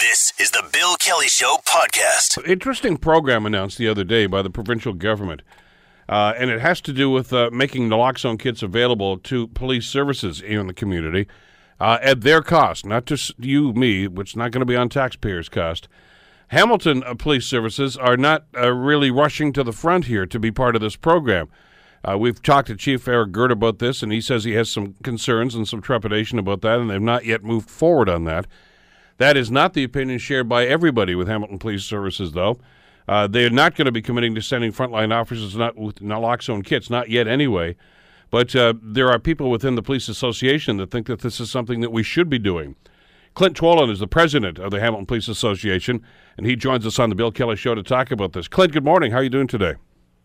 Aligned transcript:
This 0.00 0.32
is 0.38 0.52
the 0.52 0.62
Bill 0.72 0.94
Kelly 0.94 1.26
Show 1.26 1.56
podcast. 1.66 2.46
Interesting 2.48 2.98
program 2.98 3.44
announced 3.44 3.78
the 3.78 3.88
other 3.88 4.04
day 4.04 4.26
by 4.26 4.42
the 4.42 4.50
provincial 4.50 4.92
government, 4.92 5.42
uh, 6.08 6.34
and 6.36 6.50
it 6.50 6.60
has 6.60 6.80
to 6.82 6.92
do 6.92 7.10
with 7.10 7.32
uh, 7.32 7.50
making 7.52 7.88
naloxone 7.88 8.38
kits 8.38 8.62
available 8.62 9.18
to 9.18 9.48
police 9.48 9.88
services 9.88 10.40
in 10.40 10.68
the 10.68 10.72
community 10.72 11.26
uh, 11.80 11.98
at 12.00 12.20
their 12.20 12.42
cost, 12.42 12.86
not 12.86 13.06
just 13.06 13.32
you, 13.40 13.72
me, 13.72 14.06
which 14.06 14.30
is 14.30 14.36
not 14.36 14.52
going 14.52 14.60
to 14.60 14.66
be 14.66 14.76
on 14.76 14.88
taxpayers' 14.88 15.48
cost. 15.48 15.88
Hamilton 16.48 17.02
uh, 17.02 17.14
Police 17.14 17.46
Services 17.46 17.96
are 17.96 18.16
not 18.16 18.44
uh, 18.56 18.72
really 18.72 19.10
rushing 19.10 19.52
to 19.52 19.64
the 19.64 19.72
front 19.72 20.04
here 20.04 20.26
to 20.26 20.38
be 20.38 20.52
part 20.52 20.76
of 20.76 20.80
this 20.80 20.94
program. 20.94 21.48
Uh, 22.08 22.16
we've 22.16 22.40
talked 22.40 22.68
to 22.68 22.76
Chief 22.76 23.08
Eric 23.08 23.32
Girt 23.32 23.50
about 23.50 23.80
this, 23.80 24.04
and 24.04 24.12
he 24.12 24.20
says 24.20 24.44
he 24.44 24.52
has 24.52 24.70
some 24.70 24.94
concerns 25.02 25.56
and 25.56 25.66
some 25.66 25.82
trepidation 25.82 26.38
about 26.38 26.60
that, 26.60 26.78
and 26.78 26.88
they've 26.88 27.02
not 27.02 27.24
yet 27.24 27.42
moved 27.42 27.68
forward 27.68 28.08
on 28.08 28.22
that. 28.26 28.46
That 29.18 29.36
is 29.36 29.50
not 29.50 29.74
the 29.74 29.84
opinion 29.84 30.18
shared 30.18 30.48
by 30.48 30.64
everybody 30.64 31.14
with 31.14 31.28
Hamilton 31.28 31.58
Police 31.58 31.84
Services, 31.84 32.32
though. 32.32 32.58
Uh, 33.06 33.26
they 33.26 33.44
are 33.44 33.50
not 33.50 33.74
going 33.74 33.86
to 33.86 33.92
be 33.92 34.02
committing 34.02 34.34
to 34.34 34.42
sending 34.42 34.72
frontline 34.72 35.12
officers 35.12 35.56
not 35.56 35.76
with 35.76 35.96
naloxone 35.96 36.64
kits, 36.64 36.88
not 36.88 37.08
yet 37.10 37.26
anyway. 37.26 37.74
But 38.30 38.54
uh, 38.54 38.74
there 38.82 39.10
are 39.10 39.18
people 39.18 39.50
within 39.50 39.74
the 39.74 39.82
police 39.82 40.08
association 40.08 40.76
that 40.76 40.90
think 40.90 41.06
that 41.06 41.20
this 41.20 41.40
is 41.40 41.50
something 41.50 41.80
that 41.80 41.90
we 41.90 42.02
should 42.02 42.28
be 42.28 42.38
doing. 42.38 42.76
Clint 43.34 43.56
Twolan 43.56 43.90
is 43.90 43.98
the 43.98 44.06
president 44.06 44.58
of 44.58 44.70
the 44.70 44.80
Hamilton 44.80 45.06
Police 45.06 45.28
Association, 45.28 46.04
and 46.36 46.46
he 46.46 46.54
joins 46.54 46.86
us 46.86 46.98
on 46.98 47.08
the 47.08 47.14
Bill 47.14 47.32
Kelly 47.32 47.56
Show 47.56 47.74
to 47.74 47.82
talk 47.82 48.10
about 48.10 48.32
this. 48.32 48.46
Clint, 48.46 48.72
good 48.72 48.84
morning. 48.84 49.12
How 49.12 49.18
are 49.18 49.22
you 49.22 49.30
doing 49.30 49.46
today? 49.46 49.74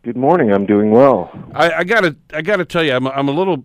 Good 0.04 0.18
morning. 0.18 0.52
I'm 0.52 0.66
doing 0.66 0.92
well. 0.92 1.32
I, 1.56 1.72
I 1.72 1.84
gotta, 1.86 2.18
I 2.34 2.42
gotta 2.42 2.66
tell 2.66 2.84
you, 2.84 2.92
I'm, 2.92 3.08
I'm 3.08 3.30
a 3.30 3.32
little 3.32 3.64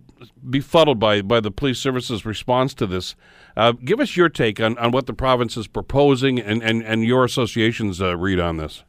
befuddled 0.49 0.97
by 0.97 1.21
by 1.21 1.41
the 1.41 1.51
police 1.51 1.79
services 1.79 2.25
response 2.25 2.73
to 2.75 2.87
this. 2.87 3.15
Uh, 3.57 3.73
give 3.73 3.99
us 3.99 4.15
your 4.15 4.29
take 4.29 4.61
on, 4.61 4.77
on 4.77 4.91
what 4.91 5.05
the 5.05 5.13
province 5.13 5.57
is 5.57 5.67
proposing 5.67 6.39
and, 6.39 6.63
and, 6.63 6.81
and 6.81 7.03
your 7.03 7.25
association's 7.25 8.01
uh, 8.01 8.15
read 8.15 8.39
on 8.39 8.55
this. 8.55 8.85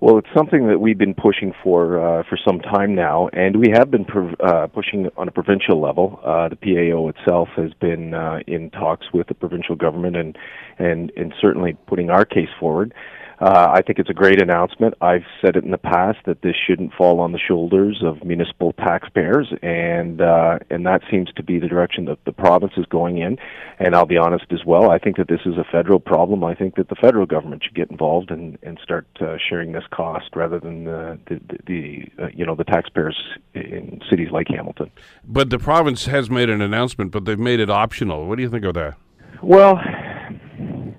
Well, 0.00 0.16
it's 0.16 0.28
something 0.34 0.66
that 0.68 0.80
we've 0.80 0.96
been 0.96 1.12
pushing 1.12 1.52
for 1.62 2.00
uh, 2.00 2.22
for 2.26 2.38
some 2.42 2.58
time 2.60 2.94
now, 2.94 3.28
and 3.34 3.56
we 3.56 3.68
have 3.74 3.90
been 3.90 4.06
prov- 4.06 4.34
uh, 4.40 4.66
pushing 4.68 5.10
on 5.18 5.28
a 5.28 5.30
provincial 5.30 5.78
level. 5.78 6.20
Uh, 6.24 6.48
the 6.48 6.56
PAO 6.56 7.08
itself 7.08 7.50
has 7.54 7.74
been 7.74 8.14
uh, 8.14 8.38
in 8.46 8.70
talks 8.70 9.06
with 9.12 9.26
the 9.26 9.34
provincial 9.34 9.76
government, 9.76 10.16
and 10.16 10.38
and 10.78 11.12
and 11.18 11.34
certainly 11.38 11.76
putting 11.86 12.08
our 12.08 12.24
case 12.24 12.48
forward. 12.58 12.94
Uh, 13.42 13.72
I 13.74 13.82
think 13.82 13.98
it's 13.98 14.08
a 14.08 14.14
great 14.14 14.40
announcement. 14.40 14.94
I've 15.00 15.24
said 15.40 15.56
it 15.56 15.64
in 15.64 15.72
the 15.72 15.78
past 15.78 16.18
that 16.26 16.42
this 16.42 16.54
shouldn't 16.64 16.94
fall 16.94 17.18
on 17.18 17.32
the 17.32 17.40
shoulders 17.40 18.00
of 18.00 18.22
municipal 18.22 18.72
taxpayers, 18.74 19.52
and 19.62 20.20
uh, 20.20 20.60
and 20.70 20.86
that 20.86 21.00
seems 21.10 21.32
to 21.32 21.42
be 21.42 21.58
the 21.58 21.66
direction 21.66 22.04
that 22.04 22.24
the 22.24 22.30
province 22.30 22.74
is 22.76 22.86
going 22.86 23.18
in. 23.18 23.38
And 23.80 23.96
I'll 23.96 24.06
be 24.06 24.16
honest 24.16 24.44
as 24.52 24.64
well. 24.64 24.92
I 24.92 24.98
think 24.98 25.16
that 25.16 25.26
this 25.26 25.40
is 25.44 25.54
a 25.58 25.64
federal 25.64 25.98
problem. 25.98 26.44
I 26.44 26.54
think 26.54 26.76
that 26.76 26.88
the 26.88 26.94
federal 26.94 27.26
government 27.26 27.64
should 27.64 27.74
get 27.74 27.90
involved 27.90 28.30
and 28.30 28.58
and 28.62 28.78
start 28.80 29.08
uh, 29.20 29.38
sharing 29.48 29.72
this 29.72 29.84
cost 29.90 30.36
rather 30.36 30.60
than 30.60 30.84
the 30.84 31.18
the, 31.26 31.40
the 31.66 32.22
uh, 32.22 32.28
you 32.32 32.46
know 32.46 32.54
the 32.54 32.62
taxpayers 32.62 33.20
in 33.54 34.00
cities 34.08 34.28
like 34.30 34.46
Hamilton. 34.50 34.88
But 35.24 35.50
the 35.50 35.58
province 35.58 36.06
has 36.06 36.30
made 36.30 36.48
an 36.48 36.62
announcement, 36.62 37.10
but 37.10 37.24
they've 37.24 37.36
made 37.36 37.58
it 37.58 37.70
optional. 37.70 38.28
What 38.28 38.36
do 38.36 38.42
you 38.42 38.50
think 38.50 38.64
of 38.64 38.74
that? 38.74 38.94
Well, 39.42 39.80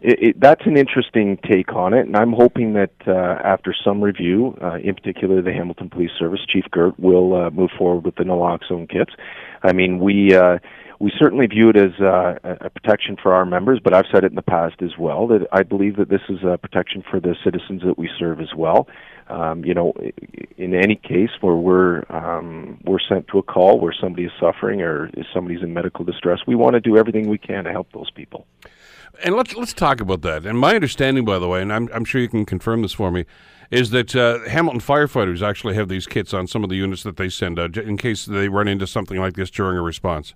it, 0.04 0.20
it, 0.22 0.40
that's 0.40 0.66
an 0.66 0.78
interesting 0.78 1.38
take 1.50 1.73
on 1.73 1.94
it, 1.94 2.06
and 2.06 2.16
I'm 2.18 2.34
hoping 2.34 2.73
that 2.73 2.92
uh, 3.08 3.40
after 3.44 3.73
some 3.84 4.02
review, 4.02 4.58
uh, 4.62 4.76
in 4.76 4.95
particular 4.95 5.42
the 5.42 5.54
Hamilton 5.54 5.90
Police 5.90 6.12
Service, 6.20 6.42
Chief 6.48 6.66
Girt 6.72 7.00
will 7.00 7.36
uh, 7.36 7.50
move 7.50 7.72
forward 7.78 8.04
with 8.04 8.16
the 8.16 8.23
naloxone 8.23 8.90
kits. 8.90 9.12
I 9.64 9.72
mean, 9.72 10.00
we 10.00 10.36
uh, 10.36 10.60
we 11.00 11.12
certainly 11.18 11.48
view 11.48 11.70
it 11.70 11.78
as 11.78 11.92
uh, 12.02 12.36
a 12.44 12.70
protection 12.70 13.18
for 13.22 13.34
our 13.34 13.45
members, 13.45 13.80
but 13.84 13.94
I've 13.94 14.06
said 14.14 14.23
it 14.26 14.32
in 14.32 14.36
the 14.36 14.42
past 14.42 14.82
as 14.82 14.98
well 14.98 15.28
that 15.28 15.48
I 15.52 15.64
believe 15.64 15.95
that 15.98 16.10
this 16.10 16.22
is 16.30 16.40
a 16.44 16.58
protection 16.58 17.04
for 17.10 17.20
the 17.20 17.36
citizens 17.44 17.82
that 17.84 17.98
we 17.98 18.10
serve 18.20 18.42
as 18.42 18.54
well. 18.56 18.88
Um, 19.30 19.64
you 19.64 19.73
know, 19.73 19.94
in 20.58 20.76
any 20.76 20.95
case 20.95 21.30
where 21.40 21.56
we're 21.56 22.04
um, 22.10 22.78
we're 22.84 23.00
sent 23.00 23.30
to 23.30 23.39
a 23.39 23.44
call 23.44 23.80
where 23.80 23.94
somebody 24.00 24.26
is 24.26 24.32
suffering 24.38 24.82
or 24.82 25.10
somebody's 25.33 25.64
in 25.64 25.73
medical 25.73 26.04
distress, 26.04 26.39
we 26.45 26.56
want 26.56 26.73
to 26.73 26.82
do 26.82 26.98
everything 26.98 27.30
we 27.30 27.38
can 27.38 27.64
to 27.64 27.72
help 27.72 27.92
those 27.94 28.11
people. 28.11 28.45
And 29.24 29.36
let's 29.36 29.56
let's 29.56 29.74
talk 29.74 30.02
about 30.02 30.22
that. 30.24 30.46
And 30.46 30.58
my 30.58 30.76
understanding, 30.76 31.26
by 31.26 31.40
the 31.40 31.48
way, 31.48 31.62
and 31.62 31.72
I'm 31.72 31.90
I'm 31.94 32.06
sure 32.06 32.20
you 32.20 32.30
can 32.30 32.46
confirm 32.46 32.82
this 32.82 32.94
for 32.94 33.12
me, 33.12 33.26
is 33.70 33.92
that 33.92 34.16
uh, 34.16 34.40
Hamilton 34.50 34.82
firefighters 34.82 35.42
actually 35.42 35.76
have 35.76 35.88
these 35.88 36.08
kits 36.08 36.34
on 36.34 36.48
some 36.48 36.64
of 36.64 36.70
the 36.70 36.76
units 36.76 37.04
that 37.04 37.18
they 37.18 37.30
send 37.30 37.60
out 37.60 37.78
in 37.78 37.98
case 37.98 38.26
they 38.26 38.50
run 38.50 38.68
into 38.68 38.88
something 38.88 39.20
like 39.20 39.34
this 39.36 39.52
during 39.52 39.78
a 39.78 39.82
response. 39.82 40.34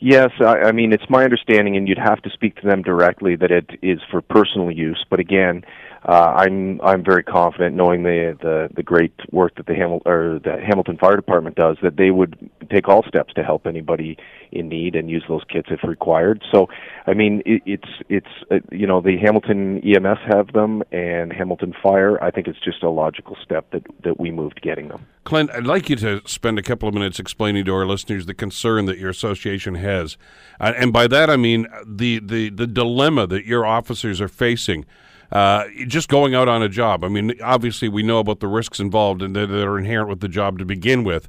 Yes, 0.00 0.30
I, 0.40 0.58
I 0.58 0.72
mean 0.72 0.92
it's 0.92 1.08
my 1.08 1.24
understanding, 1.24 1.76
and 1.76 1.88
you'd 1.88 1.98
have 1.98 2.22
to 2.22 2.30
speak 2.30 2.56
to 2.56 2.66
them 2.66 2.82
directly 2.82 3.36
that 3.36 3.50
it 3.50 3.70
is 3.82 4.00
for 4.10 4.20
personal 4.20 4.70
use. 4.70 5.04
But 5.08 5.20
again, 5.20 5.62
uh, 6.08 6.32
I'm 6.36 6.80
I'm 6.80 7.04
very 7.04 7.22
confident, 7.22 7.76
knowing 7.76 8.02
the 8.02 8.34
the, 8.40 8.70
the 8.74 8.82
great 8.82 9.12
work 9.30 9.56
that 9.56 9.66
the 9.66 9.74
Hamil- 9.74 10.00
or 10.06 10.40
the 10.42 10.56
Hamilton 10.66 10.96
Fire 10.96 11.16
Department 11.16 11.54
does, 11.54 11.76
that 11.82 11.98
they 11.98 12.10
would 12.10 12.50
take 12.72 12.88
all 12.88 13.02
steps 13.06 13.34
to 13.34 13.42
help 13.42 13.66
anybody 13.66 14.16
in 14.50 14.70
need 14.70 14.96
and 14.96 15.10
use 15.10 15.22
those 15.28 15.42
kits 15.52 15.68
if 15.70 15.84
required. 15.84 16.42
So, 16.50 16.68
I 17.06 17.12
mean, 17.12 17.42
it, 17.44 17.60
it's 17.66 17.88
it's 18.08 18.26
uh, 18.50 18.60
you 18.72 18.86
know 18.86 19.02
the 19.02 19.18
Hamilton 19.18 19.82
EMS 19.84 20.20
have 20.28 20.54
them 20.54 20.82
and 20.92 21.30
Hamilton 21.30 21.74
Fire. 21.82 22.22
I 22.24 22.30
think 22.30 22.48
it's 22.48 22.60
just 22.60 22.82
a 22.82 22.88
logical 22.88 23.36
step 23.44 23.70
that 23.72 23.82
that 24.02 24.18
we 24.18 24.30
moved 24.30 24.62
getting 24.62 24.88
them. 24.88 25.04
Clint, 25.24 25.50
I'd 25.52 25.66
like 25.66 25.90
you 25.90 25.96
to 25.96 26.22
spend 26.24 26.58
a 26.58 26.62
couple 26.62 26.88
of 26.88 26.94
minutes 26.94 27.20
explaining 27.20 27.66
to 27.66 27.74
our 27.74 27.84
listeners 27.84 28.24
the 28.24 28.32
concern 28.32 28.86
that 28.86 28.96
your 28.96 29.10
association 29.10 29.74
has, 29.74 30.16
uh, 30.58 30.72
and 30.74 30.90
by 30.90 31.06
that 31.06 31.28
I 31.28 31.36
mean 31.36 31.66
the 31.86 32.18
the 32.20 32.48
the 32.48 32.66
dilemma 32.66 33.26
that 33.26 33.44
your 33.44 33.66
officers 33.66 34.22
are 34.22 34.28
facing 34.28 34.86
uh, 35.32 35.64
just 35.86 36.08
going 36.08 36.34
out 36.34 36.48
on 36.48 36.62
a 36.62 36.68
job. 36.68 37.04
I 37.04 37.08
mean, 37.08 37.34
obviously, 37.42 37.88
we 37.88 38.02
know 38.02 38.18
about 38.18 38.40
the 38.40 38.48
risks 38.48 38.80
involved 38.80 39.22
and 39.22 39.36
that 39.36 39.50
are 39.50 39.78
inherent 39.78 40.08
with 40.08 40.20
the 40.20 40.28
job 40.28 40.58
to 40.58 40.64
begin 40.64 41.04
with. 41.04 41.28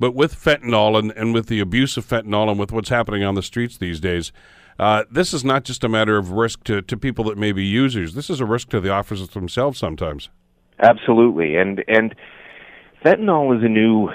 But 0.00 0.14
with 0.14 0.34
fentanyl 0.34 0.98
and, 0.98 1.10
and 1.12 1.34
with 1.34 1.46
the 1.46 1.60
abuse 1.60 1.96
of 1.96 2.06
fentanyl 2.06 2.50
and 2.50 2.58
with 2.58 2.70
what's 2.70 2.88
happening 2.88 3.24
on 3.24 3.34
the 3.34 3.42
streets 3.42 3.76
these 3.76 4.00
days, 4.00 4.32
uh, 4.78 5.04
this 5.10 5.34
is 5.34 5.44
not 5.44 5.64
just 5.64 5.82
a 5.82 5.88
matter 5.88 6.16
of 6.16 6.30
risk 6.30 6.62
to, 6.64 6.82
to 6.82 6.96
people 6.96 7.24
that 7.24 7.36
may 7.36 7.50
be 7.50 7.64
users. 7.64 8.14
This 8.14 8.30
is 8.30 8.40
a 8.40 8.44
risk 8.44 8.68
to 8.70 8.80
the 8.80 8.90
officers 8.90 9.30
themselves 9.30 9.78
sometimes. 9.78 10.28
Absolutely. 10.80 11.56
And, 11.56 11.82
and 11.88 12.14
fentanyl 13.04 13.56
is 13.56 13.64
a 13.64 13.68
new 13.68 14.10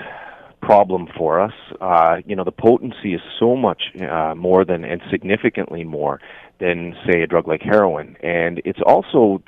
problem 0.62 1.08
for 1.18 1.42
us. 1.42 1.52
Uh, 1.82 2.18
you 2.26 2.36
know, 2.36 2.46
the 2.46 2.52
potency 2.52 3.14
is 3.14 3.22
so 3.38 3.58
much 3.58 3.84
uh, 4.10 4.34
more 4.36 4.64
than 4.64 4.86
and 4.86 5.02
significantly 5.12 5.84
more 5.84 6.22
than 6.64 6.96
say 7.06 7.22
a 7.22 7.28
drug 7.28 7.48
like 7.48 7.62
heroin, 7.62 8.16
and 8.24 8.62
it's 8.64 8.80
also 8.86 9.44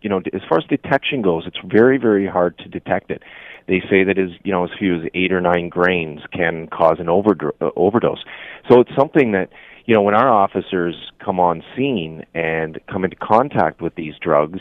you 0.00 0.08
know 0.08 0.22
as 0.32 0.40
far 0.48 0.58
as 0.58 0.64
detection 0.64 1.20
goes, 1.20 1.44
it's 1.46 1.58
very 1.64 1.98
very 1.98 2.26
hard 2.26 2.56
to 2.58 2.68
detect 2.68 3.10
it. 3.10 3.22
They 3.68 3.80
say 3.90 4.02
that 4.04 4.18
as 4.18 4.30
you 4.44 4.52
know 4.52 4.64
as 4.64 4.70
few 4.78 4.96
as 4.96 5.02
eight 5.14 5.30
or 5.32 5.42
nine 5.42 5.68
grains 5.68 6.20
can 6.32 6.68
cause 6.68 6.96
an 6.98 7.06
overd- 7.06 7.52
uh, 7.60 7.70
overdose. 7.76 8.24
So 8.70 8.80
it's 8.80 8.94
something 8.98 9.32
that 9.32 9.50
you 9.84 9.94
know 9.94 10.00
when 10.00 10.14
our 10.14 10.28
officers 10.28 10.94
come 11.22 11.38
on 11.38 11.62
scene 11.76 12.24
and 12.34 12.80
come 12.90 13.04
into 13.04 13.16
contact 13.16 13.82
with 13.82 13.94
these 13.94 14.14
drugs, 14.22 14.60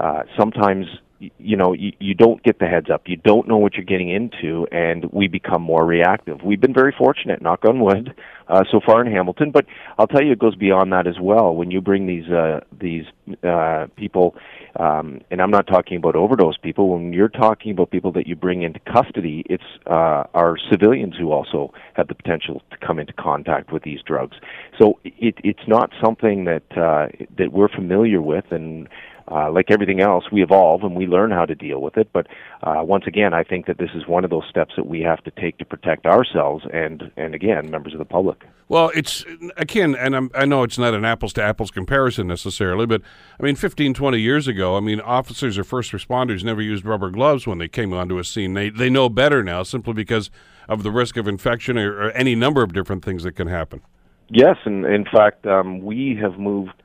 uh, 0.00 0.22
sometimes 0.38 0.86
you 1.20 1.56
know 1.56 1.72
you, 1.72 1.92
you 1.98 2.14
don't 2.14 2.42
get 2.42 2.58
the 2.58 2.66
heads 2.66 2.90
up. 2.90 3.02
You 3.06 3.16
don't 3.16 3.48
know 3.48 3.56
what 3.56 3.74
you're 3.74 3.84
getting 3.84 4.10
into 4.10 4.66
and 4.72 5.06
we 5.12 5.28
become 5.28 5.62
more 5.62 5.84
reactive. 5.84 6.42
We've 6.42 6.60
been 6.60 6.74
very 6.74 6.94
fortunate 6.96 7.40
knock 7.40 7.64
on 7.64 7.80
wood 7.80 8.14
uh, 8.48 8.64
so 8.70 8.80
far 8.84 9.04
in 9.04 9.10
hamilton. 9.10 9.50
But 9.50 9.66
i'll 9.98 10.06
tell 10.06 10.22
you 10.22 10.32
it 10.32 10.38
goes 10.38 10.56
beyond 10.56 10.92
that 10.92 11.06
as 11.06 11.18
well. 11.20 11.54
When 11.54 11.70
you 11.70 11.80
bring 11.80 12.06
these 12.06 12.28
uh, 12.30 12.60
these 12.78 13.04
uh, 13.42 13.86
people 13.96 14.36
um, 14.76 15.20
and 15.30 15.40
i'm 15.40 15.50
not 15.50 15.66
talking 15.66 15.96
about 15.96 16.16
overdose 16.16 16.56
people. 16.58 16.90
When 16.90 17.12
you're 17.12 17.28
talking 17.28 17.72
about 17.72 17.90
people 17.90 18.12
that 18.12 18.26
you 18.26 18.36
bring 18.36 18.62
into 18.62 18.80
custody 18.80 19.44
it's 19.48 19.64
uh, 19.86 20.24
our 20.34 20.56
civilians 20.70 21.14
who 21.18 21.32
also 21.32 21.72
have 21.94 22.08
the 22.08 22.14
potential 22.14 22.62
to 22.70 22.76
come 22.86 22.98
into 22.98 23.12
contact 23.12 23.72
with 23.72 23.82
these 23.82 24.00
drugs. 24.02 24.36
So 24.78 24.98
it, 25.04 25.36
it's 25.44 25.66
not 25.68 25.90
something 26.02 26.44
that 26.44 26.64
uh, 26.76 27.08
that 27.38 27.52
we're 27.52 27.68
familiar 27.68 28.20
with 28.20 28.46
and 28.50 28.88
uh, 29.30 29.50
like 29.50 29.70
everything 29.70 30.00
else, 30.00 30.24
we 30.30 30.42
evolve 30.42 30.82
and 30.82 30.94
we 30.94 31.06
learn 31.06 31.30
how 31.30 31.46
to 31.46 31.54
deal 31.54 31.80
with 31.80 31.96
it. 31.96 32.08
But 32.12 32.26
uh, 32.62 32.82
once 32.82 33.04
again, 33.06 33.32
I 33.32 33.42
think 33.42 33.66
that 33.66 33.78
this 33.78 33.90
is 33.94 34.06
one 34.06 34.24
of 34.24 34.30
those 34.30 34.44
steps 34.48 34.74
that 34.76 34.86
we 34.86 35.00
have 35.00 35.22
to 35.24 35.30
take 35.30 35.58
to 35.58 35.64
protect 35.64 36.06
ourselves 36.06 36.64
and, 36.72 37.10
and 37.16 37.34
again, 37.34 37.70
members 37.70 37.92
of 37.92 37.98
the 37.98 38.04
public. 38.04 38.44
Well, 38.68 38.90
it's 38.94 39.24
again, 39.56 39.94
and 39.94 40.16
I'm, 40.16 40.30
i 40.34 40.46
know 40.46 40.62
it's 40.62 40.78
not 40.78 40.94
an 40.94 41.04
apples 41.04 41.34
to 41.34 41.42
apples 41.42 41.70
comparison 41.70 42.26
necessarily, 42.26 42.86
but 42.86 43.02
I 43.38 43.42
mean, 43.42 43.56
15, 43.56 43.92
20 43.94 44.18
years 44.18 44.48
ago, 44.48 44.76
I 44.76 44.80
mean, 44.80 45.00
officers 45.00 45.58
or 45.58 45.64
first 45.64 45.92
responders 45.92 46.42
never 46.42 46.62
used 46.62 46.84
rubber 46.84 47.10
gloves 47.10 47.46
when 47.46 47.58
they 47.58 47.68
came 47.68 47.92
onto 47.92 48.18
a 48.18 48.24
scene. 48.24 48.54
They 48.54 48.70
they 48.70 48.88
know 48.88 49.10
better 49.10 49.42
now, 49.42 49.64
simply 49.64 49.92
because 49.92 50.30
of 50.66 50.82
the 50.82 50.90
risk 50.90 51.18
of 51.18 51.28
infection 51.28 51.76
or, 51.76 51.94
or 51.94 52.10
any 52.12 52.34
number 52.34 52.62
of 52.62 52.72
different 52.72 53.04
things 53.04 53.22
that 53.24 53.32
can 53.32 53.48
happen. 53.48 53.82
Yes, 54.30 54.56
and 54.64 54.86
in 54.86 55.04
fact, 55.04 55.46
um, 55.46 55.80
we 55.82 56.18
have 56.20 56.38
moved 56.38 56.82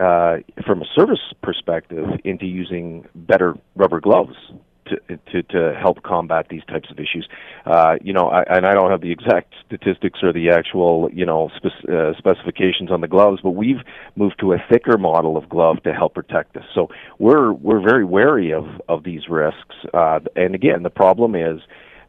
uh, 0.00 0.38
from 0.66 0.82
a 0.82 0.86
service 0.94 1.20
perspective 1.42 2.06
into 2.24 2.46
using 2.46 3.06
better 3.14 3.54
rubber 3.74 4.00
gloves 4.00 4.36
to, 4.86 5.18
to 5.32 5.42
to 5.42 5.74
help 5.80 6.02
combat 6.02 6.46
these 6.48 6.64
types 6.64 6.90
of 6.90 6.98
issues. 6.98 7.28
Uh, 7.64 7.96
you 8.00 8.12
know, 8.12 8.28
I, 8.28 8.42
and 8.48 8.66
I 8.66 8.72
don't 8.72 8.90
have 8.90 9.00
the 9.00 9.10
exact 9.10 9.54
statistics 9.66 10.20
or 10.22 10.32
the 10.32 10.50
actual 10.50 11.10
you 11.12 11.26
know 11.26 11.50
spec- 11.56 11.90
uh, 11.90 12.12
specifications 12.18 12.90
on 12.90 13.00
the 13.00 13.08
gloves, 13.08 13.40
but 13.42 13.50
we've 13.50 13.80
moved 14.14 14.36
to 14.40 14.52
a 14.52 14.58
thicker 14.70 14.98
model 14.98 15.36
of 15.36 15.48
glove 15.48 15.82
to 15.84 15.92
help 15.92 16.14
protect 16.14 16.56
us. 16.56 16.64
So 16.74 16.88
we're 17.18 17.52
we're 17.52 17.80
very 17.80 18.04
wary 18.04 18.52
of 18.52 18.64
of 18.88 19.04
these 19.04 19.28
risks. 19.28 19.76
Uh, 19.92 20.20
and 20.34 20.54
again, 20.54 20.82
the 20.82 20.90
problem 20.90 21.34
is 21.34 21.60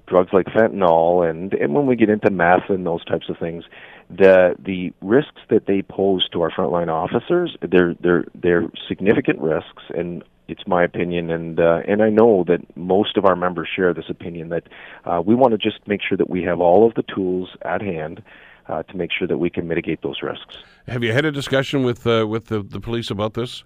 drugs 0.07 0.29
like 0.31 0.45
fentanyl 0.47 1.29
and 1.29 1.53
and 1.53 1.73
when 1.73 1.85
we 1.85 1.95
get 1.95 2.09
into 2.09 2.29
meth 2.31 2.69
and 2.69 2.85
those 2.85 3.03
types 3.05 3.29
of 3.29 3.37
things 3.37 3.63
the 4.09 4.55
the 4.59 4.93
risks 5.01 5.41
that 5.49 5.65
they 5.65 5.81
pose 5.81 6.27
to 6.29 6.41
our 6.41 6.51
frontline 6.51 6.87
officers 6.87 7.57
they're 7.61 7.93
they're 8.01 8.25
they're 8.35 8.67
significant 8.87 9.39
risks 9.39 9.83
and 9.95 10.23
it's 10.47 10.65
my 10.65 10.83
opinion, 10.83 11.29
and 11.29 11.59
uh, 11.59 11.81
and 11.87 12.01
I 12.01 12.09
know 12.09 12.45
that 12.47 12.59
most 12.77 13.17
of 13.17 13.25
our 13.25 13.35
members 13.35 13.67
share 13.73 13.93
this 13.93 14.09
opinion 14.09 14.49
that 14.49 14.63
uh, 15.05 15.21
we 15.25 15.35
want 15.35 15.51
to 15.51 15.57
just 15.57 15.85
make 15.87 16.01
sure 16.01 16.17
that 16.17 16.29
we 16.29 16.43
have 16.43 16.61
all 16.61 16.87
of 16.87 16.93
the 16.95 17.03
tools 17.03 17.49
at 17.63 17.81
hand 17.81 18.23
uh, 18.67 18.83
to 18.83 18.97
make 18.97 19.11
sure 19.11 19.27
that 19.27 19.37
we 19.37 19.49
can 19.49 19.67
mitigate 19.67 20.01
those 20.01 20.21
risks. 20.21 20.57
Have 20.87 21.03
you 21.03 21.11
had 21.11 21.25
a 21.25 21.31
discussion 21.31 21.83
with 21.83 22.07
uh, 22.07 22.25
with 22.27 22.45
the, 22.45 22.63
the 22.63 22.79
police 22.79 23.11
about 23.11 23.33
this? 23.33 23.63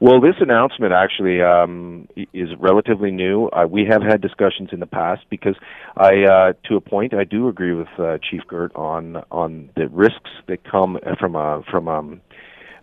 Well, 0.00 0.20
this 0.20 0.36
announcement 0.40 0.92
actually 0.92 1.42
um, 1.42 2.08
is 2.32 2.48
relatively 2.58 3.10
new. 3.10 3.48
Uh, 3.48 3.66
we 3.68 3.86
have 3.90 4.02
had 4.02 4.20
discussions 4.20 4.70
in 4.72 4.80
the 4.80 4.86
past 4.86 5.22
because 5.28 5.56
I, 5.96 6.22
uh, 6.22 6.52
to 6.68 6.76
a 6.76 6.80
point, 6.80 7.12
I 7.12 7.24
do 7.24 7.48
agree 7.48 7.74
with 7.74 7.88
uh, 7.98 8.18
Chief 8.18 8.40
Girt 8.48 8.74
on 8.74 9.22
on 9.30 9.70
the 9.76 9.88
risks 9.88 10.30
that 10.48 10.64
come 10.64 10.98
from 11.18 11.36
a 11.36 11.62
from 11.70 11.88
um, 11.88 12.20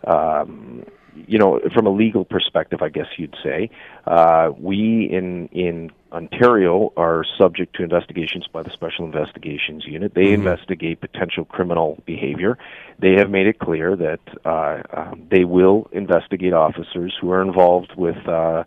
um, 0.06 0.84
you 1.14 1.38
know, 1.38 1.60
from 1.74 1.86
a 1.86 1.90
legal 1.90 2.24
perspective, 2.24 2.82
I 2.82 2.88
guess 2.88 3.06
you'd 3.16 3.36
say, 3.42 3.70
uh, 4.06 4.50
we 4.58 5.08
in 5.10 5.48
in 5.48 5.90
Ontario 6.12 6.92
are 6.96 7.24
subject 7.36 7.76
to 7.76 7.82
investigations 7.82 8.46
by 8.52 8.62
the 8.62 8.70
Special 8.70 9.04
Investigations 9.04 9.84
Unit. 9.86 10.14
They 10.14 10.26
mm-hmm. 10.26 10.46
investigate 10.46 11.00
potential 11.00 11.44
criminal 11.44 12.02
behavior. 12.06 12.56
They 12.98 13.12
have 13.14 13.30
made 13.30 13.46
it 13.46 13.58
clear 13.58 13.96
that 13.96 14.20
uh, 14.44 14.82
um, 14.92 15.26
they 15.30 15.44
will 15.44 15.88
investigate 15.92 16.52
officers 16.52 17.16
who 17.20 17.30
are 17.30 17.42
involved 17.42 17.94
with. 17.96 18.26
Uh, 18.26 18.64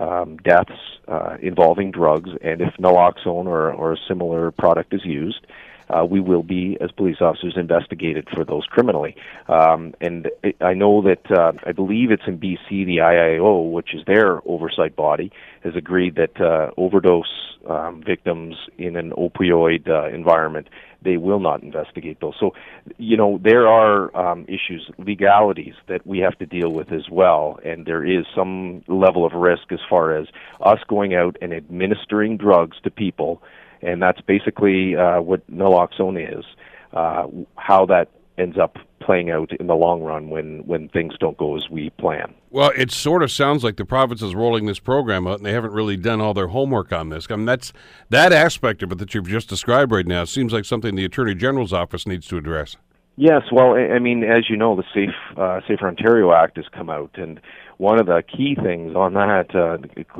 um, 0.00 0.38
deaths 0.38 0.72
uh, 1.06 1.36
involving 1.42 1.90
drugs, 1.90 2.30
and 2.40 2.62
if 2.62 2.72
naloxone 2.78 3.46
or, 3.46 3.70
or 3.70 3.92
a 3.92 3.96
similar 4.08 4.50
product 4.50 4.94
is 4.94 5.04
used, 5.04 5.46
uh, 5.92 6.04
we 6.04 6.20
will 6.20 6.42
be, 6.42 6.76
as 6.80 6.90
police 6.92 7.18
officers, 7.20 7.54
investigated 7.56 8.28
for 8.34 8.44
those 8.44 8.64
criminally. 8.66 9.16
Um, 9.48 9.94
and 10.00 10.30
I 10.60 10.74
know 10.74 11.02
that 11.02 11.30
uh, 11.30 11.52
I 11.66 11.72
believe 11.72 12.10
it's 12.10 12.22
in 12.26 12.38
BC, 12.38 12.86
the 12.86 12.98
IIO, 12.98 13.70
which 13.70 13.94
is 13.94 14.02
their 14.06 14.40
oversight 14.48 14.96
body, 14.96 15.30
has 15.62 15.76
agreed 15.76 16.16
that 16.16 16.40
uh, 16.40 16.70
overdose 16.76 17.52
um, 17.68 18.02
victims 18.04 18.56
in 18.78 18.96
an 18.96 19.12
opioid 19.12 19.88
uh, 19.88 20.08
environment 20.08 20.68
they 21.04 21.16
will 21.16 21.40
not 21.40 21.62
investigate 21.62 22.20
those. 22.20 22.34
So, 22.38 22.54
you 22.98 23.16
know, 23.16 23.40
there 23.42 23.66
are 23.66 24.14
um, 24.16 24.44
issues, 24.48 24.88
legalities 24.98 25.74
that 25.88 26.06
we 26.06 26.20
have 26.20 26.38
to 26.38 26.46
deal 26.46 26.70
with 26.70 26.92
as 26.92 27.08
well, 27.10 27.58
and 27.64 27.86
there 27.86 28.04
is 28.04 28.24
some 28.34 28.82
level 28.86 29.24
of 29.24 29.32
risk 29.32 29.72
as 29.72 29.80
far 29.88 30.16
as 30.16 30.28
us 30.60 30.78
going 30.88 31.14
out 31.14 31.36
and 31.42 31.52
administering 31.52 32.36
drugs 32.36 32.76
to 32.84 32.90
people 32.90 33.42
and 33.82 34.02
that's 34.02 34.20
basically 34.20 34.96
uh, 34.96 35.20
what 35.20 35.48
naloxone 35.50 36.38
is. 36.38 36.44
Uh, 36.92 37.26
how 37.56 37.86
that 37.86 38.08
ends 38.38 38.58
up 38.58 38.76
playing 39.00 39.30
out 39.30 39.50
in 39.58 39.66
the 39.66 39.74
long 39.74 40.02
run 40.02 40.30
when 40.30 40.64
when 40.66 40.88
things 40.88 41.14
don't 41.18 41.36
go 41.36 41.56
as 41.56 41.68
we 41.70 41.90
plan. 41.90 42.34
Well, 42.50 42.70
it 42.76 42.90
sort 42.90 43.22
of 43.22 43.30
sounds 43.30 43.64
like 43.64 43.76
the 43.76 43.84
province 43.84 44.22
is 44.22 44.34
rolling 44.34 44.66
this 44.66 44.78
program 44.78 45.26
out, 45.26 45.38
and 45.38 45.46
they 45.46 45.52
haven't 45.52 45.72
really 45.72 45.96
done 45.96 46.20
all 46.20 46.34
their 46.34 46.48
homework 46.48 46.92
on 46.92 47.08
this. 47.08 47.26
I 47.30 47.36
mean, 47.36 47.46
that's 47.46 47.72
that 48.10 48.32
aspect 48.32 48.82
of 48.82 48.92
it 48.92 48.98
that 48.98 49.14
you've 49.14 49.28
just 49.28 49.48
described 49.48 49.92
right 49.92 50.06
now 50.06 50.24
seems 50.24 50.52
like 50.52 50.64
something 50.64 50.94
the 50.94 51.04
attorney 51.04 51.34
general's 51.34 51.72
office 51.72 52.06
needs 52.06 52.26
to 52.28 52.36
address. 52.36 52.76
Yes, 53.16 53.42
well, 53.52 53.74
I 53.74 53.98
mean, 53.98 54.24
as 54.24 54.48
you 54.48 54.56
know, 54.56 54.74
the 54.74 54.84
Safe 54.94 55.14
uh, 55.36 55.60
Safer 55.68 55.86
Ontario 55.86 56.32
Act 56.32 56.56
has 56.56 56.66
come 56.72 56.88
out, 56.88 57.10
and 57.14 57.40
one 57.82 57.98
of 57.98 58.06
the 58.06 58.22
key 58.22 58.54
things 58.54 58.94
on 58.94 59.14
that 59.14 59.52
uh, 59.56 59.76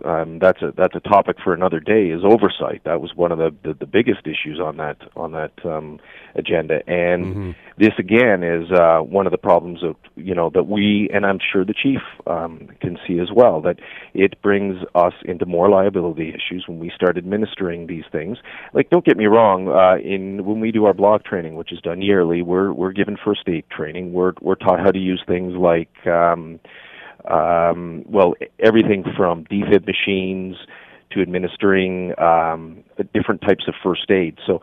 um, 0.09 0.41
that's 0.41 0.61
a 0.63 0.73
that's 0.77 0.97
a 0.97 1.01
topic 1.01 1.37
for 1.45 1.55
another 1.55 1.79
day 1.79 2.09
is 2.09 2.23
oversight. 2.25 2.83
That 2.85 3.01
was 3.01 3.13
one 3.15 3.31
of 3.31 3.39
the 3.39 3.55
the, 3.63 3.75
the 3.75 3.87
biggest 3.87 4.27
issues 4.27 4.59
on 4.59 4.79
that 4.79 4.97
on 5.15 5.31
that 5.31 5.53
um, 5.65 6.01
agenda, 6.35 6.81
and 6.89 7.25
mm-hmm. 7.25 7.51
this 7.79 7.93
again 8.01 8.43
is 8.43 8.69
uh, 8.73 8.99
one 8.99 9.29
of 9.29 9.31
the 9.31 9.39
problems 9.39 9.85
of 9.85 9.95
you 10.17 10.35
know 10.35 10.51
that 10.53 10.65
we 10.65 11.09
and 11.15 11.25
I'm 11.25 11.39
sure 11.53 11.65
the 11.65 11.73
chief 11.73 12.01
um, 12.27 12.69
can 12.81 12.99
see 13.07 13.21
as 13.21 13.29
well 13.33 13.61
that 13.61 13.79
it 14.13 14.43
brings 14.43 14.79
us 14.97 15.15
into 15.25 15.47
more 15.47 15.71
liability 15.71 16.31
issues 16.31 16.65
when 16.67 16.81
we 16.81 16.91
start 16.93 17.17
administering 17.17 17.87
these 17.87 18.05
things. 18.11 18.39
Like, 18.75 18.91
don't 18.91 19.05
get 19.05 19.17
me 19.17 19.27
wrong, 19.27 19.69
uh, 19.69 19.99
in 20.03 20.45
when 20.45 20.59
we 20.59 20.73
do 20.73 20.87
our 20.87 20.95
block 20.95 21.25
training, 21.25 21.55
which 21.55 21.73
is 21.73 21.81
done 21.81 22.03
yearly, 22.03 22.43
we're 22.43 22.73
we're 22.73 22.93
given 22.93 23.17
first 23.25 23.43
aid 23.47 23.67
training. 23.71 24.13
We're 24.13 24.33
we're 24.41 24.57
taught 24.57 24.81
how 24.81 24.91
to 24.91 24.99
use 24.99 25.23
things 25.29 25.55
like 25.55 25.95
um, 26.09 26.59
um, 27.31 28.05
well, 28.09 28.35
everything 28.59 29.05
from 29.17 29.45
defib 29.45 29.87
machines 29.87 30.57
to 31.13 31.21
administering 31.21 32.19
um, 32.19 32.83
different 33.13 33.41
types 33.43 33.65
of 33.69 33.75
first 33.83 34.11
aid. 34.11 34.39
So, 34.47 34.61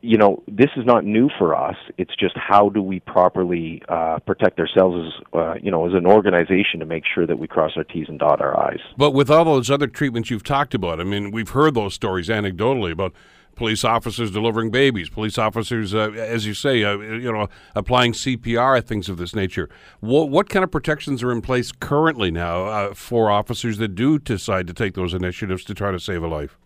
you 0.00 0.18
know, 0.18 0.42
this 0.48 0.70
is 0.76 0.84
not 0.84 1.04
new 1.04 1.30
for 1.38 1.54
us. 1.54 1.76
It's 1.96 2.14
just 2.18 2.34
how 2.36 2.68
do 2.70 2.82
we 2.82 3.00
properly 3.00 3.82
uh, 3.88 4.18
protect 4.26 4.58
ourselves 4.58 4.96
as, 5.06 5.26
uh, 5.32 5.54
you 5.62 5.70
know, 5.70 5.86
as 5.86 5.94
an 5.94 6.06
organization 6.06 6.80
to 6.80 6.86
make 6.86 7.04
sure 7.12 7.26
that 7.26 7.38
we 7.38 7.46
cross 7.46 7.72
our 7.76 7.84
T's 7.84 8.06
and 8.08 8.18
dot 8.18 8.40
our 8.40 8.58
I's. 8.58 8.80
But 8.96 9.12
with 9.12 9.30
all 9.30 9.44
those 9.44 9.70
other 9.70 9.86
treatments 9.86 10.30
you've 10.30 10.44
talked 10.44 10.74
about, 10.74 11.00
I 11.00 11.04
mean, 11.04 11.30
we've 11.30 11.50
heard 11.50 11.74
those 11.74 11.94
stories 11.94 12.28
anecdotally 12.28 12.90
about 12.90 13.12
police 13.54 13.84
officers 13.84 14.30
delivering 14.30 14.70
babies, 14.70 15.08
police 15.08 15.38
officers, 15.38 15.94
uh, 15.94 16.10
as 16.10 16.46
you 16.46 16.54
say, 16.54 16.82
uh, 16.84 16.96
you 16.98 17.32
know, 17.32 17.48
applying 17.74 18.12
CPR, 18.12 18.84
things 18.84 19.08
of 19.08 19.16
this 19.16 19.34
nature. 19.34 19.68
What, 20.00 20.30
what 20.30 20.48
kind 20.48 20.64
of 20.64 20.70
protections 20.70 21.22
are 21.22 21.32
in 21.32 21.42
place 21.42 21.72
currently 21.72 22.30
now 22.30 22.64
uh, 22.64 22.94
for 22.94 23.30
officers 23.30 23.78
that 23.78 23.94
do 23.94 24.18
decide 24.18 24.66
to 24.66 24.72
take 24.72 24.94
those 24.94 25.14
initiatives 25.14 25.64
to 25.64 25.74
try 25.74 25.92
to 25.92 26.00
save 26.00 26.22
a 26.22 26.28
life? 26.28 26.58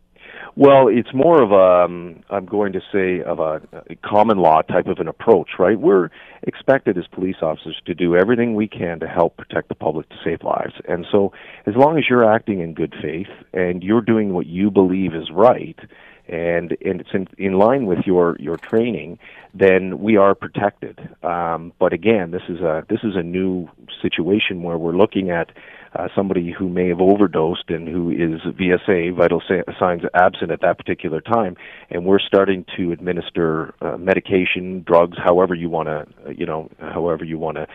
Well, 0.58 0.88
it's 0.88 1.12
more 1.12 1.42
of 1.42 1.52
a, 1.52 1.84
um, 1.84 2.22
I'm 2.30 2.46
going 2.46 2.72
to 2.72 2.80
say, 2.90 3.22
of 3.22 3.40
a, 3.40 3.60
a 3.90 3.94
common 3.96 4.38
law 4.38 4.62
type 4.62 4.86
of 4.86 5.00
an 5.00 5.06
approach, 5.06 5.50
right? 5.58 5.78
We're 5.78 6.08
expected 6.44 6.96
as 6.96 7.04
police 7.12 7.36
officers 7.42 7.76
to 7.84 7.92
do 7.92 8.16
everything 8.16 8.54
we 8.54 8.66
can 8.66 8.98
to 9.00 9.06
help 9.06 9.36
protect 9.36 9.68
the 9.68 9.74
public 9.74 10.08
to 10.08 10.16
save 10.24 10.42
lives. 10.42 10.72
And 10.88 11.04
so, 11.12 11.32
as 11.66 11.74
long 11.76 11.98
as 11.98 12.04
you're 12.08 12.24
acting 12.24 12.60
in 12.60 12.72
good 12.72 12.94
faith 13.02 13.28
and 13.52 13.82
you're 13.82 14.00
doing 14.00 14.32
what 14.32 14.46
you 14.46 14.70
believe 14.70 15.14
is 15.14 15.30
right, 15.30 15.78
and 16.28 16.76
and 16.84 17.00
it's 17.00 17.10
in, 17.12 17.28
in 17.38 17.54
line 17.54 17.86
with 17.86 18.00
your 18.06 18.36
your 18.38 18.56
training, 18.56 19.18
then 19.54 20.00
we 20.00 20.16
are 20.16 20.34
protected. 20.34 20.98
Um, 21.22 21.72
but 21.78 21.92
again, 21.92 22.30
this 22.30 22.42
is 22.48 22.60
a 22.60 22.84
this 22.88 23.00
is 23.02 23.16
a 23.16 23.22
new 23.22 23.68
situation 24.02 24.62
where 24.62 24.78
we're 24.78 24.96
looking 24.96 25.30
at 25.30 25.50
uh, 25.94 26.08
somebody 26.14 26.52
who 26.52 26.68
may 26.68 26.88
have 26.88 27.00
overdosed 27.00 27.70
and 27.70 27.88
who 27.88 28.10
is 28.10 28.40
VSA 28.42 29.16
vital 29.16 29.42
signs 29.78 30.02
absent 30.14 30.50
at 30.50 30.60
that 30.60 30.76
particular 30.76 31.20
time, 31.20 31.56
and 31.90 32.04
we're 32.04 32.18
starting 32.18 32.64
to 32.76 32.92
administer 32.92 33.74
uh, 33.80 33.96
medication, 33.96 34.82
drugs, 34.86 35.16
however 35.22 35.54
you 35.54 35.70
want 35.70 35.88
to, 35.88 36.34
you 36.34 36.44
know, 36.44 36.68
however 36.78 37.24
you 37.24 37.38
want 37.38 37.56
to 37.56 37.66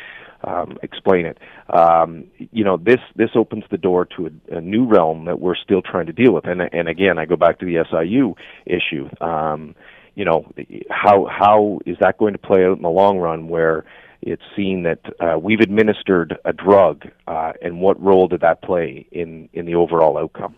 um, 0.43 0.77
explain 0.81 1.25
it. 1.25 1.37
Um, 1.69 2.25
you 2.37 2.63
know, 2.63 2.77
this 2.77 2.99
this 3.15 3.31
opens 3.35 3.63
the 3.69 3.77
door 3.77 4.05
to 4.17 4.27
a, 4.27 4.57
a, 4.57 4.61
new 4.61 4.85
realm 4.85 5.25
that 5.25 5.39
we're 5.39 5.55
still 5.55 5.81
trying 5.81 6.07
to 6.07 6.13
deal 6.13 6.33
with. 6.33 6.45
And 6.45 6.61
and 6.61 6.87
again, 6.87 7.17
I 7.17 7.25
go 7.25 7.35
back 7.35 7.59
to 7.59 7.65
the 7.65 7.83
SIU 7.89 8.35
issue. 8.65 9.09
Um, 9.23 9.75
you 10.15 10.25
know, 10.25 10.51
how 10.89 11.25
how 11.25 11.79
is 11.85 11.97
that 11.99 12.17
going 12.17 12.33
to 12.33 12.39
play 12.39 12.65
out 12.65 12.77
in 12.77 12.83
the 12.83 12.89
long 12.89 13.17
run? 13.19 13.47
Where 13.47 13.85
it's 14.21 14.43
seen 14.55 14.83
that 14.83 14.99
uh, 15.19 15.37
we've 15.39 15.61
administered 15.61 16.37
a 16.45 16.53
drug, 16.53 17.09
uh, 17.27 17.53
and 17.61 17.81
what 17.81 18.01
role 18.01 18.27
did 18.27 18.41
that 18.41 18.61
play 18.61 19.07
in 19.11 19.49
in 19.53 19.65
the 19.65 19.75
overall 19.75 20.17
outcome? 20.17 20.55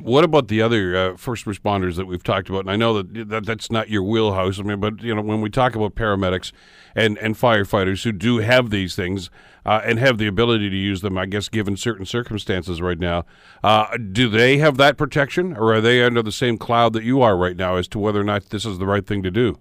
What 0.00 0.24
about 0.24 0.48
the 0.48 0.62
other 0.62 0.96
uh, 0.96 1.16
first 1.16 1.44
responders 1.44 1.96
that 1.96 2.06
we've 2.06 2.22
talked 2.22 2.48
about? 2.48 2.60
And 2.60 2.70
I 2.70 2.76
know 2.76 3.02
that, 3.02 3.28
that 3.28 3.44
that's 3.44 3.70
not 3.70 3.90
your 3.90 4.02
wheelhouse. 4.02 4.58
I 4.58 4.62
mean, 4.62 4.80
but 4.80 5.02
you 5.02 5.14
know, 5.14 5.20
when 5.20 5.40
we 5.42 5.50
talk 5.50 5.74
about 5.74 5.94
paramedics 5.94 6.50
and 6.94 7.18
and 7.18 7.34
firefighters 7.34 8.04
who 8.04 8.12
do 8.12 8.38
have 8.38 8.70
these 8.70 8.96
things 8.96 9.28
uh, 9.66 9.82
and 9.84 9.98
have 9.98 10.16
the 10.16 10.26
ability 10.26 10.70
to 10.70 10.76
use 10.76 11.02
them, 11.02 11.18
I 11.18 11.26
guess, 11.26 11.48
given 11.48 11.76
certain 11.76 12.06
circumstances 12.06 12.80
right 12.80 12.98
now, 12.98 13.24
uh, 13.62 13.96
do 13.98 14.28
they 14.28 14.58
have 14.58 14.78
that 14.78 14.96
protection, 14.96 15.56
or 15.56 15.74
are 15.74 15.80
they 15.80 16.02
under 16.02 16.22
the 16.22 16.32
same 16.32 16.56
cloud 16.56 16.94
that 16.94 17.04
you 17.04 17.20
are 17.20 17.36
right 17.36 17.56
now 17.56 17.76
as 17.76 17.86
to 17.88 17.98
whether 17.98 18.20
or 18.20 18.24
not 18.24 18.50
this 18.50 18.64
is 18.64 18.78
the 18.78 18.86
right 18.86 19.06
thing 19.06 19.22
to 19.22 19.30
do? 19.30 19.58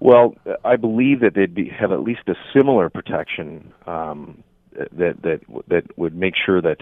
Well, 0.00 0.34
I 0.64 0.74
believe 0.74 1.20
that 1.20 1.34
they'd 1.34 1.54
be, 1.54 1.68
have 1.68 1.92
at 1.92 2.00
least 2.00 2.22
a 2.26 2.34
similar 2.52 2.90
protection 2.90 3.72
um, 3.86 4.42
that 4.72 5.22
that 5.22 5.40
that 5.68 5.96
would 5.96 6.16
make 6.16 6.34
sure 6.34 6.60
that 6.60 6.78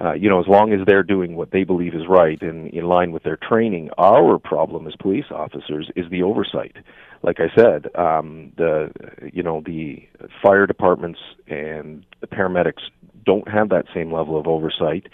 uh, 0.00 0.12
you 0.12 0.28
know, 0.28 0.40
as 0.40 0.46
long 0.48 0.72
as 0.72 0.80
they're 0.86 1.02
doing 1.02 1.36
what 1.36 1.50
they 1.52 1.64
believe 1.64 1.94
is 1.94 2.02
right 2.08 2.40
and 2.42 2.68
in 2.68 2.86
line 2.86 3.12
with 3.12 3.22
their 3.22 3.36
training, 3.36 3.90
our 3.98 4.38
problem 4.38 4.86
as 4.86 4.94
police 4.96 5.26
officers 5.30 5.90
is 5.94 6.10
the 6.10 6.22
oversight. 6.22 6.76
Like 7.22 7.38
I 7.40 7.48
said, 7.56 7.86
um, 7.94 8.52
the 8.56 8.90
you 9.32 9.42
know 9.42 9.62
the 9.64 10.06
fire 10.42 10.66
departments 10.66 11.20
and 11.46 12.04
the 12.20 12.26
paramedics 12.26 12.82
don't 13.24 13.48
have 13.48 13.70
that 13.70 13.86
same 13.94 14.12
level 14.12 14.38
of 14.38 14.46
oversight, 14.46 15.06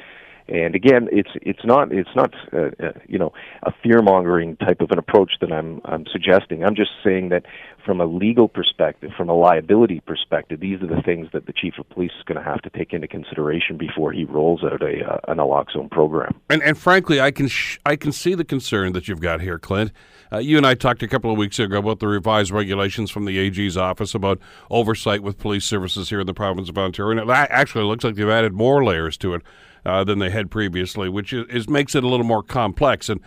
And 0.50 0.74
again, 0.74 1.08
it's 1.12 1.30
it's 1.42 1.64
not 1.64 1.92
it's 1.92 2.10
not 2.16 2.34
uh, 2.52 2.70
uh, 2.84 2.92
you 3.06 3.18
know 3.18 3.32
a 3.62 3.72
fear 3.82 4.02
mongering 4.02 4.56
type 4.56 4.80
of 4.80 4.90
an 4.90 4.98
approach 4.98 5.34
that 5.40 5.52
I'm 5.52 5.80
I'm 5.84 6.06
suggesting. 6.10 6.64
I'm 6.64 6.74
just 6.74 6.90
saying 7.04 7.28
that 7.28 7.44
from 7.84 8.00
a 8.00 8.06
legal 8.06 8.48
perspective, 8.48 9.10
from 9.16 9.28
a 9.28 9.34
liability 9.34 10.00
perspective, 10.00 10.60
these 10.60 10.80
are 10.82 10.86
the 10.86 11.02
things 11.02 11.28
that 11.32 11.46
the 11.46 11.52
chief 11.52 11.74
of 11.78 11.88
police 11.90 12.12
is 12.18 12.24
going 12.24 12.38
to 12.38 12.44
have 12.44 12.60
to 12.62 12.70
take 12.70 12.92
into 12.92 13.08
consideration 13.08 13.76
before 13.76 14.12
he 14.12 14.24
rolls 14.24 14.62
out 14.64 14.82
a 14.82 15.04
uh, 15.04 15.18
an 15.28 15.38
naloxone 15.38 15.90
program. 15.90 16.34
And, 16.48 16.62
and 16.62 16.76
frankly, 16.76 17.20
I 17.20 17.30
can 17.30 17.48
sh- 17.48 17.78
I 17.84 17.96
can 17.96 18.12
see 18.12 18.34
the 18.34 18.44
concern 18.44 18.92
that 18.92 19.08
you've 19.08 19.20
got 19.20 19.40
here, 19.40 19.58
Clint. 19.58 19.92
Uh, 20.32 20.38
you 20.38 20.56
and 20.56 20.66
I 20.66 20.74
talked 20.74 21.02
a 21.02 21.08
couple 21.08 21.30
of 21.30 21.38
weeks 21.38 21.58
ago 21.58 21.78
about 21.78 21.98
the 21.98 22.06
revised 22.06 22.52
regulations 22.52 23.10
from 23.10 23.24
the 23.24 23.38
AG's 23.38 23.76
office 23.76 24.14
about 24.14 24.38
oversight 24.70 25.22
with 25.22 25.38
police 25.38 25.64
services 25.64 26.08
here 26.08 26.20
in 26.20 26.26
the 26.26 26.34
province 26.34 26.68
of 26.68 26.78
Ontario, 26.78 27.18
and 27.18 27.28
it 27.28 27.32
actually 27.32 27.84
looks 27.84 28.04
like 28.04 28.14
they've 28.14 28.28
added 28.28 28.52
more 28.52 28.84
layers 28.84 29.16
to 29.18 29.34
it 29.34 29.42
uh, 29.84 30.04
than 30.04 30.18
they 30.18 30.30
had 30.30 30.50
previously, 30.50 31.08
which 31.08 31.32
is, 31.32 31.46
is 31.48 31.68
makes 31.68 31.94
it 31.94 32.04
a 32.04 32.08
little 32.08 32.26
more 32.26 32.42
complex 32.42 33.08
and 33.08 33.20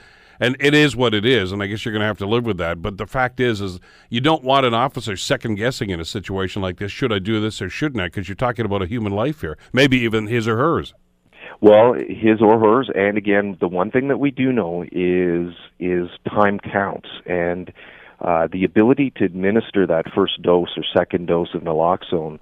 and 0.43 0.57
it 0.59 0.73
is 0.73 0.93
what 0.93 1.13
it 1.13 1.25
is, 1.25 1.53
and 1.53 1.63
I 1.63 1.67
guess 1.67 1.85
you're 1.85 1.93
going 1.93 2.01
to 2.01 2.05
have 2.05 2.17
to 2.17 2.25
live 2.25 2.45
with 2.45 2.57
that. 2.57 2.81
But 2.81 2.97
the 2.97 3.07
fact 3.07 3.39
is, 3.39 3.61
is 3.61 3.79
you 4.09 4.19
don't 4.19 4.43
want 4.43 4.65
an 4.65 4.73
officer 4.73 5.15
second 5.15 5.55
guessing 5.55 5.89
in 5.89 6.01
a 6.01 6.05
situation 6.05 6.61
like 6.61 6.79
this. 6.79 6.91
Should 6.91 7.13
I 7.13 7.19
do 7.19 7.39
this 7.39 7.61
or 7.61 7.69
shouldn't 7.69 8.01
I? 8.01 8.07
Because 8.07 8.27
you're 8.27 8.35
talking 8.35 8.65
about 8.65 8.81
a 8.81 8.85
human 8.85 9.13
life 9.13 9.39
here, 9.39 9.57
maybe 9.71 9.97
even 9.99 10.27
his 10.27 10.45
or 10.45 10.57
hers. 10.57 10.93
Well, 11.61 11.93
his 11.93 12.41
or 12.41 12.59
hers, 12.59 12.89
and 12.93 13.17
again, 13.17 13.55
the 13.61 13.69
one 13.69 13.89
thing 13.89 14.09
that 14.09 14.17
we 14.17 14.31
do 14.31 14.51
know 14.51 14.83
is 14.91 15.53
is 15.79 16.09
time 16.27 16.59
counts, 16.59 17.07
and 17.25 17.71
uh, 18.19 18.49
the 18.51 18.65
ability 18.65 19.13
to 19.17 19.23
administer 19.23 19.87
that 19.87 20.11
first 20.13 20.41
dose 20.41 20.75
or 20.75 20.83
second 20.93 21.27
dose 21.27 21.53
of 21.53 21.61
naloxone 21.61 22.39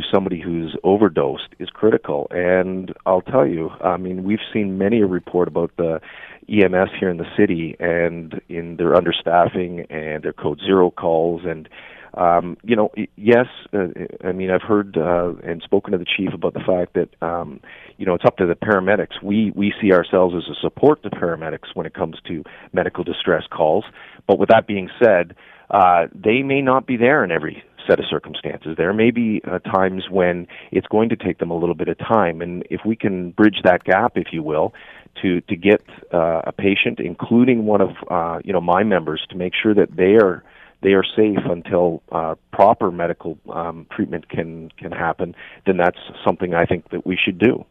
to 0.00 0.06
somebody 0.12 0.40
who's 0.40 0.76
overdosed 0.82 1.54
is 1.58 1.68
critical. 1.70 2.26
And 2.30 2.92
I'll 3.06 3.22
tell 3.22 3.46
you, 3.46 3.70
I 3.82 3.96
mean, 3.96 4.24
we've 4.24 4.40
seen 4.52 4.78
many 4.78 5.00
a 5.00 5.06
report 5.06 5.48
about 5.48 5.72
the 5.76 6.00
EMS 6.48 6.90
here 6.98 7.10
in 7.10 7.16
the 7.16 7.26
city 7.36 7.76
and 7.80 8.40
in 8.48 8.76
their 8.76 8.92
understaffing 8.92 9.86
and 9.90 10.22
their 10.22 10.32
code 10.32 10.60
zero 10.64 10.90
calls 10.90 11.42
and 11.44 11.68
um, 12.16 12.56
you 12.62 12.76
know, 12.76 12.92
yes, 13.16 13.46
uh, 13.72 13.88
I 14.22 14.32
mean, 14.32 14.50
I've 14.50 14.62
heard 14.62 14.96
uh, 14.96 15.32
and 15.42 15.60
spoken 15.62 15.92
to 15.92 15.98
the 15.98 16.04
chief 16.04 16.32
about 16.32 16.54
the 16.54 16.60
fact 16.60 16.94
that, 16.94 17.08
um, 17.26 17.60
you 17.96 18.06
know, 18.06 18.14
it's 18.14 18.24
up 18.24 18.36
to 18.36 18.46
the 18.46 18.54
paramedics. 18.54 19.20
We 19.20 19.52
we 19.56 19.74
see 19.80 19.92
ourselves 19.92 20.34
as 20.36 20.44
a 20.48 20.54
support 20.60 21.02
to 21.02 21.10
paramedics 21.10 21.74
when 21.74 21.86
it 21.86 21.94
comes 21.94 22.16
to 22.28 22.44
medical 22.72 23.02
distress 23.02 23.42
calls. 23.50 23.84
But 24.28 24.38
with 24.38 24.48
that 24.50 24.68
being 24.68 24.90
said, 25.02 25.34
uh, 25.74 26.06
they 26.14 26.42
may 26.42 26.62
not 26.62 26.86
be 26.86 26.96
there 26.96 27.24
in 27.24 27.32
every 27.32 27.64
set 27.88 27.98
of 27.98 28.06
circumstances. 28.08 28.76
There 28.78 28.92
may 28.92 29.10
be 29.10 29.42
uh, 29.44 29.58
times 29.58 30.04
when 30.08 30.46
it's 30.70 30.86
going 30.86 31.08
to 31.08 31.16
take 31.16 31.38
them 31.38 31.50
a 31.50 31.58
little 31.58 31.74
bit 31.74 31.88
of 31.88 31.98
time, 31.98 32.40
and 32.40 32.62
if 32.70 32.82
we 32.86 32.94
can 32.94 33.32
bridge 33.32 33.56
that 33.64 33.82
gap, 33.82 34.12
if 34.14 34.28
you 34.32 34.40
will, 34.42 34.72
to 35.20 35.40
to 35.42 35.56
get 35.56 35.82
uh, 36.12 36.42
a 36.46 36.52
patient, 36.52 37.00
including 37.00 37.66
one 37.66 37.80
of 37.80 37.90
uh, 38.08 38.38
you 38.44 38.52
know 38.52 38.60
my 38.60 38.84
members, 38.84 39.26
to 39.30 39.36
make 39.36 39.52
sure 39.60 39.74
that 39.74 39.96
they 39.96 40.14
are 40.14 40.44
they 40.82 40.92
are 40.92 41.04
safe 41.16 41.44
until 41.44 42.02
uh, 42.12 42.36
proper 42.52 42.92
medical 42.92 43.36
um, 43.52 43.86
treatment 43.90 44.28
can 44.28 44.70
can 44.78 44.92
happen, 44.92 45.34
then 45.66 45.76
that's 45.76 45.98
something 46.24 46.54
I 46.54 46.66
think 46.66 46.90
that 46.90 47.04
we 47.04 47.18
should 47.22 47.38
do. 47.38 47.64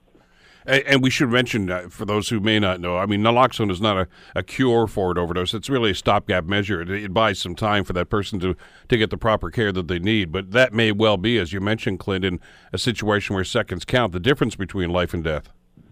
And, 0.65 1.03
we 1.03 1.09
should 1.09 1.29
mention, 1.29 1.69
uh, 1.69 1.89
for 1.89 2.05
those 2.05 2.29
who 2.29 2.39
may 2.39 2.59
not 2.59 2.79
know, 2.79 2.97
I 2.97 3.05
mean, 3.05 3.21
naloxone 3.21 3.69
is 3.69 3.81
not 3.81 3.97
a, 3.97 4.07
a 4.35 4.43
cure 4.43 4.87
for 4.87 5.11
an 5.11 5.17
overdose. 5.17 5.53
It's 5.53 5.69
really 5.69 5.91
a 5.91 5.95
stopgap 5.95 6.45
measure. 6.45 6.81
It, 6.81 6.89
it, 6.89 7.13
buys 7.13 7.39
some 7.39 7.55
time 7.55 7.83
for 7.83 7.93
that 7.93 8.09
person 8.09 8.39
to, 8.39 8.55
to 8.87 8.97
get 8.97 9.09
the 9.09 9.17
proper 9.17 9.51
care 9.51 9.71
that 9.71 9.87
they 9.87 9.99
need. 9.99 10.31
But 10.31 10.51
that 10.51 10.73
may 10.73 10.91
well 10.91 11.17
be, 11.17 11.37
as 11.37 11.53
you 11.53 11.59
mentioned, 11.59 11.99
Clinton, 11.99 12.39
a 12.71 12.77
situation 12.77 13.35
where 13.35 13.43
seconds 13.43 13.85
count, 13.85 14.13
the 14.13 14.19
difference 14.19 14.55
between 14.55 14.89
life 14.89 15.13
and 15.13 15.23
death. 15.23 15.49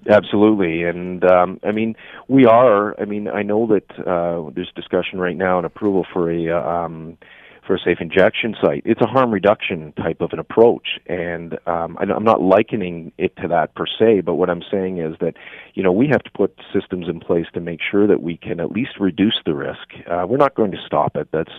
Absolutely, 0.10 0.84
and 0.84 1.24
um, 1.26 1.60
I 1.64 1.72
mean 1.72 1.96
we 2.28 2.48
are. 2.48 3.00
I 3.00 3.06
mean 3.06 3.28
I 3.28 3.44
know 3.44 3.68
that 3.68 3.92
uh, 4.00 4.50
there's 4.56 4.72
discussion 4.76 5.20
right 5.20 5.38
now 5.38 5.58
and 5.58 5.66
approval 5.66 6.08
for 6.12 6.32
a 6.32 6.50
uh, 6.50 6.60
um, 6.60 7.20
for 7.66 7.76
a 7.76 7.80
safe 7.80 7.98
injection 8.02 8.56
site. 8.64 8.84
It's 8.86 9.02
a 9.02 9.08
harm 9.08 9.32
reduction 9.32 9.94
type 9.94 10.22
of 10.22 10.32
an 10.34 10.40
approach, 10.40 11.00
and 11.08 11.58
um, 11.68 11.98
I'm 12.00 12.24
not 12.24 12.42
likening 12.42 13.12
it 13.18 13.36
to 13.38 13.48
that 13.50 13.76
per 13.76 13.86
se. 13.86 14.22
But 14.22 14.36
what 14.36 14.50
I'm 14.50 14.64
saying 14.72 14.98
is 15.00 15.16
that 15.20 15.34
you 15.74 15.84
know 15.84 15.92
we 15.92 16.08
have 16.08 16.24
to 16.24 16.32
put 16.32 16.58
systems 16.74 17.08
in 17.08 17.20
place 17.20 17.46
to 17.54 17.60
make 17.60 17.80
sure 17.90 18.08
that 18.08 18.22
we 18.22 18.38
can 18.38 18.60
at 18.60 18.72
least 18.72 19.00
reduce 19.00 19.40
the 19.46 19.54
risk. 19.54 19.88
Uh, 20.10 20.26
we're 20.28 20.38
not 20.38 20.56
going 20.56 20.72
to 20.72 20.80
stop 20.86 21.16
it. 21.16 21.28
That's 21.32 21.52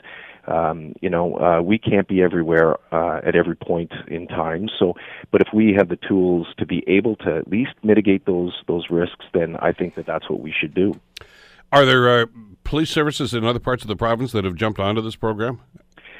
um, 0.47 0.94
you 1.00 1.09
know, 1.09 1.37
uh, 1.37 1.62
we 1.62 1.78
can't 1.78 2.09
be 2.09 2.23
everywhere 2.23 2.76
uh, 2.92 3.21
at 3.25 3.37
every 3.37 3.54
point 3.54 3.92
in 4.09 4.26
time. 4.26 4.68
So, 4.78 4.94
but 5.30 5.40
if 5.40 5.49
we 5.54 5.75
have 5.76 5.88
the 5.88 5.99
tools 6.09 6.49
to 6.59 6.66
be 6.66 6.82
able 6.88 7.16
to 7.16 7.37
at 7.37 7.49
least 7.49 7.73
mitigate 7.82 8.26
those 8.26 8.52
those 8.66 8.87
risks, 8.90 9.25
then 9.32 9.56
I 9.56 9.73
think 9.73 9.94
that 9.94 10.06
that's 10.06 10.28
what 10.28 10.40
we 10.40 10.52
should 10.52 10.75
do. 10.75 10.94
Are 11.71 11.85
there 11.85 12.23
uh, 12.23 12.26
police 12.64 12.90
services 12.90 13.35
in 13.35 13.44
other 13.44 13.61
parts 13.61 13.82
of 13.82 13.88
the 13.88 13.97
province 13.97 14.32
that 14.32 14.44
have 14.44 14.56
jumped 14.56 14.80
onto 14.80 15.00
this 15.00 15.16
program? 15.16 15.61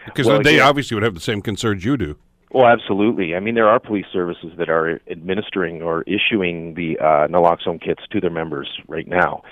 Because 0.05 0.27
well, 0.27 0.43
they 0.43 0.57
yeah. 0.57 0.69
obviously 0.69 0.95
would 0.95 1.05
have 1.05 1.15
the 1.15 1.21
same 1.21 1.43
concerns 1.43 1.85
you 1.85 1.97
do. 1.97 2.17
Well, 2.51 2.67
absolutely. 2.67 3.35
I 3.35 3.41
mean, 3.41 3.55
there 3.55 3.69
are 3.69 3.81
police 3.81 4.07
services 4.13 4.53
that 4.59 4.69
are 4.69 5.01
administering 5.11 5.81
or 5.81 6.03
issuing 6.03 6.75
the 6.75 6.99
uh, 6.99 7.27
naloxone 7.29 7.81
kits 7.81 8.03
to 8.11 8.21
their 8.21 8.31
members 8.31 8.69
right 8.89 9.09
now. 9.09 9.43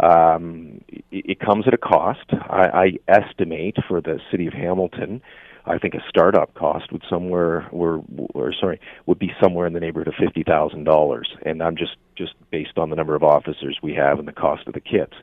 Um, 0.00 0.80
it, 0.88 1.04
it 1.10 1.40
comes 1.40 1.66
at 1.66 1.74
a 1.74 1.78
cost. 1.78 2.24
I, 2.30 2.98
I 3.08 3.12
estimate 3.12 3.76
for 3.86 4.00
the 4.00 4.20
city 4.30 4.46
of 4.46 4.54
Hamilton, 4.54 5.20
I 5.66 5.78
think 5.78 5.94
a 5.94 6.02
startup 6.08 6.54
cost 6.54 6.92
would 6.92 7.02
somewhere 7.10 7.68
or, 7.70 8.04
or 8.34 8.52
sorry 8.58 8.80
would 9.06 9.18
be 9.18 9.32
somewhere 9.42 9.66
in 9.66 9.72
the 9.72 9.80
neighborhood 9.80 10.08
of 10.08 10.14
fifty 10.14 10.44
thousand 10.44 10.84
dollars, 10.84 11.28
and 11.44 11.62
I'm 11.62 11.76
just 11.76 11.96
just 12.16 12.34
based 12.50 12.78
on 12.78 12.90
the 12.90 12.96
number 12.96 13.16
of 13.16 13.24
officers 13.24 13.78
we 13.82 13.92
have 13.94 14.18
and 14.18 14.28
the 14.28 14.32
cost 14.32 14.66
of 14.68 14.74
the 14.74 14.80
kits. 14.80 15.14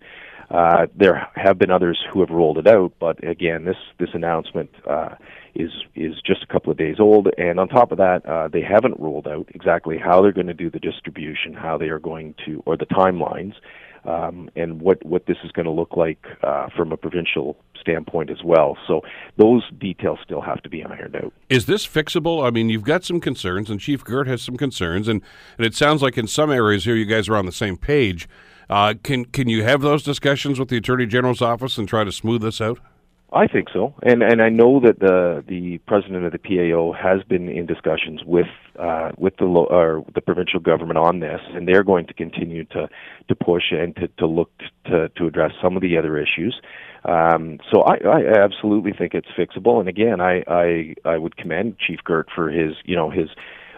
Uh, 0.54 0.86
there 0.96 1.28
have 1.36 1.58
been 1.58 1.72
others 1.72 2.00
who 2.12 2.20
have 2.20 2.30
rolled 2.30 2.60
it 2.60 2.68
out, 2.68 2.94
but 3.00 3.22
again, 3.28 3.66
this 3.66 3.76
this 3.98 4.10
announcement 4.14 4.70
uh, 4.88 5.10
is 5.56 5.72
is 5.96 6.14
just 6.24 6.44
a 6.44 6.46
couple 6.46 6.72
of 6.72 6.78
days 6.78 6.98
old, 7.00 7.28
and 7.40 7.60
on 7.60 7.68
top 7.68 7.92
of 7.92 7.98
that, 7.98 8.24
uh, 8.28 8.48
they 8.48 8.62
haven't 8.62 9.00
rolled 9.00 9.28
out 9.28 9.50
exactly 9.56 9.98
how 9.98 10.22
they're 10.22 10.32
going 10.32 10.46
to 10.46 10.54
do 10.54 10.70
the 10.70 10.80
distribution, 10.80 11.56
how 11.56 11.76
they 11.76 11.90
are 11.90 11.98
going 11.98 12.36
to, 12.46 12.62
or 12.68 12.78
the 12.78 12.86
timelines, 12.86 13.56
um, 14.06 14.48
and 14.56 14.80
what 14.80 15.04
what 15.04 15.26
this 15.26 15.38
is 15.44 15.52
going 15.52 15.66
to 15.66 15.72
look 15.72 15.98
like 15.98 16.24
uh, 16.44 16.68
from 16.78 16.92
a 16.92 16.98
provincial 16.98 17.58
standpoint 17.82 18.30
as 18.30 18.44
well. 18.44 18.78
So 18.88 19.02
those 19.38 19.64
details 19.80 20.20
still 20.24 20.42
have 20.42 20.62
to 20.62 20.70
be 20.70 20.84
ironed 20.84 21.16
out. 21.16 21.34
Is 21.50 21.66
this 21.66 21.88
fixable? 21.88 22.46
I 22.46 22.52
mean, 22.52 22.70
you've 22.70 22.84
got 22.84 23.04
some 23.04 23.20
concerns, 23.20 23.72
and 23.72 23.80
Chief 23.80 24.04
Girt 24.04 24.28
has 24.28 24.44
some 24.44 24.58
concerns, 24.58 25.08
and, 25.08 25.24
and 25.58 25.66
it 25.66 25.74
sounds 25.74 26.04
like 26.04 26.16
in 26.16 26.28
some 26.28 26.52
areas 26.52 26.86
here 26.86 26.96
you 26.96 27.06
guys 27.06 27.28
are 27.28 27.36
on 27.36 27.48
the 27.48 27.52
same 27.52 27.76
page. 27.76 28.30
Uh, 28.70 28.94
can 29.04 29.26
can 29.26 29.50
you 29.50 29.64
have 29.64 29.82
those 29.82 30.04
discussions 30.04 30.60
with 30.60 30.70
the 30.70 30.78
Attorney 30.78 31.06
General's 31.06 31.42
office 31.42 31.78
and 31.78 31.88
try 31.88 32.04
to 32.04 32.12
smooth 32.12 32.42
this 32.42 32.62
out? 32.62 32.80
I 33.36 33.48
think 33.48 33.70
so, 33.74 33.96
and 34.04 34.22
and 34.22 34.44
I 34.44 34.50
know 34.50 34.80
that 34.82 35.00
the 35.00 35.44
the 35.48 35.80
president 35.88 36.24
of 36.24 36.32
the 36.32 36.38
PAO 36.38 36.94
has 36.94 37.24
been 37.24 37.50
in 37.50 37.66
discussions 37.66 38.22
with 38.24 38.48
uh, 38.78 39.12
with 39.18 39.38
the 39.38 39.46
lo- 39.46 39.66
or 39.66 40.06
the 40.14 40.22
provincial 40.22 40.60
government 40.60 41.00
on 41.00 41.20
this, 41.20 41.42
and 41.56 41.68
they're 41.68 41.84
going 41.84 42.06
to 42.06 42.14
continue 42.14 42.64
to 42.66 42.88
to 43.28 43.36
push 43.36 43.72
and 43.72 43.96
to 43.96 44.08
to 44.20 44.28
look 44.28 44.52
to 44.86 45.10
to 45.10 45.26
address 45.26 45.52
some 45.64 45.76
of 45.76 45.82
the 45.82 45.98
other 45.98 46.16
issues. 46.20 46.62
Um, 47.06 47.58
so 47.72 47.82
I, 47.82 47.96
I 48.06 48.44
absolutely 48.44 48.94
think 48.94 49.16
it's 49.16 49.28
fixable, 49.36 49.80
and 49.80 49.90
again, 49.90 50.22
I 50.22 50.44
I 50.48 50.94
I 51.04 51.18
would 51.18 51.36
commend 51.36 51.80
Chief 51.80 52.02
Girt 52.04 52.28
for 52.34 52.52
his 52.52 52.76
you 52.86 52.96
know 52.96 53.10
his 53.10 53.30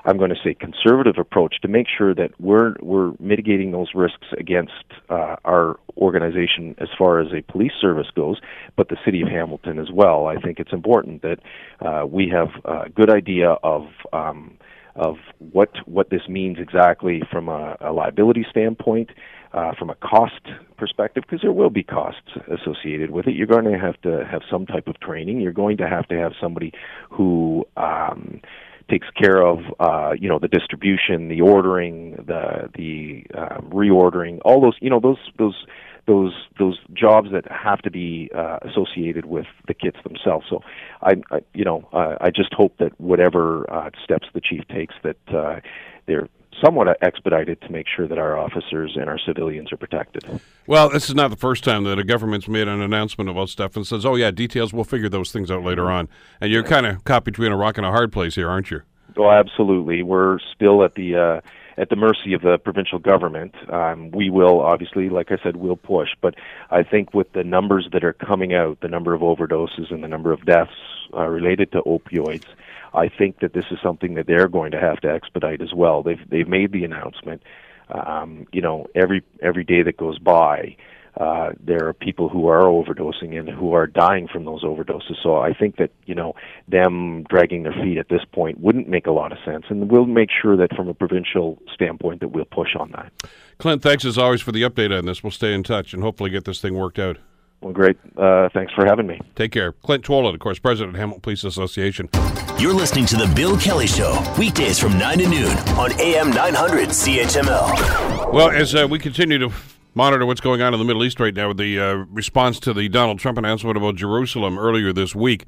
I'm 0.06 0.18
going 0.18 0.30
to 0.30 0.36
say 0.44 0.54
conservative 0.54 1.16
approach 1.18 1.56
to 1.62 1.68
make 1.68 1.88
sure 1.96 2.14
that 2.14 2.32
we're 2.40 2.76
we're 2.82 3.14
mitigating 3.20 3.72
those 3.72 3.90
risks 3.96 4.28
against 4.38 4.86
uh, 5.10 5.38
our 5.44 5.80
organization 5.98 6.76
as 6.78 6.90
far 6.98 7.20
as 7.20 7.28
a 7.34 7.42
police 7.52 7.72
service 7.82 8.08
goes, 8.16 8.40
but 8.76 8.90
the 8.90 8.98
city 9.04 9.22
of 9.22 9.28
Hamilton 9.28 9.80
as 9.80 9.92
well. 9.92 10.28
I 10.28 10.36
think 10.36 10.60
it's 10.60 10.74
important 10.74 11.24
that 11.24 11.40
uh, 11.84 12.06
we 12.06 12.30
have 12.30 12.50
a 12.66 12.90
good 12.90 13.10
idea 13.10 13.52
of 13.64 13.88
um, 14.14 14.58
of 14.96 15.16
what 15.40 15.72
what 15.86 16.10
this 16.10 16.22
means 16.30 16.58
exactly 16.60 17.22
from 17.32 17.50
a, 17.50 17.76
a 17.82 17.92
liability 17.92 18.46
standpoint, 18.50 19.10
uh, 19.54 19.74
from 19.78 19.90
a 19.90 19.96
cost 19.96 20.42
perspective, 20.78 21.24
because 21.26 21.42
there 21.42 21.52
will 21.52 21.70
be 21.70 21.84
costs 21.84 22.32
associated 22.48 23.12
with 23.12 23.28
it. 23.28 23.36
You're 23.36 23.48
going 23.48 23.66
to 23.66 23.80
have 23.80 24.00
to 24.02 24.26
have 24.30 24.42
some 24.50 24.66
type 24.66 24.88
of 24.88 25.00
training. 25.00 25.42
You're 25.42 25.52
going 25.52 25.78
to 25.78 25.88
have 25.88 26.08
to 26.10 26.16
have 26.16 26.34
somebody 26.40 26.72
who 27.10 27.66
um, 27.76 28.42
takes 28.90 29.08
care 29.12 29.42
of 29.42 29.60
uh, 29.80 30.14
you 30.20 30.30
know 30.30 30.40
the 30.40 30.48
distribution, 30.48 31.28
the 31.28 31.42
ordering, 31.42 32.12
the 32.28 32.70
the 32.76 33.26
uh, 33.38 33.60
reordering, 33.62 34.40
all 34.46 34.62
those 34.62 34.76
you 34.82 34.90
know 34.90 35.00
those 35.00 35.18
those 35.38 35.66
those 36.08 36.34
those 36.60 36.80
jobs 36.94 37.30
that 37.32 37.50
have 37.52 37.82
to 37.82 37.92
be 37.92 38.30
uh, 38.36 38.60
associated 38.62 39.26
with 39.26 39.48
the 39.68 39.74
kits 39.74 39.98
themselves. 40.04 40.46
So 40.50 40.62
I, 41.02 41.16
I 41.32 41.42
you 41.54 41.66
know 41.66 41.88
uh, 41.94 42.16
I 42.22 42.30
just 42.30 42.54
hope 42.54 42.78
that 42.78 43.00
whatever 43.00 43.72
uh, 43.72 43.90
steps 44.04 44.28
the 44.34 44.42
chief 44.42 44.68
takes 44.68 44.96
that 45.04 45.18
uh, 45.34 45.60
they're 46.06 46.30
somewhat 46.64 46.88
expedited 47.02 47.62
to 47.62 47.72
make 47.72 47.88
sure 47.94 48.08
that 48.08 48.18
our 48.18 48.38
officers 48.38 48.96
and 48.96 49.10
our 49.10 49.20
civilians 49.20 49.72
are 49.72 49.78
protected. 49.78 50.42
Well, 50.68 50.90
this 50.90 51.10
is 51.10 51.16
not 51.16 51.30
the 51.30 51.38
first 51.38 51.64
time 51.64 51.84
that 51.86 52.00
a 52.00 52.04
government's 52.04 52.48
made 52.48 52.68
an 52.68 52.82
announcement 52.82 53.30
about 53.30 53.50
stuff 53.50 53.76
and 53.76 53.86
says, 53.86 54.06
"Oh 54.06 54.16
yeah, 54.16 54.32
details. 54.32 54.74
We'll 54.74 54.84
figure 54.84 55.10
those 55.10 55.32
things 55.32 55.52
out 55.52 55.64
later 55.64 55.92
on." 55.92 56.08
And 56.42 56.52
you're 56.52 56.64
kind 56.64 56.86
of 56.86 57.04
caught 57.04 57.24
between 57.24 57.52
a 57.52 57.58
rock 57.58 57.78
and 57.78 57.86
a 57.86 57.92
hard 57.92 58.12
place 58.12 58.36
here, 58.36 58.50
aren't 58.50 58.72
you? 58.72 58.82
Oh, 59.18 59.30
absolutely. 59.30 60.04
We're 60.04 60.40
still 60.56 60.84
at 60.84 60.96
the 60.96 61.16
uh, 61.16 61.42
at 61.78 61.90
the 61.90 61.96
mercy 61.96 62.34
of 62.34 62.42
the 62.42 62.58
provincial 62.58 63.00
government. 63.00 63.54
Um, 63.72 64.12
we 64.12 64.30
will 64.30 64.62
obviously, 64.62 65.10
like 65.10 65.32
I 65.32 65.38
said, 65.44 65.58
we'll 65.58 65.76
push, 65.76 66.10
but 66.22 66.36
I 66.72 66.84
think 66.84 67.14
with 67.14 67.32
the 67.34 67.44
numbers 67.44 67.88
that 67.92 68.04
are 68.04 68.14
coming 68.14 68.54
out, 68.54 68.80
the 68.82 68.88
number 68.88 69.14
of 69.14 69.22
overdoses 69.22 69.92
and 69.92 70.04
the 70.04 70.08
number 70.08 70.32
of 70.32 70.46
deaths 70.46 70.72
uh, 71.14 71.28
related 71.28 71.72
to 71.74 71.82
opioids, 71.82 72.46
I 72.96 73.10
think 73.10 73.40
that 73.40 73.54
this 73.54 73.66
is 73.72 73.78
something 73.84 74.16
that 74.16 74.28
they're 74.28 74.48
going 74.48 74.72
to 74.72 74.80
have 74.80 75.00
to 75.02 75.10
expedite 75.10 75.62
as 75.62 75.74
well. 75.74 76.04
They've 76.04 76.30
they've 76.30 76.48
made 76.48 76.72
the 76.72 76.84
announcement. 76.84 77.44
Um, 77.90 78.48
you 78.52 78.62
know, 78.62 78.88
every 78.96 79.24
every 79.42 79.64
day 79.64 79.84
that 79.84 79.98
goes 79.98 80.18
by, 80.18 80.76
uh, 81.18 81.52
there 81.64 81.88
are 81.88 81.94
people 81.94 82.30
who 82.30 82.48
are 82.48 82.64
overdosing 82.64 83.38
and 83.38 83.48
who 83.48 83.74
are 83.74 83.88
dying 83.88 84.28
from 84.28 84.44
those 84.46 84.64
overdoses. 84.64 85.16
So 85.22 85.38
I 85.38 85.54
think 85.54 85.78
that 85.78 85.92
you 86.06 86.16
know 86.16 86.34
them 86.68 87.24
dragging 87.30 87.64
their 87.64 87.74
feet 87.74 87.98
at 87.98 88.10
this 88.10 88.26
point 88.32 88.60
wouldn't 88.60 88.90
make 88.90 89.08
a 89.08 89.12
lot 89.12 89.32
of 89.32 89.38
sense, 89.46 89.66
and 89.70 89.90
we'll 89.90 90.06
make 90.06 90.30
sure 90.42 90.58
that 90.58 90.76
from 90.76 90.88
a 90.88 90.94
provincial 90.94 91.62
standpoint 91.74 92.22
that 92.22 92.30
we'll 92.30 92.46
push 92.46 92.76
on 92.78 92.92
that. 92.92 93.12
Clint, 93.60 93.82
thanks 93.82 94.04
as 94.04 94.18
always 94.18 94.42
for 94.42 94.52
the 94.52 94.64
update 94.64 94.98
on 94.98 95.06
this. 95.06 95.24
We'll 95.24 95.32
stay 95.32 95.54
in 95.54 95.64
touch 95.64 95.94
and 95.94 96.04
hopefully 96.04 96.30
get 96.30 96.46
this 96.46 96.60
thing 96.60 96.74
worked 96.74 97.00
out. 97.00 97.18
Well, 97.62 97.74
great. 97.74 97.98
Uh, 98.16 98.50
thanks 98.54 98.74
for 98.74 98.86
having 98.86 99.08
me. 99.08 99.20
Take 99.36 99.52
care. 99.52 99.72
Clint 99.72 100.04
Twolan, 100.04 100.34
of 100.34 100.40
course, 100.40 100.60
president 100.60 100.96
of 100.96 101.00
Hamilton 101.00 101.22
Police 101.22 101.44
Association. 101.44 102.10
You're 102.60 102.74
listening 102.74 103.06
to 103.08 103.16
The 103.16 103.32
Bill 103.36 103.58
Kelly 103.58 103.88
Show, 103.88 104.24
weekdays 104.38 104.80
from 104.80 104.98
9 104.98 105.18
to 105.20 105.28
noon 105.28 105.58
on 105.78 106.00
AM 106.00 106.30
900 106.30 106.90
CHML. 106.90 108.32
Well, 108.34 108.52
as 108.52 108.76
uh, 108.76 108.88
we 108.90 109.00
continue 109.00 109.40
to 109.40 109.52
monitor 109.96 110.26
what's 110.26 110.42
going 110.42 110.62
on 110.62 110.74
in 110.74 110.80
the 110.80 110.86
Middle 110.86 111.04
East 111.04 111.20
right 111.20 111.34
now 111.34 111.48
with 111.48 111.58
the 111.58 111.80
uh, 111.80 111.94
response 112.10 112.60
to 112.60 112.74
the 112.74 112.88
Donald 112.90 113.18
Trump 113.18 113.38
announcement 113.38 113.78
about 113.78 113.96
Jerusalem 113.96 114.60
earlier 114.60 114.94
this 114.94 115.16
week. 115.16 115.46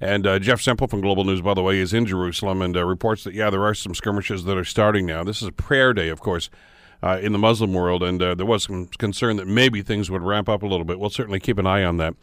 And 0.00 0.26
uh, 0.26 0.38
Jeff 0.38 0.60
Semple 0.60 0.86
from 0.86 1.00
Global 1.00 1.24
News, 1.24 1.40
by 1.40 1.54
the 1.54 1.62
way, 1.62 1.78
is 1.78 1.92
in 1.92 2.06
Jerusalem 2.06 2.62
and 2.62 2.76
uh, 2.76 2.84
reports 2.84 3.24
that, 3.24 3.34
yeah, 3.34 3.50
there 3.50 3.64
are 3.64 3.74
some 3.74 3.94
skirmishes 3.94 4.44
that 4.44 4.56
are 4.56 4.64
starting 4.64 5.06
now. 5.06 5.24
This 5.24 5.42
is 5.42 5.48
a 5.48 5.52
prayer 5.52 5.92
day, 5.92 6.08
of 6.08 6.20
course, 6.20 6.50
uh, 7.02 7.18
in 7.22 7.32
the 7.32 7.38
Muslim 7.38 7.72
world, 7.72 8.02
and 8.02 8.22
uh, 8.22 8.34
there 8.34 8.46
was 8.46 8.64
some 8.64 8.86
concern 8.98 9.36
that 9.36 9.46
maybe 9.46 9.82
things 9.82 10.10
would 10.10 10.22
ramp 10.22 10.48
up 10.48 10.62
a 10.62 10.66
little 10.66 10.84
bit. 10.84 10.98
We'll 10.98 11.10
certainly 11.10 11.40
keep 11.40 11.58
an 11.58 11.66
eye 11.66 11.84
on 11.84 11.96
that. 11.98 12.14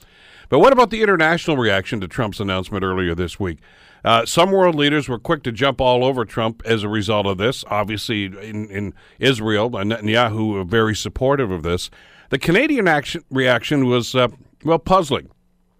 But 0.49 0.59
what 0.59 0.73
about 0.73 0.89
the 0.89 1.01
international 1.01 1.57
reaction 1.57 1.99
to 2.01 2.07
Trump's 2.07 2.39
announcement 2.39 2.83
earlier 2.83 3.15
this 3.15 3.39
week? 3.39 3.59
Uh, 4.03 4.23
some 4.25 4.51
world 4.51 4.75
leaders 4.75 5.09
were 5.09 5.17
quick 5.17 5.41
to 5.43 5.51
jump 5.51 5.81
all 5.81 6.05
over 6.05 6.25
Trump 6.25 6.61
as 6.63 6.83
a 6.83 6.89
result 6.89 7.25
of 7.25 7.39
this. 7.39 7.63
Obviously, 7.69 8.25
in, 8.25 8.69
in 8.69 8.93
Israel, 9.17 9.71
Netanyahu 9.71 10.53
were 10.53 10.63
very 10.63 10.95
supportive 10.95 11.49
of 11.49 11.63
this. 11.63 11.89
The 12.29 12.37
Canadian 12.37 12.87
action, 12.87 13.23
reaction 13.31 13.85
was, 13.87 14.13
uh, 14.13 14.27
well, 14.63 14.77
puzzling 14.77 15.31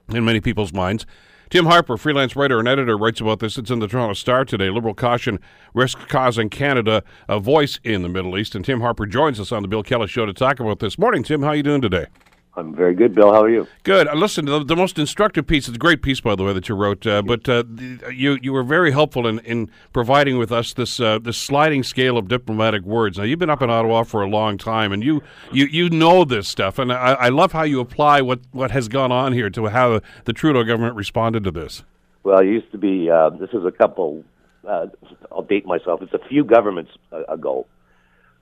in 0.10 0.26
many 0.26 0.42
people's 0.42 0.74
minds. 0.74 1.06
Tim 1.50 1.66
Harper, 1.66 1.98
freelance 1.98 2.36
writer 2.36 2.60
and 2.60 2.68
editor, 2.68 2.98
writes 2.98 3.22
about 3.22 3.40
this. 3.40 3.58
It's 3.58 3.70
in 3.70 3.80
the 3.80 3.88
Toronto 3.88 4.14
Star 4.14 4.46
today. 4.46 4.70
Liberal 4.70 4.94
caution 4.94 5.40
risk 5.74 5.98
causing 6.08 6.50
Canada 6.50 7.04
a 7.30 7.40
voice 7.40 7.80
in 7.84 8.02
the 8.02 8.10
Middle 8.10 8.38
East. 8.38 8.56
And 8.56 8.66
Tim 8.66 8.82
Harper 8.82 9.06
joins 9.06 9.40
us 9.40 9.52
on 9.52 9.62
the 9.62 9.68
Bill 9.68 9.84
Kelly 9.84 10.08
Show 10.08 10.26
to 10.26 10.34
talk 10.34 10.60
about 10.60 10.80
this. 10.80 10.98
Morning, 10.98 11.24
Tim. 11.24 11.44
How 11.44 11.50
are 11.50 11.56
you 11.56 11.64
doing 11.64 11.82
today? 11.82 12.08
I'm 12.58 12.74
very 12.74 12.94
good, 12.94 13.14
Bill. 13.14 13.34
How 13.34 13.44
are 13.44 13.50
you? 13.50 13.68
Good. 13.84 14.08
Uh, 14.08 14.16
listen, 14.16 14.46
the, 14.46 14.64
the 14.64 14.76
most 14.76 14.98
instructive 14.98 15.46
piece, 15.46 15.68
it's 15.68 15.76
a 15.76 15.80
great 15.80 16.02
piece, 16.02 16.22
by 16.22 16.36
the 16.36 16.44
way, 16.44 16.54
that 16.54 16.70
you 16.70 16.76
wrote, 16.76 17.06
uh, 17.06 17.22
but 17.22 17.50
uh, 17.50 17.64
you 18.12 18.38
you 18.42 18.54
were 18.54 18.64
very 18.64 18.92
helpful 18.92 19.28
in, 19.28 19.40
in 19.40 19.70
providing 19.92 20.38
with 20.38 20.52
us 20.52 20.74
this 20.74 21.00
uh, 21.00 21.20
this 21.20 21.38
sliding 21.38 21.84
scale 21.84 22.18
of 22.18 22.28
diplomatic 22.28 22.84
words. 22.84 23.18
Now, 23.18 23.26
you've 23.26 23.40
been 23.40 23.50
up 23.50 23.62
in 23.62 23.70
Ottawa 23.70 24.04
for 24.04 24.22
a 24.22 24.28
long 24.28 24.58
time, 24.58 24.94
and 24.94 25.04
you 25.04 25.22
you, 25.52 25.66
you 25.66 25.90
know 25.90 26.24
this 26.24 26.48
stuff, 26.48 26.80
and 26.80 26.94
I, 26.94 27.14
I 27.14 27.30
love 27.30 27.52
how 27.52 27.64
you 27.64 27.82
apply 27.82 28.22
what, 28.22 28.40
what 28.52 28.72
has 28.72 28.88
gone 28.88 29.12
on 29.12 29.34
here 29.34 29.50
to 29.50 29.66
how 29.68 30.00
the 30.24 30.34
Trudeau 30.34 30.64
government 30.64 30.96
responded 30.96 31.44
to 31.44 31.52
this. 31.52 31.84
Well, 32.24 32.40
it 32.40 32.48
used 32.48 32.72
to 32.72 32.78
be, 32.78 33.10
uh, 33.10 33.30
this 33.32 33.52
is 33.52 33.66
a 33.66 33.72
couple, 33.72 34.24
uh, 34.68 34.88
I'll 35.32 35.44
date 35.44 35.66
myself, 35.66 36.02
it's 36.02 36.14
a 36.14 36.28
few 36.28 36.44
governments 36.44 36.92
ago 37.30 37.68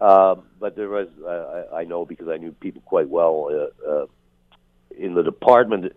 uh, 0.03 0.35
but 0.59 0.75
there 0.75 0.89
was, 0.89 1.07
uh, 1.25 1.73
I 1.73 1.85
know 1.85 2.05
because 2.05 2.27
I 2.27 2.35
knew 2.35 2.51
people 2.51 2.81
quite 2.81 3.07
well 3.07 3.49
uh, 3.49 3.89
uh, 3.89 4.05
in 4.97 5.13
the 5.13 5.23
department. 5.23 5.93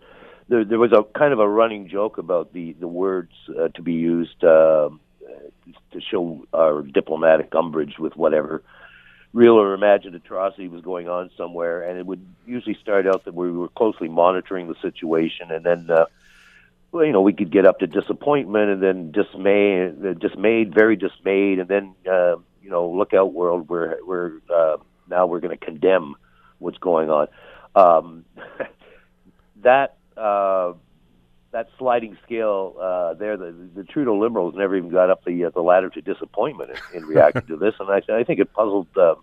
There, 0.47 0.63
there 0.63 0.79
was 0.79 0.93
a 0.93 1.03
kind 1.03 1.33
of 1.33 1.39
a 1.39 1.47
running 1.47 1.89
joke 1.89 2.17
about 2.17 2.53
the 2.53 2.71
the 2.79 2.87
words 2.87 3.33
uh, 3.49 3.67
to 3.67 3.81
be 3.81 3.95
used 3.95 4.41
uh, 4.45 4.91
to 5.91 6.01
show 6.09 6.47
our 6.53 6.83
diplomatic 6.83 7.53
umbrage 7.53 7.99
with 7.99 8.15
whatever 8.15 8.63
real 9.33 9.55
or 9.55 9.73
imagined 9.73 10.15
atrocity 10.15 10.69
was 10.69 10.81
going 10.83 11.09
on 11.09 11.29
somewhere, 11.35 11.81
and 11.81 11.99
it 11.99 12.05
would 12.05 12.25
usually 12.45 12.77
start 12.81 13.05
out 13.07 13.25
that 13.25 13.33
we 13.33 13.51
were 13.51 13.67
closely 13.67 14.07
monitoring 14.07 14.69
the 14.69 14.75
situation, 14.81 15.51
and 15.51 15.65
then. 15.65 15.91
Uh, 15.91 16.05
well, 16.89 17.03
you 17.03 17.11
know, 17.11 17.19
we 17.19 17.33
could 17.33 17.51
get 17.51 17.65
up 17.65 17.79
to 17.79 17.85
disappointment 17.85 18.69
and 18.69 18.81
then 18.81 19.11
dismay, 19.11 19.87
uh, 19.89 20.13
dismayed, 20.13 20.73
very 20.73 20.95
dismayed, 20.95 21.59
and 21.59 21.67
then 21.67 21.93
uh, 22.09 22.37
you 22.67 22.73
know, 22.73 22.89
look 22.89 23.13
out 23.13 23.31
world, 23.31 23.69
we're 23.69 23.95
we're 24.05 24.33
uh, 24.53 24.75
now 25.09 25.25
we're 25.25 25.39
going 25.39 25.57
to 25.57 25.65
condemn 25.65 26.15
what's 26.59 26.77
going 26.79 27.09
on. 27.09 27.27
Um, 27.75 28.25
that 29.63 29.95
uh, 30.17 30.73
that 31.51 31.69
sliding 31.79 32.17
scale 32.25 32.75
uh, 32.77 33.13
there, 33.13 33.37
the, 33.37 33.55
the 33.73 33.85
Trudeau 33.85 34.19
Liberals 34.19 34.53
never 34.57 34.75
even 34.75 34.89
got 34.89 35.09
up 35.09 35.23
the 35.23 35.45
uh, 35.45 35.49
the 35.51 35.61
ladder 35.61 35.89
to 35.91 36.01
disappointment 36.01 36.71
in, 36.93 37.03
in 37.03 37.05
reaction 37.07 37.47
to 37.47 37.55
this, 37.55 37.73
and 37.79 37.89
I, 37.89 38.01
I 38.13 38.25
think 38.25 38.41
it 38.41 38.51
puzzled. 38.51 38.87
Uh, 38.97 39.15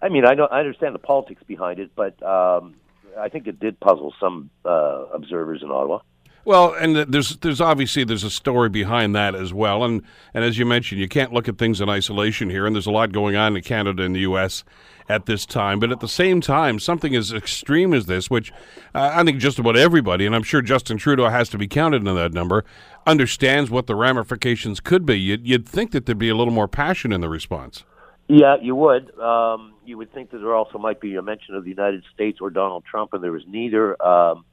I 0.00 0.08
mean, 0.08 0.24
I 0.24 0.34
know 0.34 0.44
I 0.44 0.60
understand 0.60 0.94
the 0.94 1.00
politics 1.00 1.42
behind 1.44 1.80
it, 1.80 1.90
but 1.96 2.22
um, 2.22 2.76
I 3.18 3.28
think 3.28 3.48
it 3.48 3.58
did 3.58 3.80
puzzle 3.80 4.14
some 4.20 4.50
uh, 4.64 5.06
observers 5.12 5.64
in 5.64 5.70
Ottawa. 5.72 5.98
Well, 6.44 6.74
and 6.74 6.96
there's 6.96 7.36
there's 7.36 7.60
obviously 7.60 8.02
there's 8.02 8.24
a 8.24 8.30
story 8.30 8.68
behind 8.68 9.14
that 9.14 9.34
as 9.36 9.54
well, 9.54 9.84
and 9.84 10.02
and 10.34 10.44
as 10.44 10.58
you 10.58 10.66
mentioned, 10.66 11.00
you 11.00 11.08
can't 11.08 11.32
look 11.32 11.48
at 11.48 11.56
things 11.56 11.80
in 11.80 11.88
isolation 11.88 12.50
here, 12.50 12.66
and 12.66 12.74
there's 12.74 12.86
a 12.86 12.90
lot 12.90 13.12
going 13.12 13.36
on 13.36 13.56
in 13.56 13.62
Canada 13.62 14.02
and 14.02 14.16
the 14.16 14.20
U.S. 14.20 14.64
at 15.08 15.26
this 15.26 15.46
time. 15.46 15.78
But 15.78 15.92
at 15.92 16.00
the 16.00 16.08
same 16.08 16.40
time, 16.40 16.80
something 16.80 17.14
as 17.14 17.32
extreme 17.32 17.94
as 17.94 18.06
this, 18.06 18.28
which 18.28 18.50
uh, 18.92 19.12
I 19.14 19.22
think 19.22 19.38
just 19.38 19.60
about 19.60 19.76
everybody, 19.76 20.26
and 20.26 20.34
I'm 20.34 20.42
sure 20.42 20.62
Justin 20.62 20.96
Trudeau 20.96 21.28
has 21.28 21.48
to 21.50 21.58
be 21.58 21.68
counted 21.68 22.06
in 22.06 22.14
that 22.16 22.32
number, 22.32 22.64
understands 23.06 23.70
what 23.70 23.86
the 23.86 23.94
ramifications 23.94 24.80
could 24.80 25.06
be. 25.06 25.20
You'd, 25.20 25.46
you'd 25.46 25.68
think 25.68 25.92
that 25.92 26.06
there'd 26.06 26.18
be 26.18 26.28
a 26.28 26.36
little 26.36 26.52
more 26.52 26.68
passion 26.68 27.12
in 27.12 27.20
the 27.20 27.28
response. 27.28 27.84
Yeah, 28.26 28.56
you 28.60 28.74
would. 28.74 29.16
Um, 29.20 29.74
you 29.84 29.96
would 29.98 30.12
think 30.12 30.30
that 30.32 30.38
there 30.38 30.54
also 30.54 30.78
might 30.78 31.00
be 31.00 31.14
a 31.14 31.22
mention 31.22 31.54
of 31.54 31.62
the 31.62 31.70
United 31.70 32.02
States 32.12 32.38
or 32.40 32.50
Donald 32.50 32.84
Trump, 32.84 33.12
and 33.12 33.22
there 33.22 33.32
was 33.32 33.44
neither. 33.46 34.00
Um, 34.02 34.44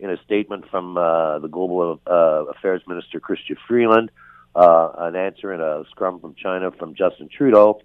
in 0.00 0.10
a 0.10 0.16
statement 0.24 0.68
from 0.70 0.96
uh, 0.96 1.38
the 1.40 1.48
Global 1.48 2.00
uh, 2.06 2.44
Affairs 2.46 2.82
Minister 2.86 3.20
Chrystia 3.20 3.56
Freeland, 3.66 4.10
uh, 4.54 4.90
an 4.98 5.16
answer 5.16 5.52
in 5.52 5.60
a 5.60 5.84
scrum 5.90 6.20
from 6.20 6.34
China 6.34 6.70
from 6.70 6.94
Justin 6.94 7.28
Trudeau, 7.28 7.80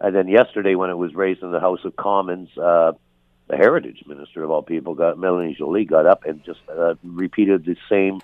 and 0.00 0.14
then 0.14 0.28
yesterday 0.28 0.74
when 0.74 0.90
it 0.90 0.96
was 0.96 1.14
raised 1.14 1.42
in 1.42 1.52
the 1.52 1.60
House 1.60 1.84
of 1.84 1.96
Commons, 1.96 2.48
uh, 2.56 2.92
the 3.48 3.56
Heritage 3.56 4.04
Minister 4.06 4.42
of 4.44 4.50
all 4.50 4.62
people, 4.62 4.94
got 4.94 5.18
Melanie 5.18 5.56
Joly, 5.58 5.84
got 5.84 6.06
up 6.06 6.24
and 6.24 6.42
just 6.44 6.60
uh, 6.68 6.94
repeated 7.02 7.64
the 7.64 7.76
same 7.88 8.20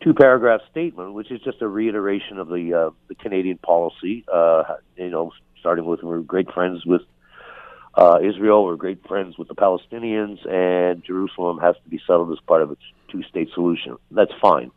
two-paragraph 0.00 0.60
statement, 0.70 1.14
which 1.14 1.30
is 1.30 1.40
just 1.40 1.60
a 1.60 1.68
reiteration 1.68 2.38
of 2.38 2.48
the 2.48 2.74
uh, 2.74 2.90
the 3.08 3.14
Canadian 3.16 3.58
policy. 3.58 4.24
Uh, 4.32 4.62
you 4.96 5.10
know, 5.10 5.32
starting 5.58 5.84
with 5.84 6.02
we're 6.02 6.20
great 6.20 6.50
friends 6.52 6.86
with 6.86 7.02
uh, 7.96 8.18
Israel, 8.22 8.64
we're 8.64 8.76
great 8.76 9.06
friends 9.06 9.38
with 9.38 9.48
the 9.48 9.54
Palestinians, 9.54 10.44
and 10.50 11.04
Jerusalem 11.04 11.58
has 11.58 11.76
to 11.84 11.88
be 11.88 12.00
settled 12.06 12.32
as 12.32 12.38
part 12.46 12.62
of 12.62 12.70
its 12.72 12.82
two 13.10 13.22
state 13.24 13.48
solution. 13.54 13.96
That's 14.10 14.32
fine. 14.40 14.70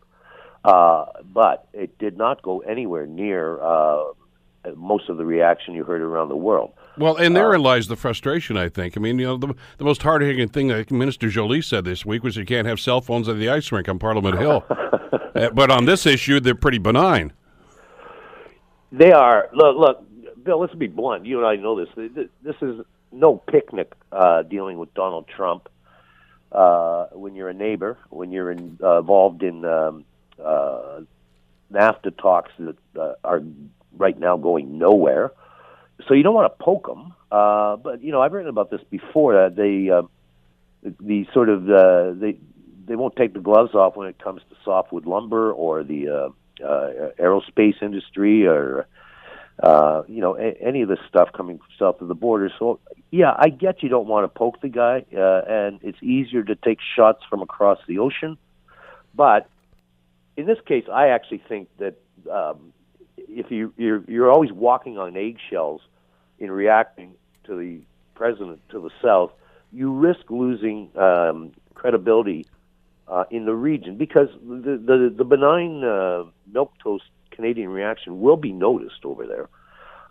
Uh, 0.63 1.05
but 1.23 1.67
it 1.73 1.97
did 1.97 2.17
not 2.17 2.41
go 2.41 2.59
anywhere 2.59 3.07
near 3.07 3.61
uh, 3.61 4.03
most 4.75 5.09
of 5.09 5.17
the 5.17 5.25
reaction 5.25 5.73
you 5.73 5.83
heard 5.83 6.01
around 6.01 6.29
the 6.29 6.35
world. 6.35 6.73
Well, 6.97 7.15
and 7.15 7.35
therein 7.35 7.61
uh, 7.61 7.63
lies 7.63 7.87
the 7.87 7.95
frustration, 7.95 8.57
I 8.57 8.69
think. 8.69 8.97
I 8.97 8.99
mean, 8.99 9.17
you 9.19 9.25
know, 9.25 9.37
the, 9.37 9.53
the 9.77 9.83
most 9.83 10.01
hard 10.01 10.21
hitting 10.21 10.49
thing 10.49 10.67
that 10.67 10.91
Minister 10.91 11.29
Joly 11.29 11.61
said 11.61 11.85
this 11.85 12.05
week 12.05 12.23
was 12.23 12.35
you 12.35 12.45
can't 12.45 12.67
have 12.67 12.79
cell 12.79 13.01
phones 13.01 13.29
at 13.29 13.37
the 13.37 13.49
ice 13.49 13.71
rink 13.71 13.87
on 13.87 13.99
Parliament 13.99 14.37
Hill. 14.39 14.63
Uh, 15.37 15.51
but 15.51 15.69
on 15.69 15.85
this 15.85 16.07
issue, 16.07 16.39
they're 16.39 16.55
pretty 16.55 16.79
benign. 16.79 17.31
They 18.91 19.11
are. 19.11 19.49
Look, 19.53 19.77
look, 19.77 20.43
Bill, 20.43 20.59
let's 20.59 20.73
be 20.73 20.87
blunt. 20.87 21.27
You 21.27 21.37
and 21.37 21.45
I 21.45 21.55
know 21.57 21.79
this. 21.79 22.09
This 22.41 22.55
is 22.59 22.79
no 23.11 23.37
picnic 23.37 23.93
uh, 24.11 24.43
dealing 24.43 24.77
with 24.77 24.93
Donald 24.93 25.27
Trump. 25.27 25.69
Uh, 26.51 27.07
when 27.11 27.35
you're 27.35 27.49
a 27.49 27.53
neighbor, 27.53 27.97
when 28.09 28.31
you're 28.31 28.51
in, 28.51 28.77
uh, 28.81 28.99
involved 28.99 29.43
in 29.43 29.65
um, 29.65 30.05
uh, 30.43 31.01
NAFTA 31.71 32.17
talks 32.17 32.51
that 32.57 32.77
uh, 32.97 33.13
are 33.23 33.41
right 33.97 34.17
now 34.17 34.37
going 34.37 34.77
nowhere, 34.77 35.33
so 36.07 36.13
you 36.13 36.23
don't 36.23 36.33
want 36.33 36.51
to 36.57 36.63
poke 36.63 36.87
them. 36.87 37.13
Uh, 37.31 37.75
but 37.75 38.01
you 38.01 38.13
know, 38.13 38.21
I've 38.21 38.31
written 38.31 38.49
about 38.49 38.71
this 38.71 38.81
before. 38.89 39.33
That 39.33 39.55
they, 39.57 39.89
uh, 39.89 40.03
the, 40.83 40.95
the 41.01 41.27
sort 41.33 41.49
of 41.49 41.69
uh, 41.69 42.13
they 42.13 42.37
they 42.87 42.95
won't 42.95 43.15
take 43.15 43.33
the 43.33 43.41
gloves 43.41 43.75
off 43.75 43.97
when 43.97 44.07
it 44.07 44.17
comes 44.17 44.41
to 44.49 44.55
softwood 44.63 45.05
lumber 45.05 45.51
or 45.51 45.83
the 45.83 46.07
uh, 46.07 46.29
uh, 46.63 47.11
aerospace 47.19 47.81
industry 47.81 48.47
or 48.47 48.87
uh, 49.61 50.03
you 50.07 50.21
know, 50.21 50.37
a- 50.37 50.57
any 50.61 50.81
of 50.81 50.89
this 50.89 50.99
stuff 51.07 51.31
coming 51.33 51.59
south 51.79 52.01
of 52.01 52.07
the 52.07 52.15
border. 52.15 52.51
So, 52.59 52.79
yeah, 53.11 53.33
I 53.37 53.49
get 53.49 53.81
you 53.81 53.89
don't 53.89 54.07
want 54.07 54.23
to 54.25 54.27
poke 54.27 54.61
the 54.61 54.69
guy, 54.69 55.05
uh, 55.15 55.41
and 55.47 55.79
it's 55.81 56.01
easier 56.01 56.43
to 56.43 56.55
take 56.55 56.79
shots 56.95 57.23
from 57.29 57.41
across 57.41 57.79
the 57.87 57.99
ocean. 57.99 58.37
But 59.15 59.49
in 60.35 60.45
this 60.45 60.59
case, 60.65 60.85
I 60.91 61.09
actually 61.09 61.41
think 61.49 61.69
that 61.77 61.95
um, 62.29 62.73
if 63.17 63.49
you 63.49 63.73
you're, 63.77 64.03
you're 64.07 64.31
always 64.31 64.51
walking 64.51 64.97
on 64.97 65.17
eggshells 65.17 65.81
in 66.39 66.51
reacting 66.51 67.15
to 67.45 67.57
the 67.57 67.81
president 68.13 68.61
to 68.69 68.79
the 68.79 68.91
south, 69.01 69.31
you 69.71 69.91
risk 69.91 70.29
losing 70.29 70.91
um, 70.95 71.51
credibility 71.73 72.45
uh, 73.07 73.23
in 73.31 73.45
the 73.45 73.55
region 73.55 73.95
because 73.97 74.29
the 74.43 74.77
the, 74.77 75.13
the 75.15 75.23
benign 75.23 75.83
uh, 75.83 76.25
milk 76.51 76.73
toast 76.83 77.05
Canadian 77.37 77.69
reaction 77.69 78.19
will 78.19 78.35
be 78.35 78.51
noticed 78.51 79.05
over 79.05 79.25
there, 79.25 79.47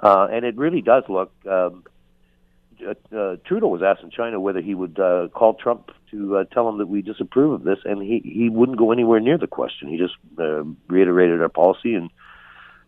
uh, 0.01 0.29
and 0.33 0.47
it 0.47 0.57
really 0.57 0.81
does 0.81 1.05
look. 1.11 1.31
Um, 1.47 1.85
uh, 2.81 2.95
uh, 3.15 3.37
Trudeau 3.45 3.69
was 3.69 3.83
asked 3.83 4.03
in 4.03 4.11
China 4.11 4.41
whether 4.41 4.61
he 4.61 4.75
would 4.75 4.99
uh, 4.99 5.29
call 5.35 5.55
Trump 5.55 5.91
to 6.11 6.39
uh, 6.39 6.45
tell 6.45 6.69
him 6.69 6.79
that 6.79 6.89
we 6.89 7.03
disapprove 7.03 7.53
of 7.53 7.65
this, 7.65 7.79
and 7.85 8.03
he 8.03 8.21
he 8.25 8.49
wouldn't 8.49 8.79
go 8.79 8.93
anywhere 8.93 9.21
near 9.21 9.39
the 9.39 9.47
question. 9.47 9.89
He 9.89 9.99
just 9.99 10.15
uh, 10.39 10.65
reiterated 10.89 11.43
our 11.43 11.49
policy 11.49 11.95
and 11.95 12.11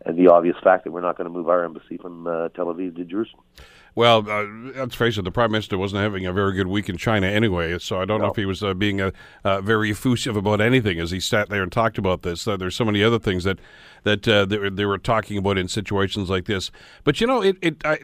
and 0.07 0.17
the 0.17 0.29
obvious 0.29 0.57
fact 0.63 0.85
that 0.85 0.93
we're 0.93 1.01
not 1.01 1.17
going 1.17 1.29
to 1.29 1.35
move 1.35 1.49
our 1.49 1.65
embassy 1.65 1.97
from 1.97 2.27
uh, 2.27 2.49
Tel 2.51 2.67
Aviv 2.67 2.97
to 2.97 3.05
Jerusalem. 3.05 3.43
Well, 3.99 4.31
uh, 4.31 4.45
let's 4.77 4.95
face 4.95 5.19
it, 5.19 5.23
the 5.23 5.33
prime 5.33 5.51
minister 5.51 5.77
wasn't 5.77 6.03
having 6.03 6.25
a 6.25 6.33
very 6.33 6.53
good 6.53 6.69
week 6.69 6.89
in 6.89 6.97
China 6.97 7.27
anyway, 7.27 7.77
so 7.81 8.01
I 8.01 8.05
don't 8.05 8.21
no. 8.21 8.27
know 8.27 8.31
if 8.31 8.37
he 8.37 8.47
was 8.47 8.63
uh, 8.63 8.73
being 8.73 9.01
uh, 9.01 9.11
uh, 9.43 9.61
very 9.61 9.91
effusive 9.91 10.37
about 10.37 10.61
anything 10.61 11.01
as 11.01 11.11
he 11.11 11.19
sat 11.19 11.49
there 11.49 11.65
and 11.65 11.73
talked 11.73 11.99
about 11.99 12.23
this. 12.23 12.47
Uh, 12.47 12.57
there's 12.57 12.77
so 12.77 12.85
many 12.85 13.03
other 13.03 13.19
things 13.19 13.43
that 13.43 13.59
that 14.05 14.29
uh, 14.29 14.45
they, 14.45 14.57
were, 14.57 14.71
they, 14.71 14.85
were 14.85 14.99
talking 14.99 15.37
about 15.37 15.59
in 15.59 15.67
situations 15.67 16.31
like 16.31 16.45
this. 16.45 16.71
But 17.03 17.21
you 17.21 17.27
know, 17.27 17.43
it, 17.43 17.57
it 17.61 17.85
I, 17.85 17.99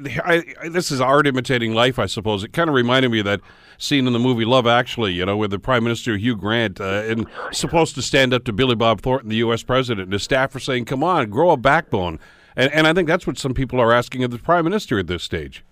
I, 0.60 0.68
this 0.68 0.90
is 0.90 1.00
art 1.00 1.28
imitating 1.28 1.74
life, 1.74 2.00
I 2.00 2.06
suppose. 2.06 2.42
It 2.42 2.52
kind 2.52 2.68
of 2.68 2.74
reminded 2.74 3.12
me 3.12 3.20
of 3.20 3.26
that 3.26 3.40
scene 3.78 4.08
in 4.08 4.12
the 4.12 4.18
movie 4.18 4.44
Love 4.44 4.66
Actually, 4.66 5.12
you 5.12 5.24
know, 5.24 5.36
with 5.36 5.52
the 5.52 5.60
Prime 5.60 5.84
Minister 5.84 6.16
Hugh 6.16 6.34
Grant 6.34 6.80
and 6.80 7.24
supposed 7.52 7.94
to 7.94 8.02
stand 8.02 8.34
up 8.34 8.42
to 8.46 8.52
Billy 8.52 8.74
Bob 8.74 9.00
Thornton, 9.00 9.28
the 9.28 9.36
U.S. 9.36 9.62
president, 9.62 10.06
and 10.06 10.12
his 10.12 10.24
staff 10.24 10.56
are 10.56 10.58
saying, 10.58 10.86
"Come 10.86 11.04
on, 11.04 11.30
grow 11.30 11.52
a 11.52 11.56
backbone." 11.56 12.18
And, 12.56 12.72
and 12.72 12.88
I 12.88 12.92
think 12.92 13.06
that's 13.06 13.28
what 13.28 13.38
some 13.38 13.54
people 13.54 13.80
are 13.80 13.92
asking 13.92 14.24
of 14.24 14.32
the 14.32 14.38
Prime 14.38 14.64
Minister 14.64 14.98
at 14.98 15.06
this 15.06 15.22
stage. 15.22 15.64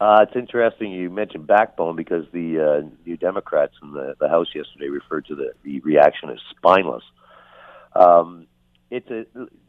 Uh, 0.00 0.24
it's 0.26 0.34
interesting 0.34 0.92
you 0.92 1.10
mentioned 1.10 1.46
backbone 1.46 1.94
because 1.94 2.24
the 2.32 2.58
uh, 2.58 2.88
New 3.04 3.18
Democrats 3.18 3.74
in 3.82 3.92
the, 3.92 4.14
the 4.18 4.28
House 4.28 4.46
yesterday 4.54 4.88
referred 4.88 5.26
to 5.26 5.34
the, 5.34 5.52
the 5.62 5.80
reaction 5.80 6.30
as 6.30 6.38
spineless. 6.56 7.04
Um, 7.94 8.46
it's 8.90 9.10
a, 9.10 9.26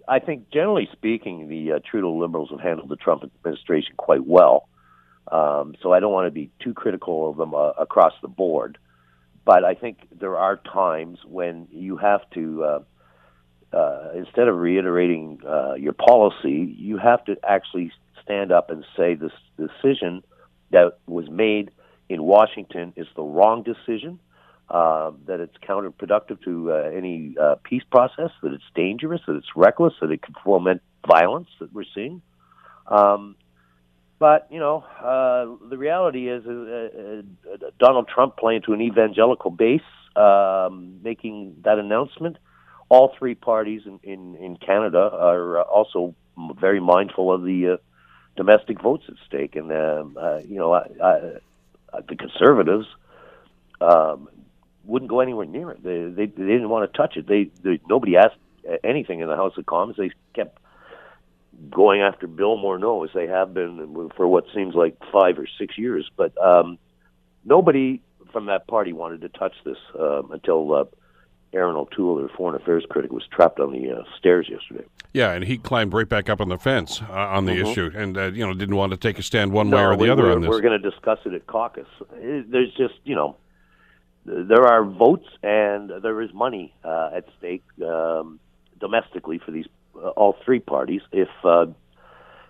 I 0.07 0.19
think, 0.19 0.49
generally 0.49 0.87
speaking, 0.93 1.49
the 1.49 1.73
uh, 1.73 1.79
Trudeau 1.79 2.17
Liberals 2.17 2.49
have 2.51 2.61
handled 2.61 2.87
the 2.87 2.95
Trump 2.95 3.23
administration 3.23 3.95
quite 3.97 4.25
well. 4.25 4.69
Um, 5.29 5.75
so 5.81 5.91
I 5.91 5.99
don't 5.99 6.13
want 6.13 6.27
to 6.27 6.31
be 6.31 6.49
too 6.59 6.73
critical 6.73 7.29
of 7.29 7.35
them 7.35 7.53
uh, 7.53 7.71
across 7.71 8.13
the 8.21 8.27
board. 8.29 8.77
But 9.43 9.65
I 9.65 9.73
think 9.73 9.97
there 10.17 10.37
are 10.37 10.55
times 10.55 11.19
when 11.25 11.67
you 11.71 11.97
have 11.97 12.21
to, 12.35 12.63
uh, 12.63 12.79
uh, 13.75 14.11
instead 14.15 14.47
of 14.47 14.57
reiterating 14.57 15.41
uh, 15.45 15.73
your 15.73 15.93
policy, 15.93 16.73
you 16.77 16.97
have 16.97 17.25
to 17.25 17.37
actually 17.43 17.91
stand 18.31 18.51
up 18.51 18.69
and 18.69 18.85
say 18.97 19.15
this 19.15 19.31
decision 19.57 20.23
that 20.71 20.97
was 21.05 21.29
made 21.29 21.71
in 22.09 22.23
Washington 22.23 22.93
is 22.95 23.07
the 23.15 23.23
wrong 23.23 23.63
decision, 23.63 24.19
uh, 24.69 25.11
that 25.25 25.39
it's 25.41 25.55
counterproductive 25.67 26.41
to 26.43 26.71
uh, 26.71 26.75
any 26.95 27.35
uh, 27.41 27.55
peace 27.63 27.83
process, 27.91 28.29
that 28.41 28.53
it's 28.53 28.63
dangerous, 28.73 29.21
that 29.27 29.35
it's 29.35 29.55
reckless, 29.55 29.93
that 30.01 30.11
it 30.11 30.21
could 30.21 30.35
foment 30.43 30.81
violence 31.05 31.49
that 31.59 31.73
we're 31.73 31.83
seeing. 31.93 32.21
Um, 32.87 33.35
but 34.17 34.47
you 34.49 34.59
know, 34.59 34.85
uh, 34.99 35.67
the 35.69 35.77
reality 35.77 36.29
is 36.29 36.45
uh, 36.45 36.51
uh, 36.51 37.69
Donald 37.79 38.07
Trump 38.07 38.37
playing 38.37 38.61
to 38.63 38.73
an 38.73 38.81
evangelical 38.81 39.51
base, 39.51 39.81
um, 40.15 40.99
making 41.03 41.55
that 41.65 41.79
announcement. 41.79 42.37
All 42.87 43.13
three 43.17 43.35
parties 43.35 43.81
in, 43.85 43.99
in, 44.03 44.35
in 44.35 44.57
Canada 44.57 45.09
are 45.13 45.61
also 45.63 46.13
very 46.59 46.79
mindful 46.79 47.33
of 47.33 47.43
the 47.43 47.79
domestic 48.35 48.81
votes 48.81 49.03
at 49.07 49.15
stake. 49.27 49.55
And 49.55 49.71
um, 49.71 50.17
uh, 50.19 50.39
you 50.39 50.57
know, 50.57 50.73
I, 50.73 50.87
I, 51.03 52.01
the 52.07 52.15
conservatives 52.15 52.87
um, 53.79 54.29
wouldn't 54.85 55.09
go 55.09 55.19
anywhere 55.19 55.45
near 55.45 55.71
it. 55.71 55.83
They, 55.83 56.03
they 56.05 56.25
they 56.25 56.47
didn't 56.47 56.69
want 56.69 56.91
to 56.91 56.97
touch 56.97 57.17
it. 57.17 57.27
They, 57.27 57.49
they 57.63 57.79
nobody 57.87 58.17
asked 58.17 58.37
anything 58.83 59.19
in 59.19 59.27
the 59.27 59.35
House 59.35 59.57
of 59.57 59.65
Commons. 59.65 59.97
They 59.97 60.11
kept 60.33 60.57
going 61.69 62.01
after 62.01 62.27
Bill 62.27 62.57
Morneau 62.57 63.05
as 63.07 63.13
they 63.13 63.27
have 63.27 63.53
been 63.53 64.09
for 64.15 64.27
what 64.27 64.45
seems 64.53 64.73
like 64.75 64.97
five 65.11 65.37
or 65.37 65.47
six 65.57 65.77
years. 65.77 66.09
But 66.15 66.37
um, 66.43 66.77
nobody 67.45 68.01
from 68.31 68.45
that 68.47 68.67
party 68.67 68.93
wanted 68.93 69.21
to 69.21 69.29
touch 69.29 69.53
this 69.65 69.77
um, 69.99 70.31
until 70.31 70.73
uh, 70.73 70.85
Erin 71.53 71.75
O'Toole, 71.75 72.17
their 72.17 72.29
foreign 72.29 72.55
affairs 72.55 72.85
critic, 72.89 73.11
was 73.11 73.23
trapped 73.27 73.59
on 73.59 73.73
the 73.73 73.91
uh, 73.91 74.03
stairs 74.17 74.47
yesterday. 74.49 74.85
Yeah, 75.13 75.31
and 75.31 75.43
he 75.43 75.57
climbed 75.57 75.93
right 75.93 76.07
back 76.07 76.29
up 76.29 76.39
on 76.39 76.47
the 76.47 76.57
fence 76.57 77.01
uh, 77.01 77.11
on 77.11 77.45
the 77.45 77.53
mm-hmm. 77.53 77.67
issue, 77.67 77.91
and 77.93 78.17
uh, 78.17 78.25
you 78.27 78.45
know 78.45 78.53
didn't 78.53 78.75
want 78.75 78.91
to 78.91 78.97
take 78.97 79.19
a 79.19 79.23
stand 79.23 79.51
one 79.51 79.69
no, 79.69 79.77
way 79.77 79.83
or 79.83 79.97
the 79.97 80.11
other 80.11 80.31
on 80.31 80.41
this. 80.41 80.49
We're 80.49 80.61
going 80.61 80.81
to 80.81 80.89
discuss 80.89 81.19
it 81.25 81.33
at 81.33 81.45
caucus. 81.47 81.87
There's 82.09 82.73
just 82.75 82.93
you 83.03 83.15
know 83.15 83.35
there 84.25 84.65
are 84.65 84.85
votes 84.85 85.27
and 85.43 85.91
there 86.01 86.21
is 86.21 86.33
money 86.33 86.73
uh, 86.83 87.09
at 87.15 87.25
stake 87.37 87.63
um, 87.85 88.39
domestically 88.79 89.39
for 89.39 89.51
these 89.51 89.65
uh, 89.95 90.09
all 90.09 90.37
three 90.45 90.59
parties. 90.59 91.01
If 91.11 91.29
uh, 91.43 91.67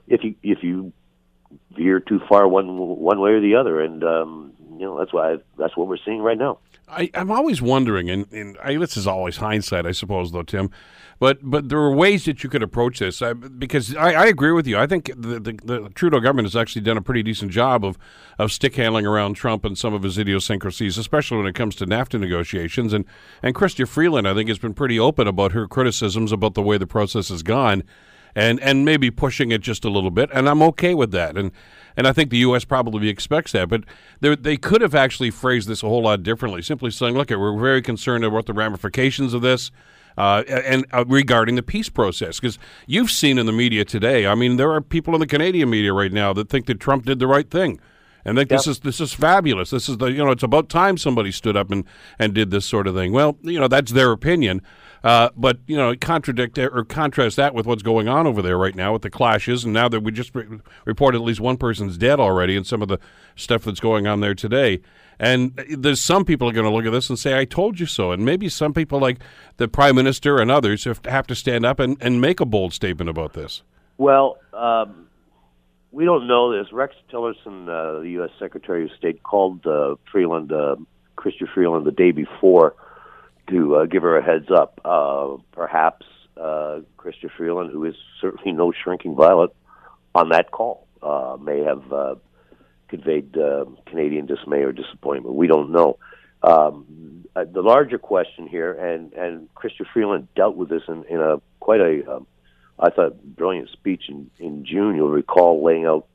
if 0.07 0.23
you 0.23 0.35
if 0.43 0.63
you 0.63 0.93
veer 1.75 1.99
too 1.99 2.19
far 2.29 2.47
one 2.47 2.77
one 2.77 3.19
way 3.19 3.31
or 3.31 3.41
the 3.41 3.55
other, 3.55 3.81
and 3.81 4.03
um, 4.03 4.53
you 4.73 4.85
know 4.85 4.99
that's 4.99 5.13
why 5.13 5.37
that's 5.57 5.75
what 5.75 5.87
we're 5.87 5.97
seeing 6.03 6.21
right 6.21 6.37
now. 6.37 6.59
I, 6.91 7.09
am 7.13 7.31
always 7.31 7.61
wondering, 7.61 8.09
and, 8.09 8.31
and 8.31 8.57
I, 8.63 8.77
this 8.77 8.97
is 8.97 9.07
always 9.07 9.37
hindsight, 9.37 9.85
I 9.85 9.91
suppose, 9.91 10.31
though, 10.31 10.43
Tim. 10.43 10.69
But 11.19 11.37
but 11.43 11.69
there 11.69 11.77
are 11.77 11.93
ways 11.93 12.25
that 12.25 12.43
you 12.43 12.49
could 12.49 12.63
approach 12.63 12.97
this 12.97 13.21
I, 13.21 13.33
because 13.33 13.95
I, 13.95 14.13
I, 14.13 14.25
agree 14.25 14.53
with 14.53 14.65
you. 14.65 14.79
I 14.79 14.87
think 14.87 15.05
the, 15.15 15.39
the, 15.39 15.59
the, 15.63 15.89
Trudeau 15.93 16.19
government 16.19 16.47
has 16.47 16.55
actually 16.55 16.81
done 16.81 16.97
a 16.97 17.01
pretty 17.01 17.21
decent 17.21 17.51
job 17.51 17.85
of, 17.85 17.99
of 18.39 18.51
stick 18.51 18.75
handling 18.75 19.05
around 19.05 19.35
Trump 19.35 19.63
and 19.63 19.77
some 19.77 19.93
of 19.93 20.01
his 20.01 20.17
idiosyncrasies, 20.17 20.97
especially 20.97 21.37
when 21.37 21.45
it 21.45 21.53
comes 21.53 21.75
to 21.75 21.85
NAFTA 21.85 22.19
negotiations. 22.19 22.91
And 22.91 23.05
and 23.43 23.53
Chrystia 23.53 23.87
Freeland, 23.87 24.27
I 24.27 24.33
think, 24.33 24.49
has 24.49 24.57
been 24.57 24.73
pretty 24.73 24.99
open 24.99 25.27
about 25.27 25.51
her 25.51 25.67
criticisms 25.67 26.31
about 26.31 26.55
the 26.55 26.63
way 26.63 26.79
the 26.79 26.87
process 26.87 27.29
has 27.29 27.43
gone 27.43 27.83
and 28.35 28.59
and 28.61 28.85
maybe 28.85 29.11
pushing 29.11 29.51
it 29.51 29.61
just 29.61 29.85
a 29.85 29.89
little 29.89 30.11
bit, 30.11 30.29
and 30.33 30.49
I'm 30.49 30.61
okay 30.63 30.93
with 30.93 31.11
that. 31.11 31.37
And 31.37 31.51
and 31.97 32.07
I 32.07 32.13
think 32.13 32.29
the 32.29 32.37
U.S. 32.37 32.65
probably 32.65 33.09
expects 33.09 33.51
that. 33.51 33.69
But 33.69 33.83
they 34.19 34.57
could 34.57 34.81
have 34.81 34.95
actually 34.95 35.31
phrased 35.31 35.67
this 35.67 35.83
a 35.83 35.87
whole 35.87 36.03
lot 36.03 36.23
differently, 36.23 36.61
simply 36.61 36.91
saying, 36.91 37.15
"Look, 37.15 37.29
we're 37.29 37.59
very 37.59 37.81
concerned 37.81 38.23
about 38.23 38.45
the 38.45 38.53
ramifications 38.53 39.33
of 39.33 39.41
this." 39.41 39.71
Uh, 40.17 40.43
and 40.47 40.85
uh, 40.91 41.05
regarding 41.07 41.55
the 41.55 41.63
peace 41.63 41.87
process, 41.87 42.39
because 42.39 42.59
you've 42.85 43.09
seen 43.09 43.37
in 43.37 43.45
the 43.45 43.51
media 43.53 43.85
today, 43.85 44.27
I 44.27 44.35
mean, 44.35 44.57
there 44.57 44.71
are 44.71 44.81
people 44.81 45.13
in 45.13 45.21
the 45.21 45.27
Canadian 45.27 45.69
media 45.69 45.93
right 45.93 46.11
now 46.11 46.33
that 46.33 46.49
think 46.49 46.65
that 46.65 46.81
Trump 46.81 47.05
did 47.05 47.19
the 47.19 47.27
right 47.27 47.49
thing 47.49 47.79
and 48.25 48.37
think 48.37 48.51
yep. 48.51 48.59
this 48.59 48.67
is 48.67 48.79
this 48.79 49.01
is 49.01 49.13
fabulous. 49.13 49.69
This 49.69 49.89
is 49.89 49.97
the 49.97 50.07
you 50.07 50.23
know 50.23 50.31
it's 50.31 50.43
about 50.43 50.69
time 50.69 50.97
somebody 50.97 51.31
stood 51.31 51.57
up 51.57 51.71
and 51.71 51.85
and 52.19 52.33
did 52.33 52.51
this 52.51 52.65
sort 52.65 52.87
of 52.87 52.95
thing. 52.95 53.13
Well, 53.13 53.37
you 53.41 53.59
know 53.59 53.67
that's 53.67 53.91
their 53.91 54.11
opinion, 54.11 54.61
uh, 55.03 55.29
but 55.35 55.59
you 55.65 55.75
know, 55.75 55.95
contradict 55.95 56.57
or 56.59 56.83
contrast 56.83 57.35
that 57.37 57.53
with 57.53 57.65
what's 57.65 57.81
going 57.81 58.07
on 58.07 58.27
over 58.27 58.41
there 58.41 58.57
right 58.57 58.75
now 58.75 58.93
with 58.93 59.01
the 59.01 59.09
clashes, 59.09 59.63
and 59.63 59.73
now 59.73 59.89
that 59.89 60.01
we 60.01 60.11
just 60.11 60.33
re- 60.35 60.59
reported 60.85 61.17
at 61.17 61.23
least 61.23 61.39
one 61.39 61.57
person's 61.57 61.97
dead 61.97 62.19
already, 62.19 62.55
and 62.55 62.67
some 62.67 62.81
of 62.81 62.87
the 62.87 62.99
stuff 63.35 63.63
that's 63.63 63.79
going 63.79 64.05
on 64.05 64.19
there 64.19 64.35
today. 64.35 64.81
And 65.19 65.59
there's 65.77 66.01
some 66.01 66.25
people 66.25 66.49
are 66.49 66.53
going 66.53 66.65
to 66.65 66.75
look 66.75 66.85
at 66.85 66.91
this 66.91 67.09
and 67.09 67.17
say, 67.17 67.37
"I 67.37 67.45
told 67.45 67.79
you 67.79 67.87
so." 67.87 68.11
And 68.11 68.23
maybe 68.23 68.47
some 68.47 68.73
people, 68.73 68.99
like 68.99 69.17
the 69.57 69.67
prime 69.67 69.95
minister 69.95 70.39
and 70.39 70.51
others, 70.51 70.83
have, 70.83 71.03
have 71.05 71.25
to 71.27 71.35
stand 71.35 71.65
up 71.65 71.79
and, 71.79 71.97
and 71.99 72.21
make 72.21 72.39
a 72.39 72.45
bold 72.45 72.73
statement 72.73 73.09
about 73.09 73.33
this. 73.33 73.63
Well, 73.97 74.37
um, 74.53 75.07
we 75.91 76.05
don't 76.05 76.27
know 76.27 76.55
this. 76.57 76.71
Rex 76.71 76.95
Tillerson, 77.11 77.67
uh, 77.67 78.01
the 78.01 78.09
U.S. 78.11 78.31
Secretary 78.39 78.85
of 78.85 78.91
State, 78.97 79.23
called 79.23 79.65
uh, 79.65 79.95
Freeland, 80.11 80.51
uh, 80.51 80.75
Chrystia 81.17 81.51
Freeland, 81.51 81.85
the 81.85 81.91
day 81.91 82.11
before 82.11 82.75
to 83.51 83.75
uh, 83.75 83.85
give 83.85 84.01
her 84.01 84.17
a 84.17 84.23
heads 84.23 84.49
up. 84.49 84.81
Uh, 84.83 85.37
perhaps 85.51 86.05
uh, 86.37 86.79
Freeland, 87.37 87.71
who 87.71 87.85
is 87.85 87.95
certainly 88.19 88.51
no 88.51 88.71
shrinking 88.71 89.15
violet, 89.15 89.53
on 90.15 90.29
that 90.29 90.51
call 90.51 90.87
uh, 91.01 91.37
may 91.39 91.63
have 91.63 91.91
uh, 91.91 92.15
conveyed 92.87 93.37
uh, 93.37 93.65
Canadian 93.85 94.25
dismay 94.25 94.61
or 94.61 94.71
disappointment. 94.71 95.35
We 95.35 95.47
don't 95.47 95.71
know. 95.71 95.97
Um, 96.43 97.25
uh, 97.35 97.45
the 97.45 97.61
larger 97.61 97.97
question 97.97 98.47
here, 98.47 98.73
and 98.73 99.13
and 99.13 99.47
Chrystia 99.55 99.85
Freeland 99.93 100.27
dealt 100.35 100.55
with 100.55 100.69
this 100.69 100.81
in, 100.87 101.05
in 101.09 101.21
a 101.21 101.41
quite 101.59 101.79
a, 101.79 102.15
um, 102.15 102.27
I 102.79 102.89
thought, 102.89 103.23
brilliant 103.23 103.69
speech 103.69 104.03
in 104.09 104.29
in 104.39 104.65
June. 104.65 104.95
You'll 104.95 105.09
recall 105.09 105.63
laying 105.63 105.85
out 105.85 106.07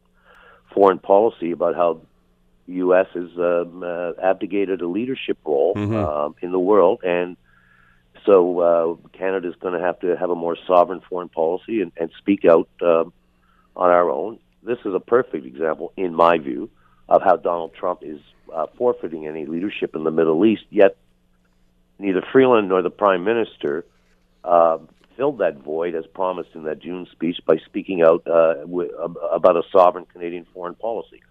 foreign 0.74 0.98
policy 0.98 1.52
about 1.52 1.74
how 1.74 2.02
the 2.66 2.74
U.S. 2.74 3.06
has 3.14 3.30
um, 3.36 3.82
uh, 3.82 4.12
abdicated 4.22 4.80
a 4.80 4.88
leadership 4.88 5.38
role 5.44 5.74
mm-hmm. 5.74 5.94
um, 5.94 6.34
in 6.40 6.52
the 6.52 6.58
world, 6.58 7.00
and 7.04 7.36
so 8.24 8.60
uh, 8.60 9.08
Canada 9.16 9.48
is 9.48 9.54
going 9.56 9.74
to 9.74 9.80
have 9.80 10.00
to 10.00 10.16
have 10.16 10.30
a 10.30 10.34
more 10.34 10.56
sovereign 10.66 11.00
foreign 11.08 11.28
policy 11.28 11.80
and, 11.80 11.92
and 11.96 12.10
speak 12.18 12.44
out 12.44 12.68
um, 12.82 13.12
on 13.76 13.90
our 13.90 14.10
own. 14.10 14.38
This 14.62 14.78
is 14.84 14.94
a 14.94 15.00
perfect 15.00 15.46
example, 15.46 15.92
in 15.96 16.14
my 16.14 16.38
view, 16.38 16.68
of 17.08 17.22
how 17.22 17.36
Donald 17.36 17.72
Trump 17.74 18.00
is 18.02 18.20
uh, 18.52 18.66
forfeiting 18.76 19.26
any 19.26 19.46
leadership 19.46 19.94
in 19.94 20.02
the 20.02 20.10
Middle 20.10 20.44
East. 20.44 20.64
Yet, 20.70 20.96
neither 22.00 22.22
Freeland 22.32 22.68
nor 22.68 22.82
the 22.82 22.90
Prime 22.90 23.22
Minister 23.22 23.84
uh, 24.42 24.78
filled 25.16 25.38
that 25.38 25.58
void 25.58 25.94
as 25.94 26.04
promised 26.06 26.50
in 26.54 26.64
that 26.64 26.80
June 26.80 27.06
speech 27.12 27.38
by 27.46 27.58
speaking 27.64 28.02
out 28.02 28.26
uh, 28.26 28.54
w- 28.62 28.90
about 29.32 29.56
a 29.56 29.62
sovereign 29.70 30.06
Canadian 30.12 30.46
foreign 30.52 30.74
policy. 30.74 31.22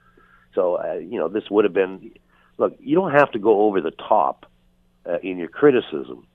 So, 0.55 0.75
uh, 0.75 0.95
you 0.95 1.19
know, 1.19 1.27
this 1.27 1.43
would 1.51 1.65
have 1.65 1.73
been 1.73 2.11
look, 2.57 2.75
you 2.79 2.95
don't 2.95 3.11
have 3.11 3.31
to 3.31 3.39
go 3.39 3.63
over 3.63 3.81
the 3.81 3.91
top 3.91 4.45
uh, 5.05 5.19
in 5.21 5.37
your 5.37 5.49
criticism, 5.49 6.25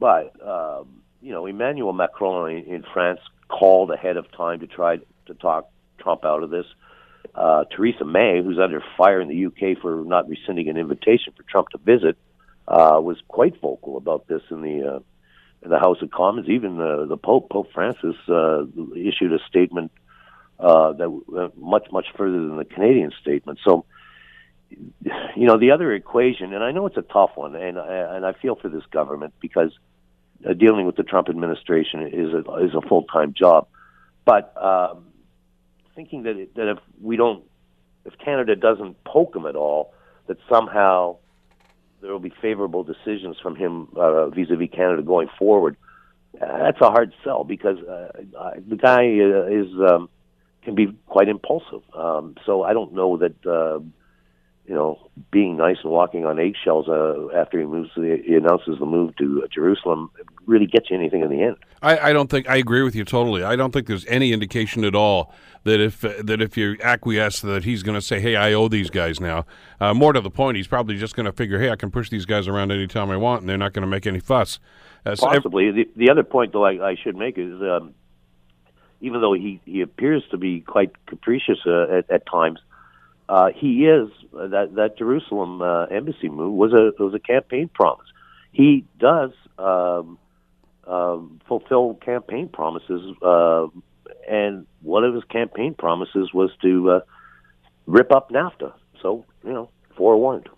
but, 0.00 0.34
um, 0.46 1.02
you 1.22 1.32
know, 1.32 1.46
Emmanuel 1.46 1.92
Macron 1.92 2.50
in, 2.50 2.64
in 2.64 2.84
France 2.92 3.20
called 3.48 3.90
ahead 3.90 4.16
of 4.16 4.30
time 4.32 4.60
to 4.60 4.66
try 4.66 4.96
to 5.26 5.34
talk 5.34 5.70
Trump 5.98 6.24
out 6.24 6.42
of 6.42 6.50
this. 6.50 6.66
Uh, 7.34 7.64
Theresa 7.64 8.04
May, 8.04 8.42
who's 8.42 8.58
under 8.58 8.82
fire 8.96 9.20
in 9.20 9.28
the 9.28 9.46
UK 9.46 9.78
for 9.80 10.04
not 10.04 10.28
rescinding 10.28 10.68
an 10.68 10.76
invitation 10.76 11.32
for 11.36 11.42
Trump 11.42 11.68
to 11.70 11.78
visit, 11.78 12.16
uh, 12.68 12.98
was 13.00 13.18
quite 13.28 13.60
vocal 13.60 13.96
about 13.96 14.26
this 14.26 14.42
in 14.50 14.62
the 14.62 14.96
uh, 14.96 15.00
in 15.62 15.70
the 15.70 15.78
House 15.78 15.98
of 16.02 16.10
Commons. 16.10 16.48
Even 16.48 16.80
uh, 16.80 17.04
the 17.06 17.16
Pope, 17.16 17.50
Pope 17.50 17.68
Francis, 17.72 18.16
uh, 18.28 18.64
issued 18.94 19.32
a 19.32 19.38
statement 19.48 19.90
uh, 20.58 20.92
that 20.92 21.10
went 21.10 21.56
much 21.58 21.86
much 21.92 22.06
further 22.16 22.38
than 22.38 22.56
the 22.56 22.64
Canadian 22.64 23.12
statement. 23.20 23.58
So, 23.64 23.84
you 24.70 25.46
know, 25.46 25.58
the 25.58 25.70
other 25.70 25.92
equation, 25.92 26.52
and 26.52 26.62
I 26.64 26.72
know 26.72 26.86
it's 26.86 26.96
a 26.96 27.02
tough 27.02 27.30
one, 27.34 27.54
and 27.54 27.78
and 27.78 28.26
I 28.26 28.32
feel 28.32 28.56
for 28.56 28.68
this 28.68 28.84
government 28.90 29.34
because 29.40 29.72
uh, 30.48 30.52
dealing 30.52 30.86
with 30.86 30.96
the 30.96 31.02
Trump 31.02 31.28
administration 31.28 32.02
is 32.08 32.32
a 32.32 32.54
is 32.56 32.74
a 32.74 32.80
full 32.80 33.02
time 33.04 33.34
job, 33.34 33.68
but 34.24 34.54
um, 34.62 35.06
thinking 35.94 36.24
that 36.24 36.36
it, 36.36 36.54
that 36.54 36.68
if 36.68 36.78
we 37.00 37.16
don't, 37.16 37.44
if 38.04 38.16
Canada 38.18 38.56
doesn't 38.56 39.02
poke 39.04 39.34
him 39.34 39.46
at 39.46 39.56
all, 39.56 39.92
that 40.26 40.38
somehow 40.48 41.16
there 42.00 42.12
will 42.12 42.18
be 42.20 42.32
favorable 42.42 42.84
decisions 42.84 43.36
from 43.42 43.56
him 43.56 43.88
uh, 43.96 44.28
vis-a-vis 44.28 44.70
Canada 44.70 45.02
going 45.02 45.28
forward. 45.38 45.76
Uh, 46.40 46.58
that's 46.58 46.80
a 46.80 46.90
hard 46.90 47.12
sell 47.24 47.44
because 47.44 47.78
uh, 47.78 48.10
the 48.68 48.76
guy 48.76 49.18
uh, 49.20 49.46
is 49.46 49.68
um, 49.90 50.08
can 50.66 50.74
be 50.74 50.88
quite 51.06 51.28
impulsive. 51.28 51.82
Um, 51.94 52.34
so 52.44 52.64
I 52.64 52.74
don't 52.74 52.92
know 52.92 53.16
that 53.18 53.46
uh, 53.46 53.78
you 54.66 54.74
know 54.74 54.98
being 55.30 55.56
nice 55.56 55.76
and 55.82 55.92
walking 55.92 56.26
on 56.26 56.38
eggshells 56.38 56.88
uh, 56.88 57.28
after 57.34 57.58
he 57.58 57.64
moves, 57.64 57.90
he 57.94 58.34
announces 58.34 58.78
the 58.80 58.84
move 58.84 59.16
to 59.16 59.42
uh, 59.44 59.46
Jerusalem 59.54 60.10
really 60.44 60.66
gets 60.66 60.90
you 60.90 60.96
anything 60.96 61.22
in 61.22 61.30
the 61.30 61.40
end. 61.40 61.56
I, 61.82 62.10
I 62.10 62.12
don't 62.12 62.28
think 62.28 62.50
I 62.50 62.56
agree 62.56 62.82
with 62.82 62.96
you 62.96 63.04
totally. 63.04 63.44
I 63.44 63.54
don't 63.54 63.72
think 63.72 63.86
there's 63.86 64.04
any 64.06 64.32
indication 64.32 64.84
at 64.84 64.96
all 64.96 65.32
that 65.62 65.80
if 65.80 66.04
uh, 66.04 66.14
that 66.24 66.42
if 66.42 66.56
you 66.56 66.76
acquiesce 66.82 67.40
that 67.40 67.62
he's 67.62 67.84
going 67.84 67.94
to 67.94 68.02
say, 68.02 68.18
"Hey, 68.20 68.34
I 68.34 68.52
owe 68.52 68.66
these 68.66 68.90
guys 68.90 69.20
now." 69.20 69.46
Uh, 69.80 69.94
more 69.94 70.12
to 70.12 70.20
the 70.20 70.30
point, 70.30 70.56
he's 70.56 70.68
probably 70.68 70.96
just 70.96 71.14
going 71.14 71.26
to 71.26 71.32
figure, 71.32 71.60
"Hey, 71.60 71.70
I 71.70 71.76
can 71.76 71.92
push 71.92 72.10
these 72.10 72.26
guys 72.26 72.48
around 72.48 72.72
anytime 72.72 73.08
I 73.10 73.16
want, 73.16 73.42
and 73.42 73.48
they're 73.48 73.56
not 73.56 73.72
going 73.72 73.84
to 73.84 73.88
make 73.88 74.06
any 74.06 74.20
fuss." 74.20 74.58
Uh, 75.06 75.14
so 75.14 75.28
Possibly. 75.28 75.68
Ev- 75.68 75.76
the, 75.76 75.88
the 75.94 76.10
other 76.10 76.24
point, 76.24 76.52
though, 76.52 76.64
I, 76.64 76.90
I 76.90 76.96
should 77.00 77.16
make 77.16 77.38
is. 77.38 77.62
Um, 77.62 77.94
even 79.00 79.20
though 79.20 79.32
he, 79.32 79.60
he 79.64 79.80
appears 79.80 80.22
to 80.30 80.38
be 80.38 80.60
quite 80.60 80.92
capricious 81.06 81.58
uh, 81.66 81.98
at, 81.98 82.10
at 82.10 82.26
times, 82.26 82.60
uh, 83.28 83.50
he 83.54 83.86
is 83.86 84.08
uh, 84.38 84.46
that 84.48 84.74
that 84.76 84.96
Jerusalem 84.98 85.60
uh, 85.60 85.86
embassy 85.86 86.28
move 86.28 86.54
was 86.54 86.72
a 86.72 86.92
was 87.02 87.12
a 87.14 87.18
campaign 87.18 87.68
promise. 87.72 88.06
He 88.52 88.84
does 88.98 89.32
um, 89.58 90.18
um, 90.86 91.40
fulfill 91.48 91.94
campaign 91.94 92.48
promises, 92.48 93.02
uh, 93.22 93.66
and 94.28 94.66
one 94.82 95.04
of 95.04 95.14
his 95.14 95.24
campaign 95.24 95.74
promises 95.74 96.32
was 96.32 96.50
to 96.62 96.90
uh, 96.90 97.00
rip 97.86 98.12
up 98.12 98.30
NAFTA. 98.30 98.72
So 99.02 99.24
you 99.44 99.52
know, 99.52 99.70
forewarned. 99.96 100.48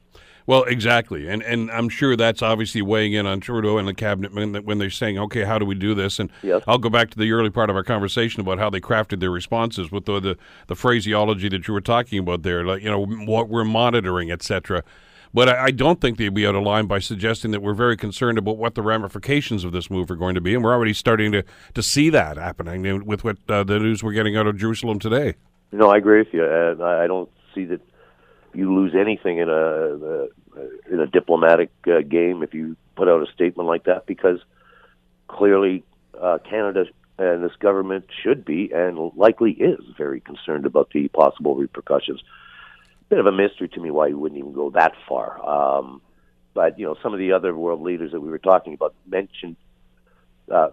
Well, 0.49 0.63
exactly, 0.63 1.29
and 1.29 1.43
and 1.43 1.71
I'm 1.71 1.91
sure 1.91 2.17
that's 2.17 2.41
obviously 2.41 2.81
weighing 2.81 3.13
in 3.13 3.27
on 3.27 3.39
Trudeau 3.39 3.77
and 3.77 3.87
the 3.87 3.93
cabinet 3.93 4.33
when, 4.33 4.55
when 4.65 4.79
they're 4.79 4.89
saying, 4.89 5.19
okay, 5.19 5.45
how 5.45 5.59
do 5.59 5.67
we 5.67 5.75
do 5.75 5.95
this? 5.95 6.19
And 6.19 6.31
yes. 6.43 6.63
I'll 6.67 6.79
go 6.79 6.89
back 6.89 7.11
to 7.11 7.19
the 7.19 7.31
early 7.33 7.51
part 7.51 7.69
of 7.69 7.77
our 7.77 7.85
conversation 7.85 8.41
about 8.41 8.59
how 8.59 8.71
they 8.71 8.81
crafted 8.81 9.21
their 9.21 9.31
responses 9.31 9.93
with 9.93 10.07
the 10.07 10.19
the, 10.21 10.39
the 10.67 10.75
phraseology 10.75 11.51
that 11.51 11.69
you 11.69 11.75
were 11.75 11.83
talking 11.83 12.19
about 12.19 12.45
there, 12.45 12.65
like 12.65 12.83
you 12.83 12.89
know 12.89 13.05
what 13.05 13.51
we're 13.51 13.63
monitoring, 13.63 14.33
etc. 14.33 14.83
But 15.35 15.51
I, 15.51 15.65
I, 15.65 15.71
don't 15.71 16.01
think 16.01 16.17
they'd 16.17 16.33
be 16.33 16.47
out 16.47 16.55
of 16.55 16.63
line 16.63 16.87
by 16.87 17.01
suggesting 17.01 17.51
that 17.51 17.61
we're 17.61 17.75
very 17.75 17.99
concerned 17.99 18.39
about 18.39 18.57
what 18.57 18.75
the 18.75 18.81
ramifications 18.81 19.65
of 19.65 19.73
this 19.73 19.91
move 19.91 20.11
are 20.11 20.17
going 20.17 20.35
to 20.35 20.41
be, 20.41 20.55
and 20.55 20.65
we're 20.65 20.73
already 20.73 20.95
starting 20.95 21.31
to 21.33 21.45
to 21.75 21.83
see 21.83 22.09
that 22.09 22.39
happening 22.39 23.05
with 23.05 23.23
what 23.23 23.37
uh, 23.51 23.65
the 23.65 23.79
news 23.79 24.03
we're 24.03 24.15
getting 24.15 24.35
out 24.35 24.47
of 24.47 24.57
Jerusalem 24.57 24.99
today. 24.99 25.35
No, 25.73 25.91
I 25.91 25.99
agree 25.99 26.21
with 26.21 26.33
you. 26.33 26.43
Uh, 26.43 26.83
I 26.83 27.07
don't 27.07 27.29
see 27.55 27.67
that 27.67 27.83
you 28.59 28.75
lose 28.75 28.93
anything 28.99 29.39
in 29.39 29.49
a 29.49 30.27
in 30.91 30.99
a 30.99 31.07
diplomatic 31.07 31.71
uh, 31.87 32.01
game 32.01 32.43
if 32.43 32.53
you 32.53 32.77
put 32.97 33.09
out 33.09 33.23
a 33.23 33.33
statement 33.33 33.69
like 33.69 33.85
that 33.85 34.05
because 34.05 34.41
clearly 35.29 35.85
uh, 36.21 36.39
Canada 36.39 36.87
and 37.19 37.45
this 37.45 37.55
government 37.61 38.07
should 38.23 38.45
be 38.45 38.73
and 38.73 39.13
likely 39.17 39.53
is 39.53 39.79
very 39.97 40.21
concerned 40.21 40.67
about 40.67 40.91
the 40.91 41.07
possible 41.09 41.55
repercussions. 41.55 42.21
Bit 43.09 43.21
of 43.21 43.27
a 43.27 43.33
mystery 43.33 43.69
to 43.69 43.81
me 43.81 43.93
why 43.93 44.09
you 44.09 44.19
wouldn't 44.19 44.41
even 44.41 44.53
go 44.53 44.71
that 44.71 44.93
far. 45.09 45.41
Um, 45.49 46.03
but 46.53 46.81
you 46.81 46.85
know, 46.87 46.97
some 47.01 47.13
of 47.13 47.21
the 47.21 47.33
other 47.33 47.55
world 47.57 47.81
leaders 47.81 48.11
that 48.11 48.21
we 48.21 48.29
were 48.29 48.39
talking 48.39 48.75
about 48.75 48.93
mentioned 49.07 49.55
uh, 50.51 50.71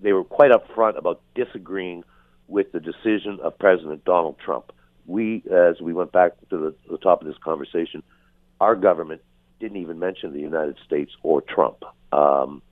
they 0.00 0.12
were 0.12 0.22
quite 0.22 0.52
upfront 0.52 0.96
about 0.96 1.20
disagreeing 1.34 2.04
with 2.46 2.70
the 2.70 2.78
decision 2.78 3.40
of 3.42 3.58
President 3.58 4.04
Donald 4.04 4.36
Trump 4.38 4.70
we, 5.06 5.42
as 5.50 5.80
we 5.80 5.92
went 5.92 6.12
back 6.12 6.32
to 6.50 6.56
the, 6.56 6.74
the 6.90 6.98
top 6.98 7.20
of 7.20 7.26
this 7.26 7.38
conversation, 7.42 8.02
our 8.60 8.74
government 8.74 9.22
didn't 9.60 9.78
even 9.78 9.98
mention 9.98 10.32
the 10.32 10.40
United 10.40 10.76
States 10.84 11.12
or 11.22 11.40
Trump. 11.40 11.84
Um, 12.12 12.62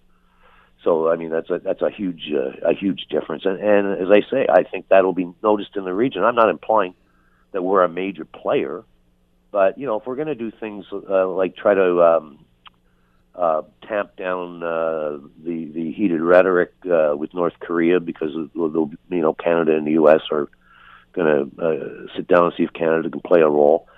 so 0.82 1.10
I 1.10 1.16
mean 1.16 1.30
that's 1.30 1.48
a 1.50 1.58
that's 1.58 1.80
a 1.80 1.90
huge 1.90 2.30
uh, 2.32 2.68
a 2.68 2.74
huge 2.74 3.06
difference, 3.08 3.44
and, 3.46 3.58
and 3.58 4.00
as 4.02 4.08
I 4.10 4.20
say, 4.30 4.46
I 4.48 4.64
think 4.64 4.88
that'll 4.88 5.14
be 5.14 5.32
noticed 5.42 5.76
in 5.76 5.84
the 5.84 5.94
region. 5.94 6.22
I'm 6.22 6.34
not 6.34 6.50
implying 6.50 6.94
that 7.52 7.62
we're 7.62 7.82
a 7.82 7.88
major 7.88 8.26
player, 8.26 8.84
but 9.50 9.78
you 9.78 9.86
know 9.86 9.98
if 9.98 10.06
we're 10.06 10.16
going 10.16 10.28
to 10.28 10.34
do 10.34 10.50
things 10.50 10.84
uh, 10.92 11.26
like 11.28 11.56
try 11.56 11.72
to 11.72 12.02
um, 12.02 12.44
uh, 13.34 13.62
tamp 13.88 14.14
down 14.16 14.62
uh, 14.62 15.18
the 15.42 15.70
the 15.74 15.92
heated 15.92 16.20
rhetoric 16.20 16.72
uh, 16.84 17.14
with 17.16 17.32
North 17.32 17.54
Korea 17.60 17.98
because 17.98 18.32
you 18.34 18.90
know 19.08 19.32
Canada 19.32 19.74
and 19.74 19.86
the 19.86 19.92
U.S. 19.92 20.20
are 20.30 20.48
going 21.14 21.50
to 21.56 21.62
uh, 21.62 22.06
sit 22.16 22.28
down 22.28 22.44
and 22.44 22.52
see 22.56 22.64
if 22.64 22.72
Canada 22.72 23.08
can 23.10 23.20
play 23.20 23.40
a 23.40 23.48
role. 23.48 23.88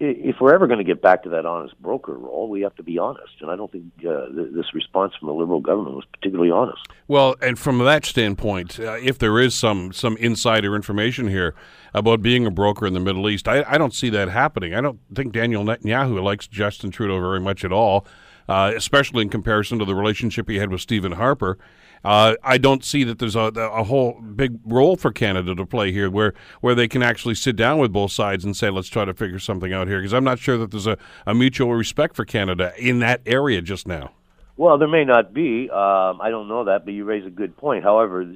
If 0.00 0.36
we're 0.40 0.52
ever 0.52 0.66
going 0.66 0.78
to 0.78 0.84
get 0.84 1.00
back 1.00 1.22
to 1.22 1.28
that 1.30 1.46
honest 1.46 1.80
broker 1.80 2.14
role, 2.14 2.48
we 2.48 2.62
have 2.62 2.74
to 2.76 2.82
be 2.82 2.98
honest. 2.98 3.32
And 3.40 3.50
I 3.50 3.56
don't 3.56 3.70
think 3.70 3.84
uh, 4.00 4.26
th- 4.26 4.52
this 4.52 4.74
response 4.74 5.14
from 5.18 5.28
the 5.28 5.34
Liberal 5.34 5.60
government 5.60 5.94
was 5.94 6.04
particularly 6.12 6.50
honest. 6.50 6.80
Well, 7.06 7.36
and 7.40 7.56
from 7.58 7.78
that 7.78 8.04
standpoint, 8.04 8.80
uh, 8.80 8.96
if 9.00 9.18
there 9.18 9.38
is 9.38 9.54
some 9.54 9.92
some 9.92 10.16
insider 10.16 10.74
information 10.74 11.28
here 11.28 11.54
about 11.94 12.22
being 12.22 12.44
a 12.44 12.50
broker 12.50 12.86
in 12.86 12.92
the 12.92 13.00
Middle 13.00 13.30
East, 13.30 13.46
I, 13.46 13.64
I 13.68 13.78
don't 13.78 13.94
see 13.94 14.10
that 14.10 14.28
happening. 14.28 14.74
I 14.74 14.80
don't 14.80 14.98
think 15.14 15.32
Daniel 15.32 15.64
Netanyahu 15.64 16.20
likes 16.22 16.48
Justin 16.48 16.90
Trudeau 16.90 17.20
very 17.20 17.40
much 17.40 17.64
at 17.64 17.72
all, 17.72 18.04
uh, 18.48 18.72
especially 18.74 19.22
in 19.22 19.28
comparison 19.28 19.78
to 19.78 19.84
the 19.84 19.94
relationship 19.94 20.48
he 20.48 20.56
had 20.56 20.70
with 20.70 20.80
Stephen 20.80 21.12
Harper. 21.12 21.56
Uh, 22.04 22.34
I 22.42 22.58
don't 22.58 22.84
see 22.84 23.02
that 23.04 23.18
there's 23.18 23.36
a, 23.36 23.50
a 23.56 23.82
whole 23.84 24.20
big 24.20 24.58
role 24.66 24.96
for 24.96 25.10
Canada 25.10 25.54
to 25.54 25.64
play 25.64 25.90
here, 25.90 26.10
where 26.10 26.34
where 26.60 26.74
they 26.74 26.86
can 26.86 27.02
actually 27.02 27.34
sit 27.34 27.56
down 27.56 27.78
with 27.78 27.92
both 27.92 28.12
sides 28.12 28.44
and 28.44 28.54
say, 28.56 28.68
let's 28.68 28.88
try 28.88 29.04
to 29.04 29.14
figure 29.14 29.38
something 29.38 29.72
out 29.72 29.88
here. 29.88 29.98
Because 29.98 30.12
I'm 30.12 30.24
not 30.24 30.38
sure 30.38 30.58
that 30.58 30.70
there's 30.70 30.86
a, 30.86 30.98
a 31.26 31.34
mutual 31.34 31.72
respect 31.72 32.14
for 32.14 32.24
Canada 32.24 32.72
in 32.78 32.98
that 32.98 33.22
area 33.24 33.62
just 33.62 33.88
now. 33.88 34.12
Well, 34.56 34.78
there 34.78 34.88
may 34.88 35.04
not 35.04 35.32
be. 35.32 35.70
Um, 35.70 36.20
I 36.20 36.28
don't 36.30 36.46
know 36.46 36.64
that, 36.64 36.84
but 36.84 36.94
you 36.94 37.04
raise 37.04 37.26
a 37.26 37.30
good 37.30 37.56
point. 37.56 37.82
However, 37.82 38.30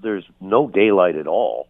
there's 0.00 0.24
no 0.40 0.68
daylight 0.68 1.16
at 1.16 1.26
all 1.26 1.66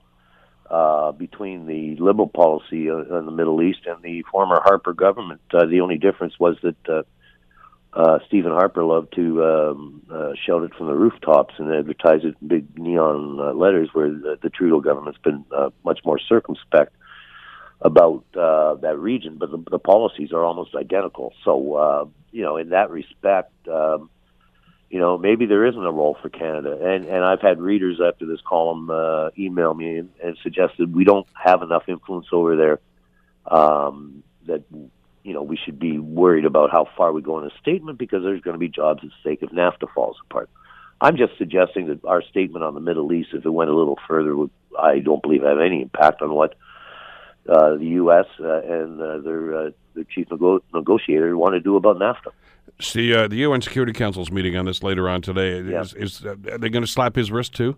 uh, 0.70 1.12
between 1.12 1.66
the 1.66 1.96
liberal 1.96 2.28
policy 2.28 2.88
in 2.88 3.22
the 3.24 3.30
Middle 3.30 3.62
East 3.62 3.80
and 3.86 4.02
the 4.02 4.22
former 4.30 4.60
Harper 4.62 4.92
government. 4.92 5.40
Uh, 5.54 5.66
the 5.66 5.80
only 5.80 5.96
difference 5.96 6.38
was 6.38 6.56
that 6.62 7.04
uh, 7.92 8.18
Stephen 8.26 8.52
Harper 8.52 8.84
loved 8.84 9.14
to 9.14 9.44
um, 9.44 10.02
uh, 10.12 10.32
shout 10.46 10.62
it 10.62 10.74
from 10.74 10.86
the 10.86 10.94
rooftops 10.94 11.54
and 11.58 11.72
advertise 11.72 12.20
it 12.22 12.36
in 12.40 12.48
big 12.48 12.78
neon 12.78 13.38
uh, 13.40 13.52
letters, 13.52 13.88
where 13.92 14.10
the, 14.10 14.38
the 14.42 14.50
Trudeau 14.50 14.80
government's 14.80 15.18
been 15.18 15.44
uh, 15.56 15.70
much 15.84 16.00
more 16.04 16.18
circumspect 16.18 16.94
about 17.80 18.24
uh, 18.36 18.74
that 18.74 18.98
region, 18.98 19.36
but 19.38 19.50
the, 19.50 19.62
the 19.70 19.78
policies 19.78 20.32
are 20.32 20.44
almost 20.44 20.74
identical. 20.74 21.32
So, 21.44 21.74
uh, 21.74 22.04
you 22.30 22.42
know, 22.42 22.56
in 22.56 22.70
that 22.70 22.90
respect, 22.90 23.52
um, 23.68 24.10
you 24.90 24.98
know, 24.98 25.18
maybe 25.18 25.46
there 25.46 25.66
isn't 25.66 25.84
a 25.84 25.92
role 25.92 26.16
for 26.20 26.28
Canada. 26.28 26.78
And 26.80 27.04
and 27.04 27.24
I've 27.24 27.40
had 27.40 27.60
readers 27.60 28.00
after 28.04 28.26
this 28.26 28.40
column 28.46 28.90
uh, 28.90 29.30
email 29.38 29.74
me 29.74 29.98
and, 29.98 30.10
and 30.22 30.36
suggested 30.42 30.94
we 30.94 31.04
don't 31.04 31.26
have 31.34 31.62
enough 31.62 31.84
influence 31.88 32.26
over 32.32 32.56
there 32.56 32.80
um, 33.46 34.22
that 34.46 34.62
you 35.22 35.32
know, 35.32 35.42
we 35.42 35.56
should 35.56 35.78
be 35.78 35.98
worried 35.98 36.44
about 36.44 36.70
how 36.70 36.88
far 36.96 37.12
we 37.12 37.22
go 37.22 37.38
in 37.38 37.46
a 37.46 37.50
statement 37.60 37.98
because 37.98 38.22
there's 38.22 38.40
going 38.40 38.54
to 38.54 38.58
be 38.58 38.68
jobs 38.68 39.02
at 39.04 39.10
stake 39.20 39.40
if 39.42 39.50
NAFTA 39.50 39.92
falls 39.94 40.16
apart. 40.28 40.48
I'm 41.00 41.16
just 41.16 41.36
suggesting 41.38 41.86
that 41.88 42.04
our 42.04 42.22
statement 42.22 42.64
on 42.64 42.74
the 42.74 42.80
Middle 42.80 43.12
East, 43.12 43.30
if 43.32 43.44
it 43.44 43.50
went 43.50 43.70
a 43.70 43.74
little 43.74 43.98
further, 44.08 44.36
would 44.36 44.50
I 44.78 44.98
don't 44.98 45.22
believe 45.22 45.42
have 45.42 45.60
any 45.60 45.82
impact 45.82 46.22
on 46.22 46.32
what 46.32 46.54
uh, 47.48 47.76
the 47.76 47.86
U.S. 47.86 48.26
Uh, 48.40 48.60
and 48.62 49.00
uh, 49.00 49.18
their 49.18 49.56
uh, 49.56 49.70
their 49.94 50.04
chief 50.04 50.30
nego- 50.30 50.62
negotiator 50.74 51.36
want 51.36 51.54
to 51.54 51.60
do 51.60 51.76
about 51.76 51.96
NAFTA. 51.96 52.32
See, 52.80 53.14
uh, 53.14 53.26
the 53.26 53.36
UN 53.36 53.60
Security 53.60 53.92
Council's 53.92 54.30
meeting 54.30 54.56
on 54.56 54.64
this 54.64 54.82
later 54.82 55.08
on 55.08 55.22
today. 55.22 55.60
Yeah. 55.62 55.80
Is, 55.80 55.94
is 55.94 56.24
uh, 56.24 56.30
are 56.30 56.58
they 56.58 56.68
going 56.68 56.84
to 56.84 56.90
slap 56.90 57.16
his 57.16 57.30
wrist 57.30 57.54
too? 57.54 57.76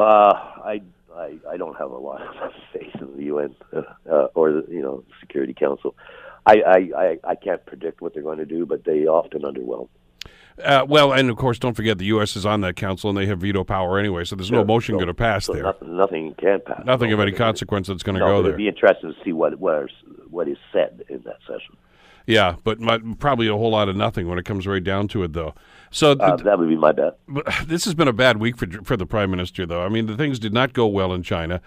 Uh, 0.00 0.32
I, 0.64 0.82
I 1.16 1.38
I 1.50 1.56
don't 1.56 1.76
have 1.76 1.90
a 1.90 1.96
lot 1.98 2.20
of 2.22 2.52
faith 2.72 2.94
in 3.00 3.16
the 3.16 3.24
UN 3.24 3.54
uh, 3.74 3.82
uh, 4.10 4.28
or 4.34 4.52
the 4.52 4.64
you 4.68 4.82
know 4.82 5.04
Security 5.20 5.54
Council. 5.54 5.94
I, 6.44 6.54
I, 6.66 6.76
I, 7.00 7.18
I 7.22 7.34
can't 7.36 7.64
predict 7.66 8.00
what 8.00 8.14
they're 8.14 8.22
going 8.24 8.38
to 8.38 8.44
do, 8.44 8.66
but 8.66 8.82
they 8.84 9.06
often 9.06 9.42
underwhelm. 9.42 9.88
Uh, 10.62 10.84
well, 10.88 11.12
and 11.12 11.30
of 11.30 11.36
course, 11.36 11.56
don't 11.58 11.74
forget 11.74 11.98
the 11.98 12.06
U.S. 12.06 12.34
is 12.34 12.44
on 12.44 12.62
that 12.62 12.74
council 12.74 13.08
and 13.08 13.16
they 13.16 13.26
have 13.26 13.38
veto 13.38 13.62
power 13.62 13.96
anyway, 13.96 14.24
so 14.24 14.34
there's 14.34 14.50
no 14.50 14.64
motion 14.64 14.94
So- 14.94 14.98
going 14.98 15.06
to 15.06 15.14
pass 15.14 15.46
so 15.46 15.52
there. 15.52 15.62
Nothing, 15.62 15.96
nothing 15.96 16.34
can 16.34 16.60
pass. 16.66 16.82
Nothing 16.84 17.10
No, 17.10 17.14
of 17.14 17.20
any 17.20 17.30
consequence 17.32 17.86
that's 17.86 18.02
going 18.02 18.14
to 18.16 18.20
No, 18.20 18.26
go 18.26 18.42
there. 18.42 18.50
it'd 18.50 18.58
be 18.58 18.66
interesting 18.68 19.14
to 19.14 19.24
see 19.24 19.32
what 19.32 19.58
what 19.60 19.84
is, 19.84 19.90
what 20.30 20.48
is 20.48 20.58
said 20.72 21.04
in 21.08 21.22
that 21.22 21.38
session. 21.46 21.76
Yeah, 22.26 22.56
but 22.64 22.80
my, 22.80 22.98
probably 23.18 23.48
a 23.48 23.52
whole 23.56 23.70
lot 23.70 23.88
of 23.88 23.96
nothing 23.96 24.28
when 24.28 24.38
it 24.38 24.44
comes 24.44 24.66
right 24.66 24.82
down 24.82 25.08
to 25.08 25.22
it, 25.24 25.32
though. 25.32 25.54
So 25.90 26.12
Uh, 26.12 26.36
that 26.36 26.58
would 26.58 26.68
be 26.68 26.76
my 26.76 26.92
bet. 26.92 27.18
but 27.28 27.46
this 27.66 27.84
has 27.84 27.94
been 27.94 28.08
a 28.08 28.12
bad 28.12 28.38
week 28.38 28.56
for 28.56 28.66
for 28.84 28.96
the 28.96 29.06
prime 29.06 29.30
minister, 29.30 29.66
though. 29.66 29.84
I 29.84 29.88
mean, 29.88 30.06
the 30.06 30.16
things 30.16 30.38
did 30.38 30.52
not 30.52 30.72
go 30.72 30.86
well 30.86 31.12
in 31.12 31.22
China. 31.22 31.60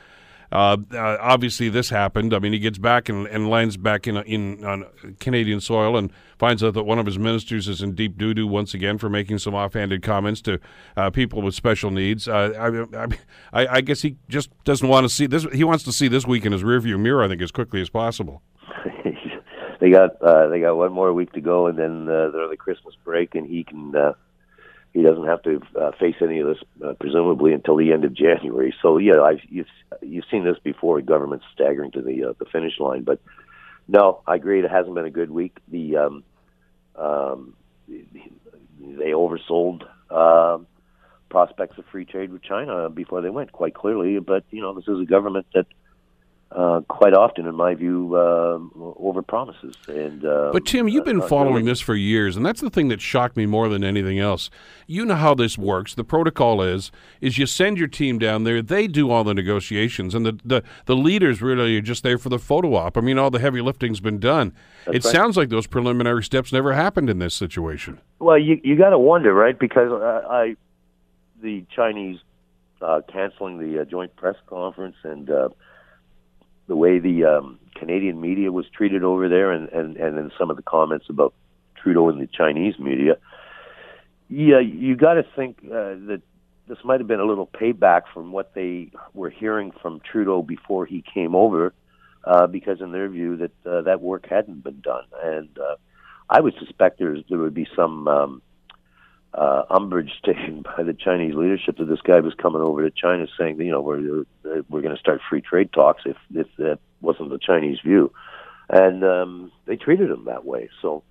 Uh, 0.52 0.78
uh, 0.94 1.18
obviously, 1.20 1.70
this 1.70 1.90
happened. 1.90 2.34
I 2.34 2.40
mean, 2.40 2.54
he 2.54 2.60
gets 2.60 2.78
back 2.78 3.10
and, 3.10 3.28
and 3.28 3.50
lands 3.50 3.78
back 3.78 4.08
in 4.08 4.16
in 4.18 4.64
on 4.64 4.86
Canadian 5.20 5.60
soil 5.60 5.98
and 5.98 6.12
finds 6.38 6.64
out 6.64 6.76
that 6.76 6.84
one 6.84 7.00
of 7.00 7.06
his 7.06 7.18
ministers 7.18 7.68
is 7.68 7.82
in 7.82 7.94
deep 7.96 8.18
doo 8.18 8.34
doo 8.34 8.48
once 8.48 8.74
again 8.74 8.98
for 8.98 9.10
making 9.10 9.40
some 9.40 9.56
offhanded 9.56 10.02
comments 10.04 10.42
to 10.42 10.60
uh, 10.96 11.10
people 11.10 11.42
with 11.42 11.56
special 11.56 11.92
needs. 11.92 12.28
Uh, 12.28 12.78
I, 12.94 13.60
I, 13.60 13.68
I 13.78 13.82
guess 13.82 14.02
he 14.02 14.18
just 14.30 14.50
doesn't 14.64 14.88
want 14.88 15.04
to 15.04 15.10
see 15.10 15.26
this. 15.26 15.46
He 15.52 15.64
wants 15.64 15.84
to 15.86 15.92
see 15.92 16.08
this 16.08 16.26
week 16.26 16.46
in 16.46 16.52
his 16.52 16.64
rearview 16.64 16.98
mirror. 17.00 17.24
I 17.24 17.28
think 17.28 17.42
as 17.42 17.52
quickly 17.52 17.82
as 17.82 17.90
possible. 17.90 18.42
they 19.80 19.90
got 19.90 20.22
uh, 20.22 20.48
they 20.48 20.60
got 20.60 20.76
one 20.76 20.94
more 20.94 21.14
week 21.14 21.34
to 21.34 21.42
go, 21.42 21.68
and 21.68 21.78
then 21.78 22.08
uh, 22.08 22.30
they're 22.30 22.48
the 22.50 22.58
Christmas 22.58 22.96
break, 23.04 23.36
and 23.36 23.48
he 23.48 23.64
can 23.64 23.96
uh, 23.96 24.14
he 24.94 25.02
doesn't 25.02 25.26
have 25.26 25.44
to 25.44 25.62
uh, 25.80 25.92
face 26.00 26.16
any 26.22 26.40
of 26.40 26.48
this 26.48 26.58
uh, 26.86 26.94
presumably 26.94 27.54
until 27.54 27.76
the 27.76 27.92
end 27.92 28.06
of 28.06 28.14
January. 28.14 28.74
So 28.82 28.98
yeah, 28.98 29.22
I've 29.22 29.42
you've 29.50 29.68
you've 30.02 30.26
seen 30.32 30.44
this 30.44 30.58
before. 30.64 31.02
Governments 31.02 31.46
staggering 31.54 31.92
to 31.92 32.02
the 32.02 32.30
uh, 32.30 32.34
the 32.40 32.46
finish 32.46 32.80
line, 32.80 33.04
but 33.04 33.20
no, 33.88 34.22
I 34.26 34.36
agree. 34.36 34.64
It 34.64 34.70
hasn't 34.70 34.96
been 34.96 35.06
a 35.06 35.12
good 35.12 35.32
week. 35.32 35.58
The 35.68 35.98
um, 35.98 36.24
um, 36.96 37.54
they 37.88 39.12
oversold 39.12 39.84
um 40.12 40.68
prospects 41.30 41.78
of 41.78 41.86
free 41.92 42.06
trade 42.06 42.32
with 42.32 42.42
China 42.44 42.90
before 42.90 43.22
they 43.22 43.30
went 43.30 43.52
quite 43.52 43.74
clearly. 43.74 44.20
But 44.20 44.46
you 44.52 44.62
know, 44.62 44.74
this 44.74 44.88
is 44.88 45.02
a 45.02 45.06
government 45.06 45.46
that 45.54 45.66
uh, 45.66 45.74
quite 46.88 47.14
often, 47.14 47.46
in 47.48 47.56
my 47.56 47.76
view, 47.76 48.18
um 48.18 48.72
overpromises. 48.76 49.76
And 49.88 50.26
uh, 50.26 50.50
But 50.54 50.66
Tim, 50.66 50.88
you've 50.88 51.06
been 51.06 51.22
uh, 51.22 51.28
following 51.28 51.56
really- 51.56 51.72
this 51.72 51.82
for 51.82 51.96
years, 51.96 52.38
and 52.38 52.46
that's 52.46 52.62
the 52.62 52.70
thing 52.70 52.88
that 52.90 53.02
shocked 53.02 53.38
me 53.38 53.46
more 53.46 53.68
than 53.70 53.84
anything 53.84 54.20
else. 54.20 54.50
You 54.88 55.06
know 55.06 55.16
how 55.16 55.34
this 55.36 55.58
works. 55.58 55.96
The 55.96 56.04
protocol 56.04 56.62
is 56.62 56.92
is 57.22 57.38
you 57.38 57.46
send 57.46 57.78
your 57.78 57.88
team 57.88 58.20
down 58.20 58.44
there, 58.44 58.62
they 58.62 58.88
do 58.88 59.12
all 59.12 59.24
the 59.24 59.34
negotiations, 59.34 60.16
and 60.16 60.26
the 60.26 60.40
the, 60.44 60.64
the 60.86 60.96
leaders 60.96 61.42
really 61.42 61.78
are 61.78 61.82
just 61.82 62.04
there 62.04 62.18
for 62.18 62.30
the 62.30 62.40
photo 62.40 62.76
op. 62.76 62.98
I 62.98 63.02
mean, 63.02 63.18
all 63.18 63.32
the 63.32 63.40
heavy 63.40 63.62
lifting's 63.62 64.00
been 64.00 64.20
done. 64.20 64.54
it 64.88 64.92
right. 64.92 65.04
sounds 65.04 65.38
like 65.38 65.50
those 65.50 65.68
preliminary 65.68 66.24
steps 66.24 66.54
never 66.54 66.74
happened 66.74 67.10
in 67.10 67.20
this 67.20 67.34
situation. 67.34 68.00
Well, 68.20 68.38
you 68.38 68.60
you 68.64 68.78
got 68.78 68.92
to 68.92 69.00
wonder, 69.00 69.34
right? 69.34 69.58
Because 69.58 69.92
uh, 69.92 70.28
I, 70.30 70.56
the 71.42 71.66
Chinese 71.76 72.20
uh, 72.82 73.02
canceling 73.12 73.58
the 73.58 73.82
uh, 73.82 73.86
joint 73.86 74.16
press 74.16 74.36
conference 74.48 74.96
and 75.04 75.30
uh, 75.30 75.50
the 76.68 76.76
way 76.76 77.00
the 77.00 77.26
um, 77.26 77.60
Canadian 77.76 78.20
media 78.20 78.52
was 78.52 78.66
treated 78.70 79.04
over 79.04 79.30
there, 79.30 79.52
and 79.52 79.70
and 79.70 79.98
and 79.98 80.18
then 80.18 80.32
some 80.38 80.50
of 80.50 80.58
the 80.58 80.64
comments 80.64 81.06
about 81.10 81.34
Trudeau 81.76 82.10
and 82.10 82.22
the 82.22 82.28
Chinese 82.28 82.80
media. 82.80 83.18
Yeah, 84.28 84.60
you 84.60 84.96
got 84.96 85.14
to 85.14 85.24
think 85.36 85.60
uh, 85.66 85.96
that 86.08 86.22
this 86.68 86.80
might 86.84 87.00
have 87.00 87.08
been 87.08 87.20
a 87.20 87.26
little 87.26 87.48
payback 87.48 88.04
from 88.14 88.32
what 88.32 88.54
they 88.56 88.92
were 89.14 89.30
hearing 89.30 89.72
from 89.82 90.00
Trudeau 90.00 90.42
before 90.42 90.86
he 90.88 91.04
came 91.14 91.36
over, 91.36 91.74
uh, 92.24 92.48
because 92.48 92.82
in 92.82 92.92
their 92.92 93.08
view 93.08 93.38
that 93.38 93.52
uh, 93.66 93.82
that 93.84 94.02
work 94.02 94.26
hadn't 94.28 94.64
been 94.64 94.82
done, 94.82 95.06
and 95.24 95.50
uh, 95.60 95.76
I 96.30 96.42
would 96.42 96.56
suspect 96.58 96.98
there's, 96.98 97.24
there 97.30 97.38
would 97.38 97.54
be 97.54 97.68
some 97.76 98.08
um, 98.08 98.42
uh, 99.36 99.64
umbrage 99.70 100.12
taken 100.26 100.64
by 100.64 100.84
the 100.84 100.94
Chinese 100.94 101.36
leadership 101.36 101.78
that 101.78 101.86
this 101.86 102.02
guy 102.02 102.20
was 102.20 102.34
coming 102.36 102.62
over 102.62 102.88
to 102.88 102.92
China 102.92 103.28
saying, 103.38 103.60
you 103.60 103.72
know, 103.72 103.82
we're 103.82 104.26
we're 104.70 104.82
going 104.82 104.96
to 104.96 105.00
start 105.00 105.22
free 105.30 105.42
trade 105.42 105.72
talks 105.74 106.04
if 106.06 106.18
if 106.34 106.48
that 106.58 106.80
wasn't 107.02 107.30
the 107.30 107.40
Chinese 107.40 107.80
view, 107.84 108.12
and 108.70 109.04
um, 109.04 109.52
they 109.66 109.76
treated 109.76 110.10
him 110.10 110.26
that 110.26 110.46
way. 110.46 110.70
So 110.82 111.04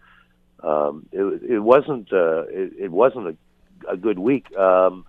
um, 0.63 1.07
it, 1.13 1.43
it 1.43 1.59
wasn't 1.61 2.13
uh, 2.13 2.45
it, 2.49 2.73
it 2.79 2.91
wasn't 2.91 3.29
a, 3.29 3.93
a 3.93 3.97
good 3.97 4.19
week. 4.19 4.55
Um, 4.57 5.05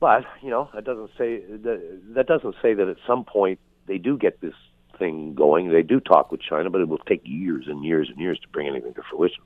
but 0.00 0.24
you 0.42 0.50
know 0.50 0.68
that 0.74 0.84
doesn't 0.84 1.10
say 1.18 1.40
that, 1.40 2.00
that 2.14 2.26
doesn't 2.26 2.56
say 2.62 2.74
that 2.74 2.88
at 2.88 2.96
some 3.06 3.24
point 3.24 3.58
they 3.86 3.98
do 3.98 4.16
get 4.16 4.40
this 4.40 4.54
thing 4.98 5.34
going. 5.34 5.70
They 5.70 5.82
do 5.82 6.00
talk 6.00 6.30
with 6.30 6.40
China, 6.40 6.70
but 6.70 6.80
it 6.80 6.88
will 6.88 6.98
take 6.98 7.22
years 7.24 7.66
and 7.68 7.84
years 7.84 8.08
and 8.08 8.18
years 8.18 8.38
to 8.40 8.48
bring 8.48 8.68
anything 8.68 8.94
to 8.94 9.02
fruition. 9.02 9.42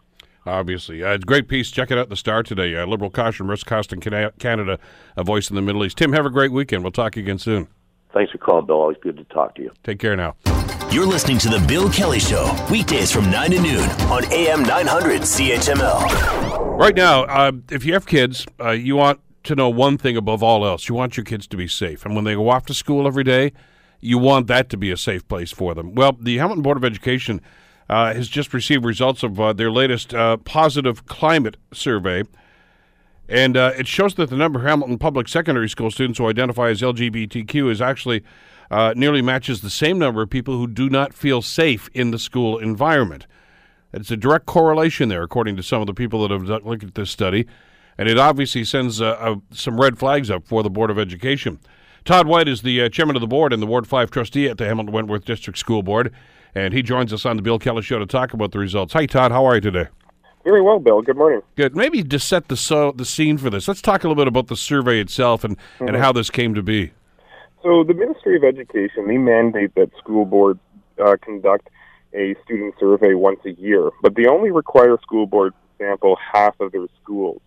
Obviously, 0.49 1.05
uh, 1.05 1.13
it's 1.13 1.25
a 1.25 1.27
great 1.27 1.49
piece. 1.49 1.71
Check 1.71 1.91
it 1.91 1.99
out, 1.99 2.07
in 2.07 2.11
the 2.11 2.17
Star 2.17 2.43
today. 2.43 2.77
Uh, 2.77 2.87
Liberal 2.87 3.11
caution, 3.11 3.47
risk 3.47 3.67
costing 3.67 4.01
Cana- 4.01 4.33
Canada, 4.39 4.79
a 5.17 5.23
voice 5.23 5.51
in 5.51 5.57
the 5.57 5.63
Middle 5.63 5.85
East. 5.85 5.99
Tim, 5.99 6.13
have 6.13 6.27
a 6.27 6.31
great 6.31 6.53
weekend. 6.53 6.83
We'll 6.83 6.93
talk 6.93 7.17
again 7.17 7.39
soon. 7.39 7.69
Thanks 8.15 8.33
for 8.33 8.39
calling, 8.39 8.67
Bill. 8.67 8.77
Always 8.77 8.97
good 9.03 9.17
to 9.19 9.25
talk 9.25 9.55
to 9.57 9.63
you. 9.63 9.71
Take 9.85 9.99
care 9.99 10.17
now. 10.17 10.35
You're 10.91 11.07
listening 11.07 11.37
to 11.39 11.51
The 11.51 11.63
Bill 11.69 11.91
Kelly 11.91 12.19
Show, 12.19 12.51
weekdays 12.71 13.13
from 13.13 13.31
9 13.31 13.51
to 13.51 13.61
noon 13.61 13.91
on 14.11 14.25
AM 14.33 14.63
900 14.63 15.21
CHML. 15.21 16.79
Right 16.79 16.95
now, 16.95 17.25
uh, 17.25 17.53
if 17.71 17.85
you 17.85 17.93
have 17.93 18.07
kids, 18.07 18.47
uh, 18.59 18.71
you 18.71 18.97
want 18.97 19.21
to 19.45 19.55
know 19.55 19.69
one 19.69 19.99
thing 19.99 20.17
above 20.17 20.43
all 20.43 20.65
else. 20.65 20.89
You 20.89 20.95
want 20.95 21.17
your 21.17 21.25
kids 21.25 21.47
to 21.49 21.57
be 21.59 21.69
safe. 21.69 22.07
And 22.07 22.15
when 22.15 22.25
they 22.25 22.35
go 22.35 22.49
off 22.49 22.65
to 22.67 22.75
school 22.75 23.07
every 23.07 23.25
day, 23.25 23.53
you 24.01 24.17
want 24.17 24.47
that 24.47 24.71
to 24.71 24.77
be 24.79 24.91
a 24.91 24.97
safe 24.97 25.27
place 25.29 25.53
for 25.53 25.75
them. 25.75 25.95
Well, 25.95 26.17
the 26.19 26.39
Hamilton 26.39 26.63
Board 26.63 26.77
of 26.79 26.85
Education 26.85 27.43
uh, 27.89 28.13
has 28.15 28.29
just 28.29 28.53
received 28.53 28.85
results 28.85 29.23
of 29.23 29.41
uh, 29.41 29.53
their 29.53 29.71
latest 29.71 30.15
uh, 30.15 30.37
positive 30.39 31.07
climate 31.07 31.57
survey. 31.73 32.23
And 33.29 33.57
uh, 33.57 33.73
it 33.77 33.87
shows 33.87 34.15
that 34.15 34.31
the 34.31 34.37
number 34.37 34.59
of 34.59 34.65
Hamilton 34.65 34.99
public 34.99 35.29
secondary 35.29 35.69
school 35.69 35.91
students 35.91 36.19
who 36.19 36.29
identify 36.29 36.71
as 36.71 36.81
LGBTQ 36.81 37.71
is 37.71 37.81
actually 37.81 38.23
uh, 38.71 38.95
nearly 38.97 39.23
matches 39.23 39.61
the 39.61 39.71
same 39.71 39.99
number 39.99 40.23
of 40.23 40.31
people 40.31 40.57
who 40.57 40.67
do 40.67 40.89
not 40.89 41.15
feel 41.15 41.43
safe 41.43 41.89
in 41.95 42.11
the 42.11 42.19
school 42.19 42.59
environment. 42.59 43.27
It's 43.93 44.11
a 44.11 44.17
direct 44.17 44.47
correlation 44.47 45.09
there, 45.09 45.23
according 45.23 45.57
to 45.57 45.63
some 45.63 45.81
of 45.81 45.87
the 45.87 45.95
people 45.95 46.27
that 46.27 46.31
have 46.31 46.65
looked 46.67 46.85
at 46.85 46.95
this 46.95 47.11
study. 47.11 47.47
And 47.97 48.09
it 48.09 48.19
obviously 48.19 48.65
sends 48.65 48.99
some 48.99 49.81
red 49.81 49.99
flags 49.99 50.31
up 50.31 50.47
for 50.47 50.63
the 50.63 50.71
Board 50.71 50.91
of 50.91 50.99
Education. 50.99 51.59
Todd 52.05 52.27
White 52.27 52.49
is 52.49 52.63
the 52.63 52.81
uh, 52.83 52.89
chairman 52.89 53.17
of 53.17 53.21
the 53.21 53.27
board 53.27 53.53
and 53.53 53.61
the 53.63 53.67
Ward 53.67 53.87
5 53.87 54.11
trustee 54.11 54.49
at 54.49 54.57
the 54.57 54.67
Hamilton 54.67 54.93
Wentworth 54.93 55.27
District 55.27 55.59
School 55.59 55.83
Board. 55.83 56.11
And 56.55 56.73
he 56.75 56.83
joins 56.83 57.13
us 57.13 57.27
on 57.27 57.37
the 57.37 57.43
Bill 57.43 57.59
Kelly 57.59 57.83
Show 57.83 57.99
to 57.99 58.07
talk 58.07 58.33
about 58.33 58.53
the 58.53 58.59
results. 58.59 58.93
Hi, 58.93 59.07
Todd. 59.07 59.33
How 59.33 59.45
are 59.45 59.57
you 59.57 59.61
today? 59.61 59.89
Very 60.45 60.63
well, 60.63 60.79
Bill. 60.79 61.03
Good 61.03 61.17
morning. 61.17 61.43
Good. 61.57 61.77
Maybe 61.77 62.03
to 62.03 62.19
set 62.19 62.49
the 62.49 62.57
so, 62.57 62.93
the 62.93 63.05
scene 63.05 63.37
for 63.39 63.51
this, 63.51 63.69
let's 63.69 63.83
talk 63.83 64.05
a 64.05 64.09
little 64.09 64.21
bit 64.21 64.29
about 64.29 64.47
the 64.47 64.57
survey 64.57 65.01
itself 65.01 65.45
and, 65.45 65.57
and 65.79 65.97
how 65.97 66.13
this 66.13 66.31
came 66.31 66.55
to 66.55 66.63
be. 66.63 66.93
So, 67.63 67.85
the 67.85 67.93
Ministry 67.93 68.37
of 68.37 68.45
Education 68.45 69.09
they 69.09 69.19
mandate 69.19 69.75
that 69.75 69.91
school 69.99 70.25
boards 70.25 70.61
uh, 71.05 71.17
conduct 71.21 71.69
a 72.15 72.35
student 72.45 72.75
survey 72.81 73.15
once 73.15 73.41
a 73.45 73.51
year, 73.53 73.91
but 74.01 74.15
they 74.15 74.27
only 74.27 74.51
require 74.51 74.97
school 75.03 75.27
boards 75.27 75.55
to 75.55 75.85
sample 75.85 76.17
half 76.33 76.59
of 76.61 76.73
their 76.73 76.87
schools. 77.03 77.43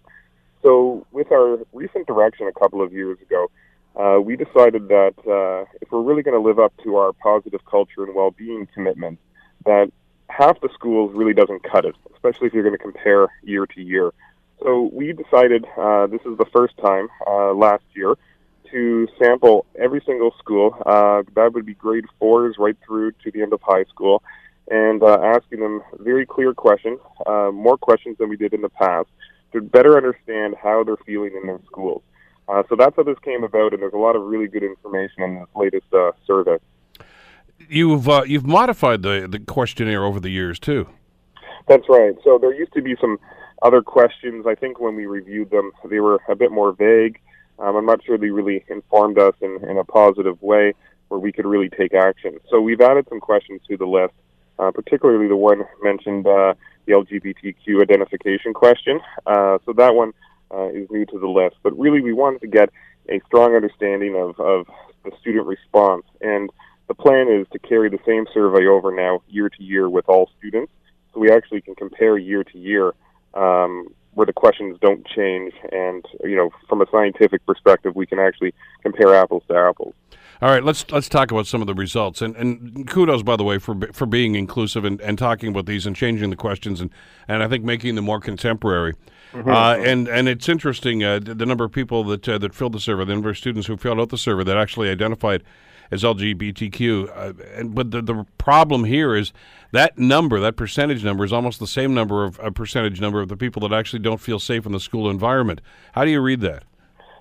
So, 0.62 1.08
with 1.12 1.32
our 1.32 1.58
recent 1.74 2.06
direction 2.06 2.48
a 2.48 2.60
couple 2.60 2.84
of 2.84 2.94
years 2.94 3.18
ago, 3.22 3.50
uh, 3.96 4.20
we 4.24 4.36
decided 4.36 4.88
that 4.88 5.14
uh, 5.28 5.70
if 5.82 5.92
we're 5.92 6.02
really 6.02 6.24
going 6.24 6.40
to 6.40 6.48
live 6.48 6.60
up 6.60 6.74
to 6.84 6.96
our 6.96 7.14
positive 7.14 7.64
culture 7.66 8.04
and 8.04 8.16
well-being 8.16 8.68
commitment, 8.74 9.20
that 9.66 9.92
half 10.30 10.60
the 10.62 10.70
schools 10.74 11.12
really 11.14 11.34
doesn't 11.34 11.62
cut 11.64 11.86
it, 11.86 11.96
especially 12.14 12.48
if 12.48 12.54
you're 12.54 12.64
going 12.64 12.78
to 12.78 12.82
compare 12.82 13.28
year 13.44 13.66
to 13.66 13.82
year. 13.82 14.12
So 14.64 14.90
we 14.94 15.14
decided 15.14 15.66
uh, 15.78 16.08
this 16.08 16.22
is 16.26 16.38
the 16.38 16.46
first 16.54 16.78
time 16.78 17.10
uh, 17.28 17.54
last 17.54 17.84
year 17.96 18.16
to 18.72 19.08
sample 19.20 19.66
every 19.78 20.02
single 20.06 20.34
school. 20.40 20.76
Uh, 20.86 21.24
that 21.36 21.54
would 21.54 21.66
be 21.66 21.74
grade 21.74 22.06
fours 22.20 22.56
right 22.58 22.78
through 22.86 23.12
to 23.24 23.32
the 23.32 23.42
end 23.42 23.54
of 23.54 23.62
high 23.62 23.84
school, 23.86 24.24
and 24.70 25.04
uh, 25.04 25.20
asking 25.22 25.60
them 25.60 25.82
very 26.00 26.26
clear 26.26 26.54
questions, 26.54 27.00
uh, 27.26 27.52
more 27.52 27.78
questions 27.78 28.18
than 28.18 28.30
we 28.30 28.38
did 28.38 28.54
in 28.54 28.62
the 28.62 28.70
past, 28.70 29.10
to 29.52 29.62
better 29.62 29.98
understand 29.98 30.56
how 30.62 30.84
they're 30.84 30.96
feeling 31.06 31.36
in 31.40 31.48
their 31.48 31.60
schools. 31.66 32.02
Uh, 32.52 32.64
so 32.68 32.76
that's 32.76 32.96
how 32.98 33.04
this 33.04 33.18
came 33.20 33.44
about, 33.46 33.74
and 33.74 33.82
there's 33.82 33.94
a 33.94 33.98
lot 33.98 34.16
of 34.16 34.24
really 34.24 34.48
good 34.48 34.64
information 34.64 35.24
in 35.24 35.36
this 35.36 35.48
latest 35.56 35.86
uh, 35.94 36.12
survey. 36.28 36.58
You've 37.70 38.10
uh, 38.10 38.24
you've 38.26 38.46
modified 38.46 39.04
the, 39.04 39.28
the 39.30 39.40
questionnaire 39.40 40.04
over 40.04 40.20
the 40.20 40.30
years 40.30 40.60
too. 40.60 40.88
That's 41.68 41.88
right. 41.88 42.14
So 42.24 42.38
there 42.38 42.54
used 42.54 42.74
to 42.74 42.82
be 42.82 42.96
some 43.00 43.20
other 43.62 43.82
questions. 43.82 44.46
I 44.46 44.56
think 44.56 44.80
when 44.82 44.96
we 44.96 45.06
reviewed 45.06 45.52
them, 45.52 45.72
they 45.90 46.02
were 46.02 46.20
a 46.28 46.36
bit 46.36 46.52
more 46.52 46.74
vague. 46.74 47.20
Um, 47.60 47.76
I'm 47.76 47.86
not 47.86 48.04
sure 48.04 48.18
they 48.18 48.32
really 48.32 48.66
informed 48.68 49.18
us 49.18 49.36
in, 49.40 49.60
in 49.70 49.78
a 49.78 49.86
positive 49.86 50.42
way. 50.42 50.74
where 51.08 51.20
we 51.20 51.32
could 51.32 51.46
really 51.46 51.70
take 51.70 51.94
action. 51.94 52.40
So 52.50 52.60
we've 52.60 52.82
added 52.82 53.06
some 53.10 53.20
questions 53.20 53.62
to 53.70 53.78
the 53.78 53.86
list, 53.86 54.14
uh, 54.60 54.72
particularly 54.72 55.28
the 55.28 55.38
one 55.38 55.64
mentioned, 55.82 56.26
uh, 56.26 56.56
the 56.86 56.94
LGBTQ 56.94 57.82
identification 57.82 58.54
question. 58.54 59.00
Uh, 59.26 59.60
so 59.66 59.74
that 59.74 59.94
one 59.94 60.14
uh, 60.54 60.70
is 60.70 60.90
new 60.90 61.06
to 61.06 61.20
the 61.20 61.28
list. 61.28 61.58
But 61.64 61.78
really, 61.78 62.02
we 62.02 62.14
wanted 62.14 62.42
to 62.42 62.48
get 62.48 62.70
a 63.10 63.20
strong 63.28 63.56
understanding 63.56 64.16
of, 64.16 64.40
of 64.40 64.68
the 65.04 65.12
student 65.20 65.48
response. 65.48 66.04
And 66.22 66.50
the 66.88 66.94
plan 66.94 67.28
is 67.30 67.48
to 67.54 67.60
carry 67.60 67.90
the 67.90 68.00
same 68.06 68.26
survey 68.34 68.68
over 68.68 68.92
now 68.92 69.22
year 69.30 69.50
to 69.50 69.64
year 69.64 69.90
with 69.90 70.08
all 70.08 70.30
students. 70.38 70.72
So 71.14 71.20
we 71.20 71.32
actually 71.32 71.62
can 71.62 71.76
compare 71.76 72.18
year 72.18 72.44
to 72.44 72.58
year 72.58 72.94
um, 73.34 73.88
where 74.14 74.26
the 74.26 74.34
questions 74.34 74.78
don't 74.82 75.06
change. 75.08 75.54
And, 75.72 76.06
you 76.24 76.36
know, 76.36 76.52
from 76.68 76.82
a 76.82 76.86
scientific 76.92 77.46
perspective, 77.46 77.96
we 77.96 78.06
can 78.06 78.20
actually 78.20 78.54
compare 78.82 79.16
apples 79.16 79.44
to 79.48 79.56
apples. 79.56 79.94
All 80.42 80.50
right, 80.50 80.64
let's 80.64 80.90
let's 80.90 81.08
talk 81.08 81.30
about 81.30 81.46
some 81.46 81.62
of 81.62 81.68
the 81.68 81.76
results. 81.76 82.20
And, 82.20 82.36
and 82.36 82.88
kudos, 82.90 83.22
by 83.22 83.36
the 83.36 83.44
way, 83.44 83.60
for 83.60 83.76
for 83.94 84.08
being 84.08 84.34
inclusive 84.34 84.84
and, 84.84 85.00
and 85.02 85.16
talking 85.16 85.50
about 85.50 85.68
these 85.68 85.86
and 85.86 85.96
changing 85.96 86.32
the 86.32 86.36
questions 86.36 86.82
and, 86.82 86.90
and 87.28 87.44
I 87.44 87.48
think 87.48 87.64
making 87.64 87.94
them 87.94 88.06
more 88.06 88.20
contemporary. 88.20 88.96
Mm-hmm. 89.34 89.50
Uh, 89.50 89.76
and 89.78 90.08
and 90.08 90.28
it's 90.28 90.50
interesting 90.50 91.04
uh, 91.04 91.20
the 91.20 91.46
number 91.46 91.64
of 91.64 91.72
people 91.72 92.04
that 92.06 92.28
uh, 92.28 92.38
that 92.38 92.54
filled 92.54 92.74
the 92.74 92.80
survey, 92.80 93.06
the 93.06 93.14
number 93.14 93.30
of 93.30 93.38
students 93.38 93.68
who 93.68 93.78
filled 93.78 94.00
out 94.00 94.10
the 94.10 94.18
survey 94.18 94.44
that 94.44 94.58
actually 94.58 94.90
identified 94.90 95.44
as 95.92 96.04
LGBTQ. 96.04 97.10
Uh, 97.10 97.34
and, 97.56 97.76
but 97.76 97.92
the, 97.92 98.02
the 98.02 98.26
problem 98.38 98.86
here 98.86 99.16
is 99.16 99.32
that 99.72 99.98
number, 99.98 100.40
that 100.40 100.56
percentage 100.56 101.04
number, 101.04 101.24
is 101.24 101.34
almost 101.34 101.60
the 101.60 101.68
same 101.68 101.94
number 101.94 102.24
of 102.24 102.40
a 102.40 102.52
percentage 102.52 103.00
number 103.00 103.22
of 103.22 103.30
the 103.30 103.38
people 103.38 103.68
that 103.68 103.74
actually 103.74 104.00
don't 104.00 104.20
feel 104.20 104.40
safe 104.40 104.66
in 104.66 104.72
the 104.72 104.80
school 104.80 105.10
environment. 105.10 105.62
How 105.94 106.06
do 106.06 106.12
you 106.12 106.22
read 106.22 106.42
that? 106.42 106.64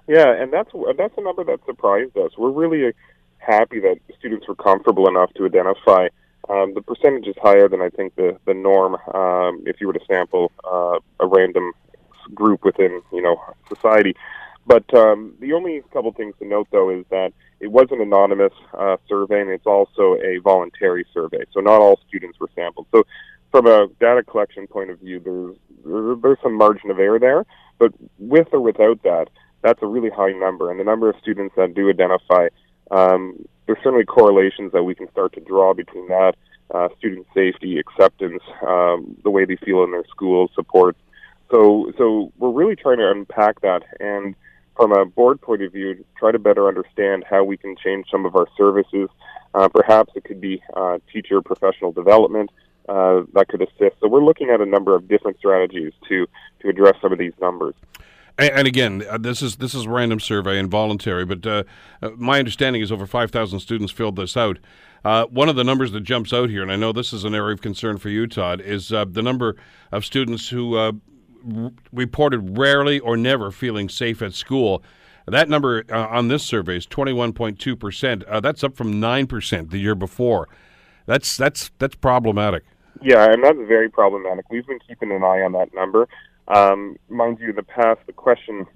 Yeah, 0.09 0.33
and 0.33 0.53
that's 0.53 0.71
that's 0.97 1.15
a 1.17 1.21
number 1.23 1.45
that 1.45 1.61
surprised 1.67 2.17
us. 2.17 2.33
We're 2.37 2.51
really 2.51 2.93
happy 3.39 3.81
that 3.81 3.99
students 4.19 4.49
were 4.49 4.57
comfortable 4.57 5.09
enough 5.09 5.33
to 5.35 5.47
identify. 5.47 6.09
Um, 6.49 6.75
the 6.75 6.83
percentage 6.83 7.29
is 7.29 7.37
higher 7.41 7.69
than 7.69 7.81
I 7.81 7.91
think 7.91 8.17
the 8.17 8.37
the 8.45 8.55
norm. 8.55 8.97
Um, 9.15 9.63
if 9.67 9.81
you 9.81 9.87
were 9.87 9.93
to 9.93 10.05
sample 10.09 10.51
uh, 10.65 10.99
a 11.21 11.27
random 11.27 11.73
group 12.35 12.65
within 12.65 13.03
you 13.13 13.23
know 13.23 13.41
society. 13.69 14.15
But 14.67 14.93
um, 14.95 15.35
the 15.41 15.53
only 15.53 15.83
couple 15.93 16.13
things 16.13 16.35
to 16.39 16.47
note, 16.47 16.69
though, 16.71 16.91
is 16.91 17.05
that 17.11 17.33
it 17.61 17.69
was 17.69 17.89
an 17.91 18.01
anonymous 18.01 18.53
uh, 18.77 18.97
survey, 19.09 19.41
and 19.41 19.51
it's 19.51 19.67
also 19.67 20.17
a 20.23 20.39
voluntary 20.45 21.05
survey. 21.13 21.45
So 21.53 21.61
not 21.61 21.81
all 21.81 21.99
students 22.07 22.39
were 22.39 22.51
sampled. 22.55 22.87
So 22.93 23.05
from 23.51 23.67
a 23.67 23.89
data 23.99 24.23
collection 24.23 24.67
point 24.67 24.91
of 24.91 25.01
view, 25.01 25.19
there's 25.19 26.21
there's 26.23 26.39
some 26.43 26.55
margin 26.55 26.91
of 26.91 26.99
error 26.99 27.19
there. 27.19 27.47
But 27.79 27.93
with 28.19 28.49
or 28.53 28.61
without 28.61 29.03
that, 29.03 29.29
that's 29.63 29.83
a 29.83 29.87
really 29.87 30.11
high 30.11 30.33
number. 30.33 30.71
And 30.71 30.79
the 30.79 30.85
number 30.85 31.09
of 31.09 31.17
students 31.21 31.55
that 31.57 31.75
do 31.75 31.89
identify, 31.89 32.49
um, 32.91 33.45
there's 33.67 33.79
certainly 33.83 34.05
correlations 34.05 34.73
that 34.73 34.83
we 34.83 34.95
can 34.95 35.11
start 35.11 35.33
to 35.35 35.41
draw 35.41 35.75
between 35.75 36.09
that, 36.09 36.35
uh, 36.73 36.89
student 36.99 37.27
safety, 37.35 37.79
acceptance, 37.79 38.43
um, 38.67 39.17
the 39.25 39.31
way 39.31 39.45
they 39.45 39.57
feel 39.57 39.83
in 39.83 39.91
their 39.91 40.05
schools, 40.11 40.51
support, 40.55 40.97
so, 41.51 41.93
so 41.99 42.33
we're 42.39 42.51
really 42.51 42.77
trying 42.77 42.99
to 42.99 43.11
unpack 43.11 43.61
that 43.63 43.83
and 43.99 44.35
from 44.81 44.93
a 44.93 45.05
board 45.05 45.41
point 45.43 45.61
of 45.63 45.73
view, 45.73 46.03
try 46.19 46.33
to 46.33 46.39
better 46.39 46.67
understand 46.67 47.23
how 47.29 47.45
we 47.45 47.59
can 47.59 47.77
change 47.77 48.07
some 48.11 48.25
of 48.25 48.35
our 48.35 48.47
services. 48.57 49.11
Uh, 49.53 49.69
perhaps 49.69 50.11
it 50.15 50.25
could 50.25 50.41
be 50.41 50.63
uh, 50.75 50.99
teacher 51.13 51.43
professional 51.43 51.93
development 51.93 52.51
uh, 52.89 53.21
that 53.35 53.47
could 53.49 53.61
assist. 53.61 54.01
So 54.01 54.09
we're 54.09 54.25
looking 54.25 54.49
at 54.49 54.63
a 54.63 54.67
number 54.67 54.95
of 54.95 55.07
different 55.07 55.37
strategies 55.37 55.93
to 56.09 56.27
to 56.61 56.69
address 56.69 56.95
some 57.03 57.13
of 57.13 57.19
these 57.19 57.35
numbers. 57.43 57.75
And, 58.39 58.51
and 58.55 58.67
again, 58.67 59.05
uh, 59.07 59.19
this 59.19 59.43
is 59.43 59.57
this 59.57 59.75
is 59.75 59.87
random 59.87 60.19
survey 60.19 60.59
and 60.59 60.71
voluntary, 60.71 61.27
but 61.27 61.47
uh, 61.47 61.65
uh, 62.01 62.11
my 62.17 62.39
understanding 62.39 62.81
is 62.81 62.91
over 62.91 63.07
five 63.07 63.31
thousand 63.31 63.61
students 63.61 63.93
filled 63.93 64.17
this 64.17 64.35
out. 64.35 64.59
One 65.03 65.51
of 65.51 65.57
the 65.57 65.65
numbers 65.65 65.93
that 65.93 66.05
jumps 66.05 66.33
out 66.33 66.49
here, 66.49 66.63
and 66.63 66.73
I 66.73 66.77
know 66.77 66.93
this 66.93 67.13
is 67.13 67.25
an 67.25 67.35
area 67.35 67.53
of 67.53 67.61
concern 67.61 67.99
for 67.99 68.09
you, 68.09 68.27
Todd, 68.27 68.63
is 68.63 68.89
the 68.89 69.23
number 69.23 69.57
of 69.93 70.07
students 70.07 70.49
who 70.49 71.01
uh, 71.49 71.71
reported 71.93 72.59
rarely 72.59 72.99
or 72.99 73.17
never 73.17 73.51
feeling 73.51 73.89
safe 73.89 74.23
at 74.23 74.35
school. 74.35 74.83
That 75.27 75.49
number 75.49 75.85
uh, 75.91 76.07
on 76.09 76.29
this 76.29 76.43
survey 76.43 76.77
is 76.77 76.87
21.2%. 76.87 78.25
Uh, 78.27 78.41
that's 78.41 78.65
up 78.65 78.77
from 78.77 78.95
9% 78.95 79.71
the 79.71 79.79
year 79.79 79.95
before. 79.95 80.49
That's 81.07 81.37
that's 81.37 81.71
that's 81.79 81.95
problematic. 81.97 82.65
Yeah, 83.03 83.33
and 83.33 83.43
that's 83.43 83.59
very 83.67 83.89
problematic. 83.89 84.45
We've 84.51 84.67
been 84.67 84.79
keeping 84.87 85.11
an 85.11 85.25
eye 85.25 85.43
on 85.43 85.53
that 85.53 85.75
number. 85.75 86.09
Um, 86.49 86.97
mind 87.09 87.39
you, 87.41 87.51
in 87.51 87.57
the 87.57 87.63
past, 87.63 88.01
the 88.07 88.13
question 88.13 88.67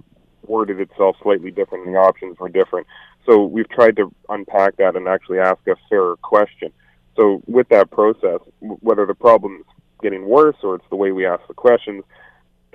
worded 0.46 0.80
itself 0.80 1.16
slightly 1.22 1.50
different, 1.50 1.86
and 1.86 1.94
the 1.94 1.98
options 1.98 2.38
were 2.38 2.48
different. 2.48 2.86
So 3.26 3.44
we've 3.44 3.68
tried 3.68 3.96
to 3.96 4.12
unpack 4.28 4.76
that 4.76 4.96
and 4.96 5.08
actually 5.08 5.38
ask 5.38 5.58
a 5.66 5.76
fairer 5.88 6.16
question. 6.22 6.72
So 7.16 7.42
with 7.46 7.68
that 7.68 7.90
process, 7.90 8.40
whether 8.60 9.06
the 9.06 9.14
problem's 9.14 9.64
getting 10.02 10.28
worse 10.28 10.56
or 10.62 10.76
it's 10.76 10.84
the 10.90 10.96
way 10.96 11.12
we 11.12 11.26
ask 11.26 11.46
the 11.48 11.54
questions, 11.54 12.04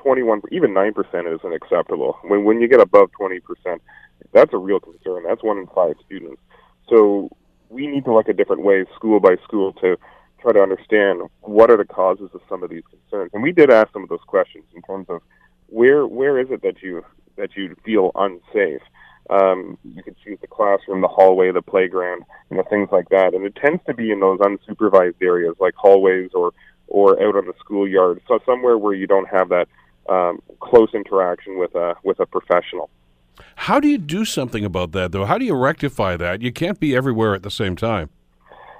21, 0.01 0.41
even 0.51 0.71
9% 0.71 1.35
isn't 1.35 1.53
acceptable. 1.53 2.17
When, 2.23 2.43
when 2.43 2.61
you 2.61 2.67
get 2.67 2.79
above 2.79 3.09
20%, 3.19 3.41
that's 4.33 4.53
a 4.53 4.57
real 4.57 4.79
concern. 4.79 5.23
That's 5.27 5.43
one 5.43 5.57
in 5.57 5.67
five 5.67 5.95
students. 6.05 6.41
So 6.89 7.29
we 7.69 7.87
need 7.87 8.05
to 8.05 8.13
look 8.13 8.29
at 8.29 8.37
different 8.37 8.63
ways, 8.63 8.87
school 8.95 9.19
by 9.19 9.35
school, 9.43 9.73
to 9.73 9.97
try 10.41 10.53
to 10.53 10.61
understand 10.61 11.21
what 11.41 11.69
are 11.69 11.77
the 11.77 11.85
causes 11.85 12.29
of 12.33 12.41
some 12.49 12.63
of 12.63 12.69
these 12.69 12.83
concerns. 12.89 13.31
And 13.33 13.43
we 13.43 13.51
did 13.51 13.71
ask 13.71 13.91
some 13.93 14.03
of 14.03 14.09
those 14.09 14.23
questions 14.25 14.65
in 14.75 14.81
terms 14.81 15.07
of 15.09 15.21
where 15.67 16.07
where 16.07 16.39
is 16.39 16.47
it 16.49 16.61
that 16.63 16.81
you 16.81 17.03
that 17.35 17.55
you 17.55 17.75
feel 17.85 18.11
unsafe. 18.15 18.81
Um, 19.29 19.77
you 19.83 20.01
could 20.01 20.15
choose 20.23 20.39
the 20.41 20.47
classroom, 20.47 21.01
the 21.01 21.07
hallway, 21.07 21.51
the 21.51 21.61
playground, 21.61 22.23
you 22.49 22.57
know, 22.57 22.63
things 22.67 22.89
like 22.91 23.09
that. 23.09 23.35
And 23.35 23.45
it 23.45 23.55
tends 23.55 23.81
to 23.85 23.93
be 23.93 24.11
in 24.11 24.19
those 24.19 24.39
unsupervised 24.39 25.21
areas 25.21 25.55
like 25.59 25.75
hallways 25.75 26.31
or 26.33 26.51
or 26.87 27.21
out 27.21 27.35
on 27.35 27.45
the 27.45 27.53
schoolyard. 27.59 28.21
So 28.27 28.39
somewhere 28.45 28.77
where 28.77 28.95
you 28.95 29.05
don't 29.05 29.29
have 29.29 29.49
that 29.49 29.67
um, 30.09 30.41
close 30.59 30.89
interaction 30.93 31.57
with 31.57 31.73
a 31.75 31.95
with 32.03 32.19
a 32.19 32.25
professional. 32.25 32.89
How 33.55 33.79
do 33.79 33.87
you 33.87 33.97
do 33.97 34.25
something 34.25 34.65
about 34.65 34.91
that, 34.91 35.11
though? 35.11 35.25
How 35.25 35.37
do 35.37 35.45
you 35.45 35.55
rectify 35.55 36.17
that? 36.17 36.41
You 36.41 36.51
can't 36.51 36.79
be 36.79 36.95
everywhere 36.95 37.33
at 37.35 37.43
the 37.43 37.51
same 37.51 37.75
time. 37.75 38.09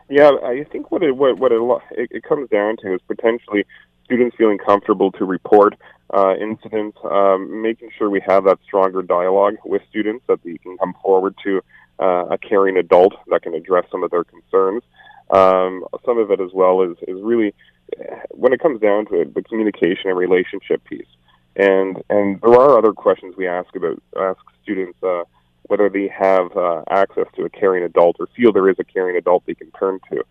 Yeah, 0.10 0.32
I 0.44 0.66
think 0.72 0.92
what 0.92 1.04
it 1.04 1.16
what, 1.16 1.38
what 1.38 1.52
it, 1.52 1.62
it, 1.92 2.10
it 2.12 2.24
comes 2.24 2.50
down 2.50 2.78
to 2.78 2.96
is 2.96 3.02
potentially 3.08 3.66
students 4.06 4.36
feeling 4.36 4.58
comfortable 4.58 5.12
to 5.14 5.26
report 5.26 5.76
uh, 6.12 6.34
incidents, 6.36 6.98
um, 7.04 7.62
making 7.62 7.92
sure 7.96 8.10
we 8.10 8.22
have 8.26 8.44
that 8.46 8.58
stronger 8.66 9.04
dialogue 9.04 9.56
with 9.64 9.84
students 9.88 10.26
that 10.28 10.42
they 10.44 10.58
can 10.58 10.78
come 10.80 10.96
forward 11.04 11.36
to 11.44 11.62
uh, 12.00 12.26
a 12.32 12.38
caring 12.38 12.78
adult 12.78 13.14
that 13.28 13.44
can 13.44 13.54
address 13.54 13.86
some 13.92 14.04
of 14.04 14.10
their 14.10 14.24
concerns. 14.24 14.82
Um, 15.30 15.86
some 16.04 16.18
of 16.18 16.32
it 16.32 16.40
as 16.42 16.50
well 16.54 16.82
is 16.82 16.98
is 17.08 17.22
really 17.22 17.54
when 18.30 18.54
it 18.54 18.60
comes 18.60 18.80
down 18.82 19.06
to 19.08 19.22
it, 19.22 19.34
the 19.34 19.42
communication 19.42 20.10
and 20.10 20.18
relationship 20.18 20.84
piece. 20.86 21.08
And 21.56 22.02
and 22.10 22.40
there 22.42 22.54
are 22.54 22.78
other 22.78 22.94
questions 22.94 23.36
we 23.38 23.48
ask 23.48 23.76
about 23.76 24.02
ask 24.18 24.40
students 24.64 24.98
uh, 25.04 25.24
whether 25.64 25.90
they 25.90 26.08
have 26.08 26.56
uh, 26.56 26.84
access 26.90 27.28
to 27.36 27.46
a 27.46 27.50
caring 27.50 27.84
adult 27.84 28.18
or 28.20 28.28
feel 28.36 28.52
there 28.52 28.70
is 28.70 28.78
a 28.80 28.84
caring 28.84 29.18
adult 29.18 29.46
they 29.46 29.56
can 29.56 29.72
turn 29.72 30.00
to. 30.12 30.24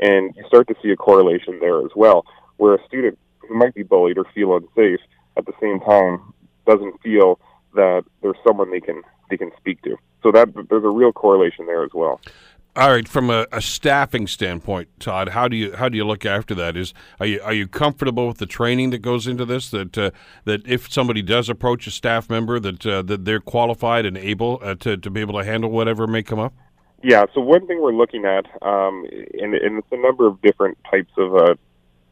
And 0.00 0.34
you 0.36 0.44
start 0.46 0.68
to 0.68 0.74
see 0.82 0.90
a 0.90 0.96
correlation 0.96 1.58
there 1.60 1.80
as 1.80 1.90
well, 1.94 2.26
where 2.56 2.74
a 2.74 2.84
student 2.86 3.18
who 3.38 3.54
might 3.54 3.74
be 3.74 3.82
bullied 3.82 4.18
or 4.18 4.24
feel 4.34 4.56
unsafe 4.56 5.00
at 5.36 5.46
the 5.46 5.52
same 5.60 5.80
time 5.80 6.32
doesn't 6.66 7.00
feel 7.02 7.38
that 7.74 8.04
there's 8.22 8.36
someone 8.46 8.70
they 8.70 8.80
can 8.80 9.02
they 9.30 9.36
can 9.36 9.50
speak 9.56 9.82
to. 9.82 9.96
So 10.22 10.32
that 10.32 10.48
there's 10.70 10.84
a 10.84 10.88
real 10.88 11.12
correlation 11.12 11.66
there 11.66 11.84
as 11.84 11.90
well. 11.92 12.20
All 12.76 12.90
right, 12.90 13.06
from 13.06 13.30
a, 13.30 13.46
a, 13.52 13.60
staffing 13.60 14.26
standpoint, 14.26 14.88
Todd, 14.98 15.28
how 15.28 15.46
do 15.46 15.56
you 15.56 15.76
how 15.76 15.88
do 15.88 15.96
you 15.96 16.04
look 16.04 16.26
after 16.26 16.56
that? 16.56 16.76
Is 16.76 16.92
are 17.20 17.26
you 17.26 17.40
are 17.40 17.52
you 17.52 17.68
comfortable 17.68 18.26
with 18.26 18.38
the 18.38 18.46
training 18.46 18.90
that 18.90 18.98
goes 18.98 19.28
into 19.28 19.44
this? 19.44 19.70
That 19.70 19.96
uh, 19.96 20.10
that 20.44 20.66
if 20.66 20.92
somebody 20.92 21.22
does 21.22 21.48
approach 21.48 21.86
a 21.86 21.92
staff 21.92 22.28
member, 22.28 22.58
that 22.58 22.84
uh, 22.84 23.02
that 23.02 23.24
they're 23.24 23.38
qualified 23.38 24.06
and 24.06 24.18
able 24.18 24.58
uh, 24.60 24.74
to 24.80 24.96
to 24.96 25.08
be 25.08 25.20
able 25.20 25.38
to 25.38 25.44
handle 25.44 25.70
whatever 25.70 26.08
may 26.08 26.24
come 26.24 26.40
up. 26.40 26.52
Yeah. 27.00 27.26
So 27.32 27.40
one 27.40 27.64
thing 27.68 27.80
we're 27.80 27.94
looking 27.94 28.24
at, 28.24 28.46
um, 28.60 29.06
and, 29.40 29.54
and 29.54 29.78
it's 29.78 29.92
a 29.92 29.96
number 29.96 30.26
of 30.26 30.42
different 30.42 30.76
types 30.90 31.12
of 31.16 31.36
uh, 31.36 31.54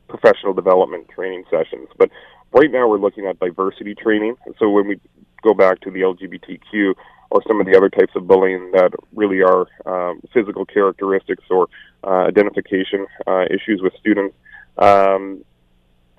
professional 0.06 0.52
development 0.52 1.08
training 1.08 1.42
sessions, 1.50 1.88
but 1.98 2.08
right 2.52 2.70
now 2.70 2.86
we're 2.86 2.98
looking 2.98 3.26
at 3.26 3.40
diversity 3.40 3.96
training. 3.96 4.36
So 4.60 4.70
when 4.70 4.86
we 4.86 5.00
go 5.42 5.54
back 5.54 5.80
to 5.80 5.90
the 5.90 6.02
LGBTQ 6.02 6.94
or 7.32 7.42
some 7.48 7.60
of 7.60 7.66
the 7.66 7.74
other 7.74 7.88
types 7.88 8.12
of 8.14 8.26
bullying 8.26 8.70
that 8.72 8.92
really 9.14 9.40
are 9.40 9.66
um, 9.86 10.20
physical 10.34 10.66
characteristics 10.66 11.42
or 11.48 11.66
uh, 12.04 12.26
identification 12.28 13.06
uh, 13.26 13.44
issues 13.46 13.80
with 13.82 13.94
students. 13.98 14.36
Um, 14.76 15.42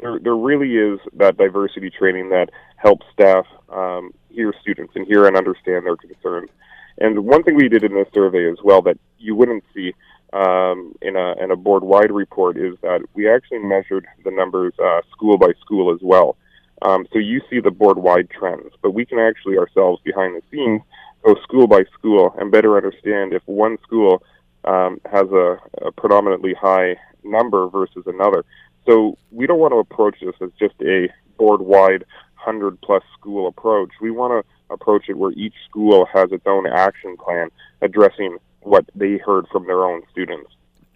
there, 0.02 0.18
there 0.20 0.36
really 0.36 0.76
is 0.76 1.00
that 1.14 1.38
diversity 1.38 1.92
training 1.92 2.30
that 2.30 2.50
helps 2.78 3.06
staff 3.14 3.46
um, 3.70 4.12
hear 4.30 4.54
students 4.60 4.94
and 4.96 5.06
hear 5.06 5.28
and 5.28 5.38
understand 5.38 5.86
their 5.86 5.96
concerns. 5.96 6.50
And 6.98 7.26
one 7.26 7.44
thing 7.44 7.56
we 7.56 7.70
did 7.70 7.84
in 7.84 7.94
this 7.94 8.08
survey 8.12 8.50
as 8.52 8.58
well 8.64 8.82
that 8.82 8.98
you 9.20 9.36
wouldn't 9.36 9.64
see 9.74 9.94
um, 10.34 10.96
in 11.04 11.16
a 11.16 11.36
in 11.44 11.52
a 11.52 11.56
board 11.56 11.84
wide 11.84 12.12
report 12.12 12.58
is 12.58 12.76
that 12.82 13.02
we 13.14 13.30
actually 13.30 13.60
measured 13.60 14.08
the 14.26 14.32
numbers 14.32 14.74
uh, 14.84 15.02
school 15.12 15.38
by 15.38 15.54
school 15.62 15.94
as 15.94 16.00
well. 16.02 16.38
Um, 16.82 17.08
so 17.14 17.20
you 17.20 17.42
see 17.50 17.60
the 17.60 17.72
board 17.72 17.98
wide 17.98 18.30
trends, 18.30 18.74
but 18.82 18.92
we 18.92 19.06
can 19.06 19.20
actually 19.20 19.58
ourselves 19.58 20.02
behind 20.04 20.36
the 20.36 20.42
scenes 20.52 20.82
go 21.24 21.36
school 21.42 21.68
by 21.68 21.84
school 21.98 22.36
and 22.38 22.52
better 22.52 22.76
understand 22.76 23.34
if 23.34 23.42
one 23.46 23.78
school 23.84 24.22
um, 24.66 25.00
has 25.10 25.28
a, 25.32 25.58
a 25.82 25.92
predominantly 25.92 26.54
high 26.54 26.96
number 27.24 27.68
versus 27.68 28.04
another. 28.06 28.44
So 28.86 29.18
we 29.32 29.48
don't 29.48 29.60
want 29.60 29.74
to 29.74 29.78
approach 29.78 30.18
this 30.22 30.36
as 30.42 30.50
just 30.60 30.76
a 30.82 31.10
board 31.38 31.62
wide 31.62 32.04
100 32.44 32.82
plus 32.82 33.04
school 33.18 33.48
approach. 33.48 33.92
We 34.02 34.12
want 34.12 34.46
to 34.46 34.74
approach 34.74 35.06
it 35.08 35.18
where 35.18 35.32
each 35.32 35.54
school 35.70 36.06
has 36.14 36.32
its 36.32 36.46
own 36.46 36.68
action 36.68 37.16
plan 37.18 37.50
addressing 37.82 38.38
what 38.62 38.86
they 38.96 39.18
heard 39.18 39.48
from 39.50 39.66
their 39.66 39.86
own 39.86 40.02
students. 40.12 40.50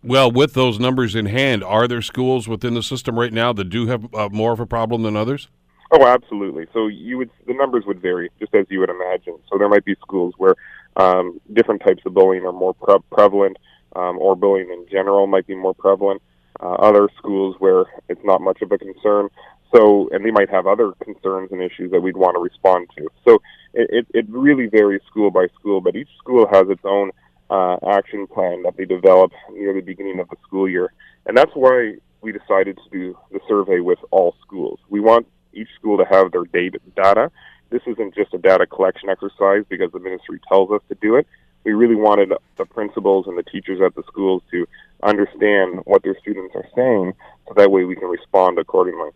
Well, 0.04 0.32
with 0.32 0.54
those 0.54 0.80
numbers 0.80 1.16
in 1.16 1.26
hand, 1.26 1.64
are 1.64 1.88
there 1.88 2.02
schools 2.02 2.48
within 2.48 2.76
the 2.76 2.84
system 2.84 3.18
right 3.20 3.34
now 3.34 3.52
that 3.54 3.66
do 3.66 3.88
have 3.88 4.14
uh, 4.14 4.30
more 4.30 4.54
of 4.54 4.60
a 4.60 4.66
problem 4.66 5.04
than 5.04 5.16
others? 5.18 5.50
Oh, 5.92 6.06
absolutely. 6.06 6.68
So 6.74 6.88
you 6.88 7.18
would 7.18 7.30
the 7.46 7.54
numbers 7.54 7.86
would 7.86 8.02
vary, 8.02 8.30
just 8.40 8.54
as 8.54 8.66
you 8.70 8.80
would 8.80 8.90
imagine. 8.90 9.38
So 9.50 9.58
there 9.58 9.70
might 9.70 9.86
be 9.86 9.96
schools 10.02 10.34
where 10.38 10.56
um, 10.98 11.40
different 11.54 11.82
types 11.82 12.02
of 12.06 12.14
bullying 12.14 12.46
are 12.46 12.52
more 12.52 12.74
pre- 12.74 13.00
prevalent, 13.12 13.58
um, 13.96 14.18
or 14.18 14.36
bullying 14.36 14.70
in 14.70 14.86
general 14.92 15.28
might 15.28 15.48
be 15.48 15.56
more 15.56 15.74
prevalent. 15.74 16.22
Uh, 16.60 16.74
other 16.74 17.08
schools 17.18 17.56
where 17.60 17.86
it's 18.10 18.22
not 18.24 18.42
much 18.42 18.62
of 18.62 18.72
a 18.72 18.78
concern. 18.78 19.30
So, 19.76 20.10
and 20.12 20.26
they 20.26 20.32
might 20.32 20.50
have 20.50 20.66
other 20.66 20.94
concerns 21.04 21.52
and 21.52 21.62
issues 21.62 21.92
that 21.92 22.02
we'd 22.02 22.18
want 22.18 22.36
to 22.36 22.40
respond 22.40 22.88
to. 22.98 23.08
So, 23.28 23.42
it, 23.74 24.08
it, 24.14 24.26
really 24.30 24.66
varies 24.66 25.02
school 25.08 25.30
by 25.30 25.48
school, 25.60 25.82
but 25.82 25.96
each 25.96 26.08
school 26.18 26.48
has 26.52 26.68
its 26.70 26.82
own 26.84 27.12
uh, 27.50 27.76
action 27.88 28.26
plan 28.28 28.64
that 28.64 28.76
they 28.78 28.86
develop 28.86 29.32
near 29.52 29.74
the 29.74 29.82
beginning 29.82 30.20
of 30.20 30.30
the 30.30 30.38
school 30.48 30.68
year. 30.68 30.94
And 31.26 31.38
that's 31.38 31.52
why 31.54 31.96
we 32.22 32.32
decided 32.32 32.78
to 32.78 32.90
do 32.92 33.18
the 33.32 33.40
survey 33.48 33.82
with 33.82 34.00
all 34.10 34.36
schools. 34.42 34.80
We 34.90 35.00
want 35.00 35.28
each 35.58 35.70
school 35.80 35.98
to 35.98 36.06
have 36.06 36.32
their 36.32 36.46
data. 36.46 37.32
This 37.70 37.82
isn't 37.86 38.16
just 38.16 38.34
a 38.34 38.38
data 38.38 38.66
collection 38.66 39.10
exercise 39.10 39.64
because 39.68 39.92
the 39.92 40.00
ministry 40.00 40.40
tells 40.48 40.72
us 40.72 40.82
to 40.90 40.96
do 40.96 41.16
it. 41.16 41.28
We 41.64 41.74
really 41.74 41.96
wanted 41.96 42.32
the 42.56 42.66
principals 42.66 43.28
and 43.28 43.38
the 43.38 43.44
teachers 43.44 43.82
at 43.82 43.94
the 43.96 44.04
schools 44.04 44.42
to 44.52 44.66
understand 45.04 45.82
what 45.86 46.04
their 46.04 46.18
students 46.20 46.56
are 46.56 46.68
saying 46.76 47.14
so 47.48 47.54
that 47.56 47.72
way 47.72 47.84
we 47.84 47.96
can 47.96 48.08
respond 48.08 48.58
accordingly. 48.58 49.10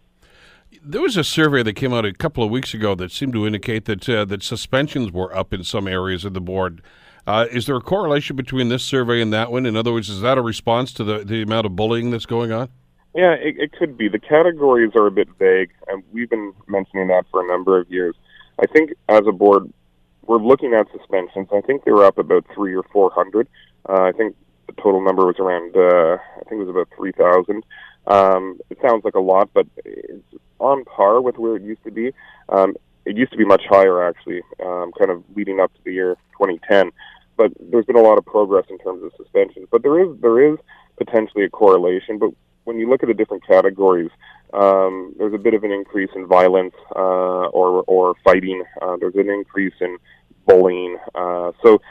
There 0.84 1.02
was 1.02 1.16
a 1.16 1.24
survey 1.24 1.64
that 1.64 1.74
came 1.74 1.94
out 1.94 2.06
a 2.06 2.14
couple 2.14 2.44
of 2.44 2.50
weeks 2.50 2.74
ago 2.74 2.96
that 2.96 3.12
seemed 3.12 3.34
to 3.34 3.46
indicate 3.46 3.86
that 3.86 4.08
uh, 4.10 4.26
that 4.26 4.42
suspensions 4.42 5.12
were 5.12 5.36
up 5.36 5.54
in 5.54 5.64
some 5.64 5.88
areas 5.88 6.26
of 6.26 6.34
the 6.34 6.42
board. 6.42 6.82
Uh, 7.28 7.46
is 7.52 7.68
there 7.68 7.76
a 7.76 7.82
correlation 7.82 8.36
between 8.36 8.70
this 8.70 8.84
survey 8.84 9.22
and 9.22 9.32
that 9.32 9.52
one? 9.52 9.66
In 9.66 9.76
other 9.78 9.94
words, 9.94 10.10
is 10.10 10.22
that 10.22 10.38
a 10.38 10.42
response 10.42 10.92
to 10.94 11.04
the, 11.04 11.20
the 11.20 11.42
amount 11.42 11.66
of 11.66 11.76
bullying 11.76 12.10
that's 12.10 12.26
going 12.26 12.52
on? 12.52 12.70
Yeah, 13.14 13.34
it, 13.34 13.56
it 13.58 13.72
could 13.74 13.98
be. 13.98 14.08
The 14.08 14.20
categories 14.20 14.92
are 14.96 15.06
a 15.06 15.12
bit 15.12 15.28
vague, 15.38 15.72
and 15.88 16.04
we've 16.14 16.30
been 16.30 16.54
mentioning 16.68 17.08
that 17.10 17.26
for 17.30 17.44
a 17.44 17.48
number 17.48 17.80
of 17.80 17.90
years. 17.92 18.16
I 18.60 18.68
think 18.68 18.92
as 19.10 19.22
a 19.28 19.32
board, 19.32 19.72
we're 20.26 20.38
looking 20.38 20.74
at 20.74 20.88
suspensions. 20.98 21.50
I 21.52 21.62
think 21.62 21.84
they 21.84 21.92
were 21.92 22.06
up 22.06 22.18
about 22.18 22.46
three 22.54 22.76
or 22.76 22.84
four 22.84 23.12
hundred. 23.12 23.50
Uh, 23.88 24.04
I 24.04 24.12
think 24.14 24.36
the 24.68 24.74
total 24.74 25.04
number 25.04 25.26
was 25.26 25.36
around. 25.40 25.76
Uh, 25.76 26.18
I 26.40 26.44
think 26.48 26.62
it 26.62 26.66
was 26.66 26.70
about 26.70 26.88
three 26.96 27.12
thousand. 27.12 27.64
Um, 28.08 28.60
it 28.70 28.78
sounds 28.82 29.04
like 29.04 29.16
a 29.16 29.20
lot, 29.20 29.50
but 29.54 29.68
it's 29.84 30.24
on 30.60 30.86
par 30.86 31.22
with 31.22 31.38
where 31.38 31.56
it 31.56 31.64
used 31.64 31.84
to 31.84 31.92
be. 31.92 32.12
Um, 32.50 32.76
it 33.06 33.18
used 33.18 33.32
to 33.32 33.38
be 33.38 33.46
much 33.46 33.64
higher, 33.68 34.08
actually, 34.08 34.42
um, 34.64 34.92
kind 34.98 35.12
of 35.12 35.24
leading 35.36 35.60
up 35.60 35.74
to 35.74 35.80
the 35.84 35.94
year 35.94 36.16
2010. 36.34 36.92
But 37.36 37.52
there's 37.60 37.86
been 37.86 37.96
a 37.96 38.02
lot 38.02 38.18
of 38.18 38.26
progress 38.26 38.66
in 38.70 38.78
terms 38.78 39.04
of 39.04 39.12
suspensions. 39.18 39.68
But 39.72 39.82
there 39.82 40.00
is 40.00 40.20
there 40.22 40.54
is 40.54 40.60
potentially 40.98 41.44
a 41.46 41.50
correlation. 41.50 42.20
But 42.20 42.32
when 42.64 42.78
you 42.78 42.90
look 42.90 43.04
at 43.04 43.08
the 43.08 43.14
different 43.14 43.46
categories, 43.46 44.12
um, 44.54 45.14
there's 45.18 45.34
a 45.34 45.38
bit 45.38 45.54
of 45.54 45.64
an 45.64 45.72
increase 45.72 46.10
in 46.16 46.28
violence 46.28 46.76
uh, 46.96 47.48
or 47.50 47.84
or 47.88 48.16
fighting. 48.24 48.64
Uh, 48.82 48.98
there's 49.00 49.16
an 49.16 49.30
increase 49.30 49.74
in 49.80 49.98
bullying. 50.48 50.98
Uh, 51.16 51.52
so 51.64 51.82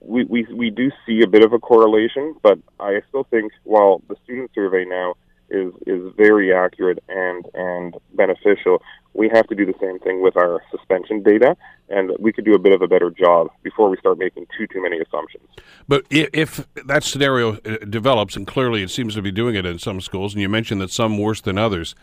we, 0.00 0.24
we 0.24 0.46
we 0.52 0.70
do 0.70 0.90
see 1.06 1.22
a 1.22 1.26
bit 1.26 1.44
of 1.44 1.52
a 1.52 1.58
correlation, 1.58 2.34
but 2.42 2.58
I 2.80 3.02
still 3.08 3.24
think 3.24 3.52
while 3.64 4.02
the 4.08 4.16
student 4.24 4.50
survey 4.54 4.84
now 4.84 5.14
is 5.50 5.72
is 5.86 6.12
very 6.16 6.52
accurate 6.52 7.02
and 7.08 7.46
and 7.54 7.96
beneficial. 8.14 8.82
We 9.14 9.28
have 9.30 9.46
to 9.48 9.54
do 9.54 9.66
the 9.66 9.74
same 9.80 9.98
thing 10.00 10.22
with 10.22 10.36
our 10.36 10.62
suspension 10.70 11.22
data, 11.22 11.56
and 11.88 12.12
we 12.18 12.32
could 12.32 12.44
do 12.44 12.54
a 12.54 12.58
bit 12.58 12.72
of 12.72 12.82
a 12.82 12.88
better 12.88 13.10
job 13.10 13.48
before 13.62 13.88
we 13.88 13.96
start 13.96 14.18
making 14.18 14.46
too 14.56 14.66
too 14.66 14.82
many 14.82 14.98
assumptions. 14.98 15.48
But 15.86 16.04
if 16.10 16.66
that 16.86 17.02
scenario 17.02 17.56
uh, 17.56 17.78
develops, 17.88 18.36
and 18.36 18.46
clearly 18.46 18.82
it 18.82 18.90
seems 18.90 19.14
to 19.14 19.22
be 19.22 19.32
doing 19.32 19.54
it 19.54 19.66
in 19.66 19.78
some 19.78 20.00
schools, 20.00 20.34
and 20.34 20.42
you 20.42 20.48
mentioned 20.48 20.80
that 20.80 20.90
some 20.90 21.18
worse 21.18 21.40
than 21.40 21.58
others. 21.58 21.94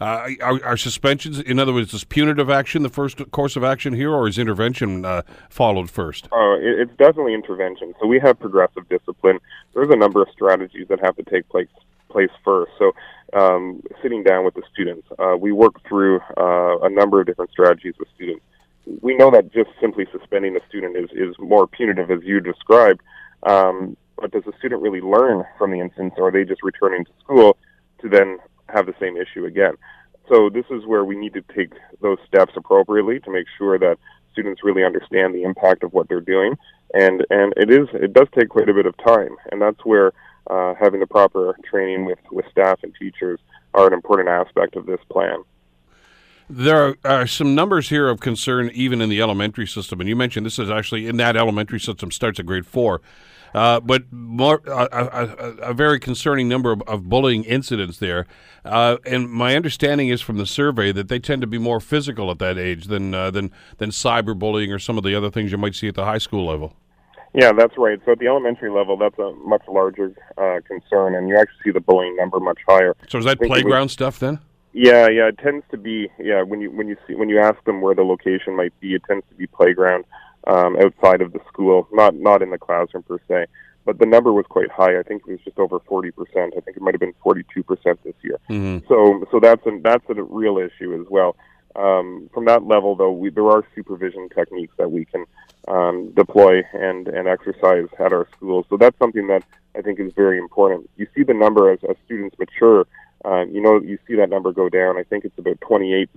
Uh, 0.00 0.30
are, 0.40 0.64
are, 0.64 0.76
suspensions, 0.78 1.38
in 1.40 1.58
other 1.58 1.74
words, 1.74 1.92
is 1.92 2.04
punitive 2.04 2.48
action 2.48 2.82
the 2.82 2.88
first 2.88 3.30
course 3.32 3.54
of 3.54 3.62
action 3.62 3.92
here, 3.92 4.10
or 4.10 4.26
is 4.26 4.38
intervention 4.38 5.04
uh, 5.04 5.20
followed 5.50 5.90
first? 5.90 6.26
Uh, 6.32 6.54
it, 6.54 6.80
it's 6.80 6.96
definitely 6.96 7.34
intervention. 7.34 7.92
So 8.00 8.06
we 8.06 8.18
have 8.20 8.40
progressive 8.40 8.88
discipline. 8.88 9.40
There's 9.74 9.90
a 9.90 9.96
number 9.96 10.22
of 10.22 10.28
strategies 10.32 10.88
that 10.88 11.00
have 11.00 11.16
to 11.16 11.22
take 11.24 11.46
place 11.50 11.68
place 12.10 12.30
first. 12.44 12.72
So, 12.78 12.92
um, 13.32 13.82
sitting 14.02 14.22
down 14.24 14.44
with 14.44 14.54
the 14.54 14.62
students, 14.72 15.06
uh, 15.18 15.36
we 15.38 15.52
work 15.52 15.80
through 15.88 16.20
uh, 16.36 16.78
a 16.82 16.90
number 16.90 17.20
of 17.20 17.26
different 17.26 17.50
strategies 17.50 17.94
with 17.98 18.08
students. 18.14 18.44
We 19.02 19.16
know 19.16 19.30
that 19.30 19.52
just 19.52 19.70
simply 19.80 20.06
suspending 20.10 20.56
a 20.56 20.60
student 20.68 20.96
is, 20.96 21.10
is 21.12 21.34
more 21.38 21.66
punitive, 21.66 22.10
as 22.10 22.20
you 22.24 22.40
described. 22.40 23.00
Um, 23.44 23.96
but 24.16 24.32
does 24.32 24.44
the 24.44 24.52
student 24.58 24.82
really 24.82 25.00
learn 25.00 25.44
from 25.56 25.70
the 25.70 25.80
instance, 25.80 26.14
or 26.16 26.28
are 26.28 26.32
they 26.32 26.44
just 26.44 26.62
returning 26.62 27.04
to 27.04 27.10
school 27.22 27.56
to 28.02 28.08
then 28.08 28.38
have 28.68 28.86
the 28.86 28.94
same 29.00 29.16
issue 29.16 29.44
again? 29.46 29.74
So 30.28 30.48
this 30.48 30.66
is 30.70 30.86
where 30.86 31.04
we 31.04 31.16
need 31.16 31.32
to 31.34 31.42
take 31.54 31.72
those 32.00 32.18
steps 32.26 32.52
appropriately 32.56 33.18
to 33.20 33.30
make 33.30 33.46
sure 33.58 33.78
that 33.78 33.98
students 34.32 34.62
really 34.62 34.84
understand 34.84 35.34
the 35.34 35.42
impact 35.42 35.82
of 35.82 35.92
what 35.92 36.08
they're 36.08 36.20
doing. 36.20 36.56
And 36.94 37.24
and 37.30 37.52
it 37.56 37.70
is 37.70 37.88
it 37.94 38.12
does 38.12 38.28
take 38.36 38.48
quite 38.48 38.68
a 38.68 38.74
bit 38.74 38.86
of 38.86 38.96
time, 38.98 39.36
and 39.50 39.60
that's 39.60 39.84
where 39.84 40.12
uh, 40.50 40.74
having 40.74 41.00
the 41.00 41.06
proper 41.06 41.56
training 41.64 42.04
with, 42.04 42.18
with 42.32 42.44
staff 42.50 42.80
and 42.82 42.94
teachers 42.98 43.38
are 43.74 43.86
an 43.86 43.92
important 43.92 44.28
aspect 44.28 44.76
of 44.76 44.86
this 44.86 45.00
plan. 45.08 45.44
There 46.48 46.96
are 47.04 47.28
some 47.28 47.54
numbers 47.54 47.90
here 47.90 48.08
of 48.08 48.18
concern 48.18 48.70
even 48.74 49.00
in 49.00 49.08
the 49.08 49.22
elementary 49.22 49.68
system, 49.68 50.00
and 50.00 50.08
you 50.08 50.16
mentioned 50.16 50.44
this 50.44 50.58
is 50.58 50.68
actually 50.68 51.06
in 51.06 51.16
that 51.18 51.36
elementary 51.36 51.78
system 51.78 52.10
starts 52.10 52.40
at 52.40 52.46
grade 52.46 52.66
four. 52.66 53.00
Uh, 53.54 53.80
but 53.80 54.04
more 54.12 54.60
uh, 54.68 54.86
a, 54.92 55.70
a, 55.70 55.74
very 55.74 55.98
concerning 55.98 56.48
number 56.48 56.70
of, 56.70 56.82
of 56.82 57.08
bullying 57.08 57.42
incidents 57.42 57.98
there. 57.98 58.24
Uh, 58.64 58.96
and 59.04 59.28
my 59.28 59.56
understanding 59.56 60.08
is 60.08 60.20
from 60.20 60.36
the 60.36 60.46
survey 60.46 60.92
that 60.92 61.08
they 61.08 61.18
tend 61.18 61.40
to 61.40 61.48
be 61.48 61.58
more 61.58 61.80
physical 61.80 62.30
at 62.30 62.38
that 62.38 62.56
age 62.58 62.84
than 62.84 63.12
uh, 63.12 63.28
than 63.28 63.50
than 63.78 63.90
cyberbullying 63.90 64.72
or 64.72 64.78
some 64.78 64.96
of 64.96 65.02
the 65.02 65.16
other 65.16 65.30
things 65.30 65.50
you 65.50 65.58
might 65.58 65.74
see 65.74 65.88
at 65.88 65.96
the 65.96 66.04
high 66.04 66.18
school 66.18 66.46
level. 66.46 66.76
Yeah, 67.32 67.52
that's 67.52 67.76
right. 67.78 68.00
So 68.04 68.12
at 68.12 68.18
the 68.18 68.26
elementary 68.26 68.70
level, 68.70 68.96
that's 68.96 69.18
a 69.18 69.32
much 69.44 69.62
larger 69.68 70.12
uh, 70.36 70.60
concern, 70.66 71.14
and 71.14 71.28
you 71.28 71.36
actually 71.36 71.60
see 71.64 71.70
the 71.70 71.80
bullying 71.80 72.16
number 72.16 72.40
much 72.40 72.58
higher. 72.66 72.96
So 73.08 73.18
is 73.18 73.24
that 73.24 73.40
playground 73.40 73.84
was, 73.84 73.92
stuff 73.92 74.18
then? 74.18 74.40
Yeah, 74.72 75.08
yeah, 75.08 75.28
it 75.28 75.38
tends 75.38 75.64
to 75.70 75.76
be. 75.76 76.10
Yeah, 76.18 76.42
when 76.42 76.60
you 76.60 76.70
when 76.70 76.88
you 76.88 76.96
see 77.06 77.14
when 77.14 77.28
you 77.28 77.38
ask 77.40 77.62
them 77.64 77.80
where 77.82 77.94
the 77.94 78.02
location 78.02 78.56
might 78.56 78.78
be, 78.80 78.94
it 78.94 79.02
tends 79.06 79.24
to 79.28 79.34
be 79.36 79.46
playground 79.46 80.04
um, 80.46 80.76
outside 80.76 81.22
of 81.22 81.32
the 81.32 81.40
school, 81.46 81.88
not 81.92 82.14
not 82.14 82.42
in 82.42 82.50
the 82.50 82.58
classroom 82.58 83.04
per 83.04 83.18
se. 83.28 83.46
But 83.84 83.98
the 83.98 84.06
number 84.06 84.32
was 84.32 84.44
quite 84.48 84.70
high. 84.70 84.98
I 84.98 85.02
think 85.02 85.22
it 85.26 85.30
was 85.30 85.40
just 85.44 85.58
over 85.58 85.78
forty 85.80 86.10
percent. 86.10 86.54
I 86.56 86.60
think 86.60 86.76
it 86.76 86.82
might 86.82 86.94
have 86.94 87.00
been 87.00 87.14
forty-two 87.22 87.62
percent 87.62 88.02
this 88.04 88.14
year. 88.22 88.38
Mm-hmm. 88.50 88.86
So 88.88 89.24
so 89.30 89.40
that's 89.40 89.64
a, 89.66 89.80
that's 89.82 90.04
a 90.08 90.22
real 90.22 90.58
issue 90.58 91.00
as 91.00 91.06
well. 91.08 91.36
Um, 91.76 92.28
from 92.34 92.46
that 92.46 92.64
level, 92.64 92.96
though, 92.96 93.12
we, 93.12 93.30
there 93.30 93.48
are 93.48 93.64
supervision 93.74 94.28
techniques 94.28 94.74
that 94.76 94.90
we 94.90 95.04
can 95.04 95.24
um, 95.70 96.10
deploy 96.16 96.62
and, 96.72 97.06
and 97.08 97.28
exercise 97.28 97.86
at 97.98 98.12
our 98.12 98.26
schools. 98.36 98.66
So 98.68 98.76
that's 98.76 98.98
something 98.98 99.28
that 99.28 99.44
I 99.76 99.82
think 99.82 100.00
is 100.00 100.12
very 100.14 100.38
important. 100.38 100.90
You 100.96 101.06
see 101.14 101.22
the 101.22 101.34
number 101.34 101.70
as, 101.70 101.78
as 101.88 101.96
students 102.04 102.36
mature. 102.38 102.86
Uh, 103.24 103.44
you 103.44 103.60
know, 103.60 103.80
you 103.80 103.98
see 104.06 104.16
that 104.16 104.30
number 104.30 104.52
go 104.52 104.68
down. 104.68 104.98
I 104.98 105.04
think 105.04 105.24
it's 105.24 105.38
about 105.38 105.60
28% 105.60 106.08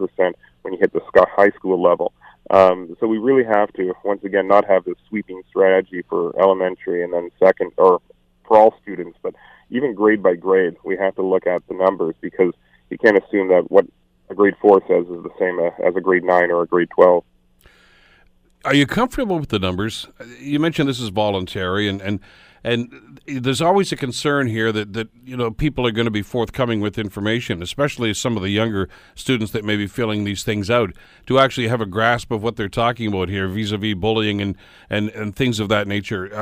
when 0.64 0.74
you 0.74 0.80
hit 0.80 0.92
the 0.94 1.02
high 1.36 1.52
school 1.52 1.82
level. 1.82 2.14
Um, 2.50 2.98
so 3.00 3.08
we 3.08 3.18
really 3.20 3.44
have 3.44 3.72
to, 3.74 3.94
once 4.04 4.24
again, 4.24 4.48
not 4.48 4.66
have 4.68 4.86
this 4.86 4.96
sweeping 5.08 5.42
strategy 5.50 6.04
for 6.10 6.38
elementary 6.42 7.04
and 7.04 7.14
then 7.14 7.30
second, 7.40 7.72
or 7.78 8.02
for 8.48 8.58
all 8.58 8.74
students, 8.82 9.18
but 9.22 9.36
even 9.70 9.94
grade 9.94 10.24
by 10.24 10.36
grade, 10.36 10.76
we 10.84 10.98
have 10.98 11.16
to 11.16 11.22
look 11.22 11.48
at 11.48 11.66
the 11.68 11.74
numbers 11.74 12.16
because 12.22 12.54
you 12.90 12.98
can't 12.98 13.18
assume 13.18 13.50
that 13.50 13.70
what 13.70 13.86
a 14.30 14.36
grade 14.36 14.56
four 14.62 14.82
says 14.88 15.06
is 15.06 15.24
the 15.24 15.32
same 15.40 15.60
as 15.86 15.96
a 15.96 16.02
grade 16.02 16.24
nine 16.24 16.52
or 16.52 16.64
a 16.64 16.68
grade 16.68 16.90
12. 16.96 17.24
Are 18.66 18.74
you 18.74 18.86
comfortable 18.86 19.40
with 19.40 19.50
the 19.50 19.60
numbers? 19.60 20.08
You 20.40 20.60
mentioned 20.60 20.88
this 20.88 21.00
is 21.00 21.10
voluntary, 21.10 21.88
and, 21.88 22.02
and 22.02 22.20
and 22.64 23.20
there's 23.28 23.62
always 23.62 23.92
a 23.92 23.98
concern 23.98 24.48
here 24.48 24.72
that, 24.72 24.94
that 24.94 25.10
you 25.26 25.36
know 25.36 25.52
people 25.52 25.86
are 25.86 25.92
going 25.92 26.06
to 26.06 26.12
be 26.12 26.22
forthcoming 26.22 26.80
with 26.80 26.98
information, 26.98 27.62
especially 27.62 28.14
some 28.14 28.38
of 28.38 28.44
the 28.44 28.50
younger 28.50 28.88
students 29.16 29.52
that 29.52 29.66
may 29.66 29.76
be 29.76 29.86
filling 29.86 30.24
these 30.24 30.44
things 30.44 30.70
out, 30.70 30.94
to 31.26 31.40
actually 31.40 31.68
have 31.68 31.82
a 31.82 31.86
grasp 31.86 32.32
of 32.32 32.42
what 32.42 32.56
they're 32.56 32.70
talking 32.70 33.08
about 33.08 33.28
here, 33.28 33.50
vis-a-vis 33.50 33.96
bullying 33.96 34.42
and, 34.42 34.56
and, 34.90 35.10
and 35.10 35.36
things 35.36 35.60
of 35.60 35.68
that 35.68 35.88
nature. 35.88 36.34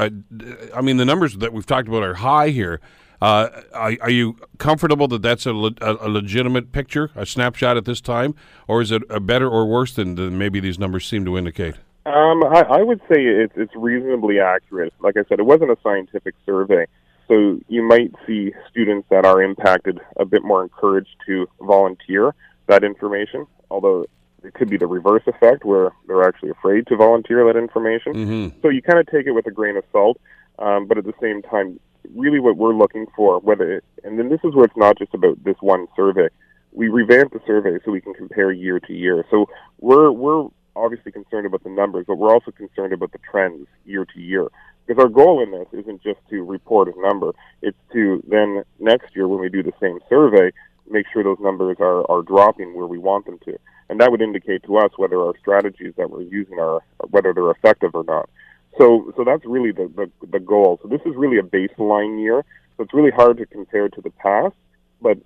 I 0.76 0.82
mean, 0.82 0.98
the 0.98 1.06
numbers 1.06 1.38
that 1.38 1.54
we've 1.54 1.66
talked 1.66 1.88
about 1.88 2.04
are 2.04 2.16
high 2.16 2.50
here. 2.50 2.80
Uh, 3.20 3.62
are, 3.74 3.96
are, 4.02 4.10
you 4.10 4.36
comfortable 4.58 5.08
that 5.08 5.22
that's 5.22 5.46
a, 5.46 5.54
le- 5.54 5.76
a, 5.80 6.10
legitimate 6.10 6.72
picture, 6.72 7.12
a 7.16 7.24
snapshot 7.24 7.78
at 7.78 7.86
this 7.86 8.02
time, 8.02 8.34
or 8.68 8.82
is 8.82 8.92
it 8.92 9.04
better 9.28 9.48
or 9.48 9.68
worse 9.68 9.94
than, 9.94 10.16
than 10.16 10.40
maybe 10.40 10.60
these 10.60 10.80
numbers 10.80 11.06
seem 11.06 11.24
to 11.24 11.38
indicate? 11.38 11.76
Um, 12.06 12.43
I, 12.43 12.62
I 12.62 12.82
would 12.82 12.99
say 13.02 13.24
it's 13.24 13.54
it's 13.56 13.76
reasonably 13.76 14.39
accurate. 14.39 14.93
Like 14.99 15.18
I 15.18 15.24
said, 15.30 15.39
it 15.39 15.45
wasn't 15.45 15.72
a 15.72 15.78
scientific 15.84 16.34
survey, 16.45 16.88
So 17.32 17.62
you 17.70 17.82
might 17.82 18.12
see 18.28 18.52
students 18.70 19.08
that 19.10 19.26
are 19.26 19.41
impacted 19.41 20.02
a 20.18 20.26
bit 20.26 20.43
more 20.43 20.64
encouraged 20.64 21.16
to 21.28 21.47
volunteer 21.62 22.36
that 22.68 22.84
information, 22.84 23.47
although 23.70 24.06
it 24.43 24.54
could 24.54 24.70
be 24.70 24.76
the 24.76 24.88
reverse 24.88 25.24
effect 25.28 25.64
where 25.64 25.91
they're 26.08 26.28
actually 26.28 26.49
afraid 26.49 26.88
to 26.88 26.97
volunteer 26.97 27.45
that 27.45 27.58
information. 27.58 28.14
Mm-hmm. 28.14 28.60
So 28.62 28.68
you 28.68 28.82
kind 28.82 28.99
of 28.99 29.08
take 29.08 29.28
it 29.28 29.32
with 29.32 29.47
a 29.47 29.52
grain 29.52 29.78
of 29.78 29.86
salt, 29.93 30.20
um, 30.60 30.88
but 30.88 30.97
at 30.97 31.06
the 31.06 31.14
same 31.22 31.41
time, 31.41 31.80
really 32.14 32.41
what 32.41 32.58
we're 32.58 32.74
looking 32.74 33.06
for, 33.16 33.39
whether 33.39 33.78
it, 33.78 33.86
and 34.04 34.20
then 34.20 34.28
this 34.28 34.41
is 34.43 34.54
where 34.54 34.66
it's 34.66 34.76
not 34.76 34.97
just 34.97 35.14
about 35.14 35.41
this 35.45 35.56
one 35.62 35.88
survey. 35.95 36.28
We 36.74 36.89
revamped 36.89 37.34
the 37.34 37.41
survey 37.47 37.78
so 37.86 37.91
we 37.91 38.02
can 38.02 38.14
compare 38.14 38.52
year 38.52 38.80
to 38.82 38.93
year. 38.93 39.24
So 39.32 39.47
we're 39.80 40.12
we're 40.12 40.47
obviously 40.76 41.12
concerned 41.12 41.46
about 41.46 41.64
the 41.64 41.70
numbers, 41.70 42.06
but 42.08 42.18
we're 42.18 42.34
also 42.34 42.52
concerned 42.52 42.94
about 42.94 43.12
the 43.12 43.20
trends 43.20 43.68
year 43.86 44.06
to 44.06 44.20
year. 44.20 44.48
Because 44.86 45.02
our 45.02 45.10
goal 45.10 45.42
in 45.42 45.52
this 45.52 45.68
isn't 45.74 46.02
just 46.02 46.20
to 46.30 46.44
report 46.44 46.88
a 46.88 47.02
number; 47.02 47.34
it's 47.62 47.78
to 47.94 48.24
then 48.28 48.64
next 48.80 49.16
year 49.16 49.28
when 49.28 49.40
we 49.40 49.50
do 49.50 49.64
the 49.64 49.74
same 49.80 50.00
survey, 50.10 50.52
make 50.90 51.06
sure 51.12 51.24
those 51.24 51.40
numbers 51.40 51.78
are, 51.80 52.10
are 52.12 52.22
dropping 52.22 52.74
where 52.74 52.88
we 52.88 52.98
want 52.98 53.26
them 53.26 53.40
to. 53.46 53.58
And 53.90 54.00
that 54.00 54.12
would 54.12 54.22
indicate 54.22 54.64
to 54.64 54.78
us 54.78 54.92
whether 54.98 55.20
our 55.20 55.34
strategies 55.40 55.94
that 55.98 56.10
we're 56.10 56.22
using 56.22 56.60
are 56.60 56.82
whether 57.10 57.34
they're 57.34 57.52
effective 57.52 57.92
or 57.94 58.04
not. 58.04 58.30
So 58.78 59.14
so 59.18 59.24
that's 59.24 59.46
really 59.46 59.72
the, 59.72 59.92
the, 59.96 60.28
the 60.28 60.40
goal. 60.40 60.80
So 60.82 60.88
this 60.88 61.02
is 61.06 61.16
really 61.16 61.38
a 61.38 61.44
baseline 61.44 62.22
year. 62.22 62.44
So 62.78 62.84
it's 62.84 62.94
really 62.94 63.12
hard 63.12 63.38
to 63.38 63.46
compare 63.46 63.90
to 63.90 64.02
the 64.02 64.12
past, 64.12 64.56
but 65.02 65.18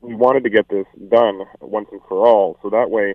we 0.00 0.14
wanted 0.14 0.44
to 0.44 0.50
get 0.50 0.68
this 0.68 0.86
done 1.08 1.42
once 1.60 1.88
and 1.92 2.00
for 2.08 2.26
all. 2.26 2.58
So 2.62 2.70
that 2.70 2.90
way 2.90 3.14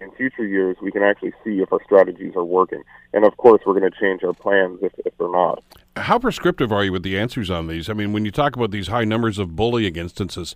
in 0.00 0.10
future 0.12 0.46
years 0.46 0.76
we 0.80 0.90
can 0.90 1.02
actually 1.02 1.32
see 1.44 1.60
if 1.60 1.72
our 1.72 1.82
strategies 1.84 2.34
are 2.36 2.44
working. 2.44 2.82
And 3.12 3.24
of 3.24 3.36
course 3.36 3.62
we're 3.66 3.78
going 3.78 3.90
to 3.90 3.98
change 3.98 4.22
our 4.24 4.32
plans 4.32 4.78
if, 4.82 4.92
if 5.04 5.16
they're 5.18 5.30
not. 5.30 5.62
How 5.96 6.18
prescriptive 6.18 6.72
are 6.72 6.84
you 6.84 6.92
with 6.92 7.02
the 7.02 7.18
answers 7.18 7.50
on 7.50 7.66
these? 7.66 7.88
I 7.88 7.94
mean, 7.94 8.12
when 8.12 8.24
you 8.24 8.30
talk 8.30 8.56
about 8.56 8.70
these 8.70 8.88
high 8.88 9.04
numbers 9.04 9.38
of 9.38 9.56
bullying 9.56 9.96
instances, 9.96 10.54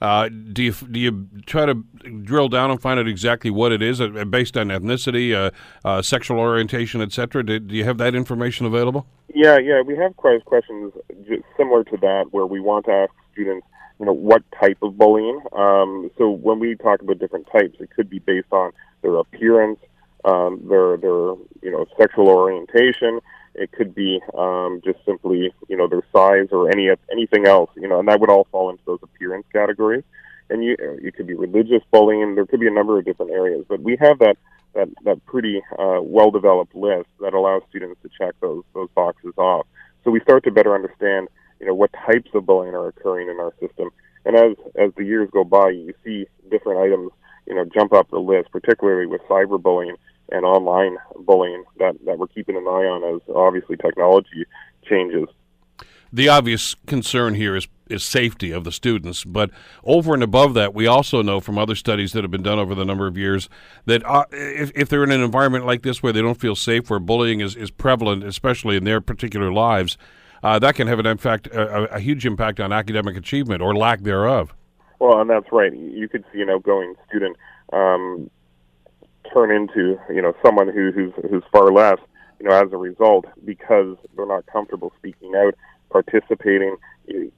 uh, 0.00 0.28
do 0.28 0.62
you 0.62 0.72
do 0.72 1.00
you 1.00 1.28
try 1.46 1.64
to 1.64 1.74
drill 2.22 2.48
down 2.48 2.70
and 2.70 2.80
find 2.80 3.00
out 3.00 3.08
exactly 3.08 3.50
what 3.50 3.72
it 3.72 3.82
is 3.82 4.00
uh, 4.00 4.08
based 4.28 4.56
on 4.56 4.68
ethnicity, 4.68 5.34
uh, 5.34 5.50
uh, 5.86 6.02
sexual 6.02 6.38
orientation, 6.38 7.00
etc.? 7.00 7.42
Do, 7.42 7.58
do, 7.58 7.74
you 7.74 7.84
have 7.84 7.98
that 7.98 8.14
information 8.14 8.66
available? 8.66 9.06
Yeah, 9.34 9.58
yeah, 9.58 9.80
we 9.80 9.96
have 9.96 10.14
questions 10.16 10.92
similar 11.56 11.84
to 11.84 11.96
that 11.98 12.26
where 12.30 12.46
we 12.46 12.60
want 12.60 12.84
to 12.86 12.92
ask 12.92 13.12
students, 13.32 13.66
you 13.98 14.06
know, 14.06 14.12
what 14.12 14.42
type 14.60 14.78
of 14.82 14.98
bullying. 14.98 15.40
Um, 15.52 16.10
so 16.18 16.30
when 16.30 16.58
we 16.58 16.76
talk 16.76 17.00
about 17.02 17.18
different 17.18 17.46
types, 17.50 17.76
it 17.80 17.90
could 17.90 18.10
be 18.10 18.18
based 18.18 18.52
on 18.52 18.72
their 19.02 19.16
appearance, 19.16 19.78
um, 20.24 20.60
their 20.68 20.96
their 20.96 21.34
you 21.62 21.70
know 21.70 21.86
sexual 21.98 22.28
orientation. 22.28 23.20
It 23.54 23.72
could 23.72 23.94
be 23.94 24.20
um, 24.36 24.82
just 24.84 24.98
simply, 25.06 25.54
you 25.68 25.76
know, 25.78 25.88
their 25.88 26.02
size 26.12 26.48
or 26.52 26.70
any 26.70 26.90
anything 27.10 27.46
else, 27.46 27.70
you 27.74 27.88
know, 27.88 27.98
and 27.98 28.08
that 28.08 28.20
would 28.20 28.28
all 28.28 28.46
fall 28.52 28.68
into 28.68 28.82
those 28.84 28.98
appearance 29.02 29.46
categories. 29.52 30.04
And 30.50 30.62
you, 30.62 30.76
it 30.78 31.16
could 31.16 31.26
be 31.26 31.34
religious 31.34 31.82
bullying. 31.90 32.34
There 32.34 32.46
could 32.46 32.60
be 32.60 32.68
a 32.68 32.72
number 32.72 32.98
of 32.98 33.04
different 33.04 33.32
areas, 33.32 33.64
but 33.68 33.80
we 33.80 33.96
have 34.00 34.18
that 34.18 34.36
that 34.74 34.88
that 35.04 35.24
pretty 35.26 35.62
uh, 35.78 36.00
well 36.02 36.30
developed 36.30 36.74
list 36.74 37.08
that 37.20 37.34
allows 37.34 37.62
students 37.70 38.00
to 38.02 38.10
check 38.16 38.34
those 38.40 38.62
those 38.74 38.88
boxes 38.94 39.32
off. 39.38 39.66
So 40.04 40.10
we 40.10 40.20
start 40.20 40.44
to 40.44 40.52
better 40.52 40.74
understand, 40.74 41.28
you 41.60 41.66
know, 41.66 41.74
what 41.74 41.92
types 41.92 42.30
of 42.34 42.46
bullying 42.46 42.74
are 42.74 42.88
occurring 42.88 43.28
in 43.28 43.38
our 43.40 43.54
system. 43.60 43.90
And 44.24 44.36
as 44.36 44.56
as 44.76 44.92
the 44.96 45.04
years 45.04 45.28
go 45.32 45.44
by, 45.44 45.70
you 45.70 45.94
see 46.04 46.26
different 46.50 46.80
items, 46.80 47.10
you 47.46 47.54
know, 47.54 47.64
jump 47.64 47.92
up 47.92 48.10
the 48.10 48.18
list, 48.18 48.50
particularly 48.50 49.06
with 49.06 49.22
cyberbullying 49.22 49.94
and 50.32 50.44
online 50.44 50.96
bullying 51.20 51.64
that, 51.78 51.94
that 52.04 52.18
we're 52.18 52.26
keeping 52.26 52.56
an 52.56 52.66
eye 52.66 52.86
on 52.86 53.14
as 53.14 53.20
obviously 53.34 53.76
technology 53.76 54.44
changes. 54.88 55.28
The 56.12 56.28
obvious 56.28 56.74
concern 56.86 57.34
here 57.34 57.56
is 57.56 57.68
is 57.88 58.02
safety 58.02 58.50
of 58.50 58.64
the 58.64 58.72
students, 58.72 59.24
but 59.24 59.50
over 59.84 60.12
and 60.12 60.22
above 60.22 60.54
that, 60.54 60.74
we 60.74 60.88
also 60.88 61.22
know 61.22 61.38
from 61.38 61.56
other 61.56 61.76
studies 61.76 62.12
that 62.12 62.24
have 62.24 62.32
been 62.32 62.42
done 62.42 62.58
over 62.58 62.74
the 62.74 62.84
number 62.84 63.06
of 63.06 63.16
years 63.16 63.48
that 63.84 64.04
uh, 64.04 64.24
if, 64.32 64.72
if 64.74 64.88
they're 64.88 65.04
in 65.04 65.12
an 65.12 65.20
environment 65.20 65.64
like 65.64 65.82
this 65.82 66.02
where 66.02 66.12
they 66.12 66.20
don't 66.20 66.40
feel 66.40 66.56
safe, 66.56 66.90
where 66.90 66.98
bullying 66.98 67.40
is, 67.40 67.54
is 67.54 67.70
prevalent, 67.70 68.24
especially 68.24 68.76
in 68.76 68.82
their 68.82 69.00
particular 69.00 69.52
lives, 69.52 69.96
uh, 70.42 70.58
that 70.58 70.74
can 70.74 70.86
have 70.86 70.98
an 70.98 71.06
impact, 71.06 71.46
a, 71.48 71.94
a 71.94 72.00
huge 72.00 72.26
impact 72.26 72.60
on 72.60 72.72
academic 72.72 73.16
achievement 73.16 73.62
or 73.62 73.74
lack 73.74 74.00
thereof. 74.00 74.54
Well, 74.98 75.20
and 75.20 75.28
that's 75.28 75.50
right. 75.52 75.74
You 75.74 76.08
could 76.08 76.24
see 76.32 76.40
an 76.40 76.50
outgoing 76.50 76.94
student 77.08 77.36
um, 77.72 78.30
turn 79.32 79.50
into 79.50 79.98
you 80.12 80.22
know 80.22 80.34
someone 80.44 80.68
who, 80.68 80.92
who's 80.92 81.12
who's 81.30 81.42
far 81.52 81.70
less 81.70 81.98
you 82.40 82.48
know 82.48 82.54
as 82.54 82.72
a 82.72 82.76
result 82.76 83.26
because 83.44 83.96
they're 84.16 84.26
not 84.26 84.46
comfortable 84.46 84.92
speaking 84.98 85.34
out, 85.36 85.54
participating. 85.90 86.76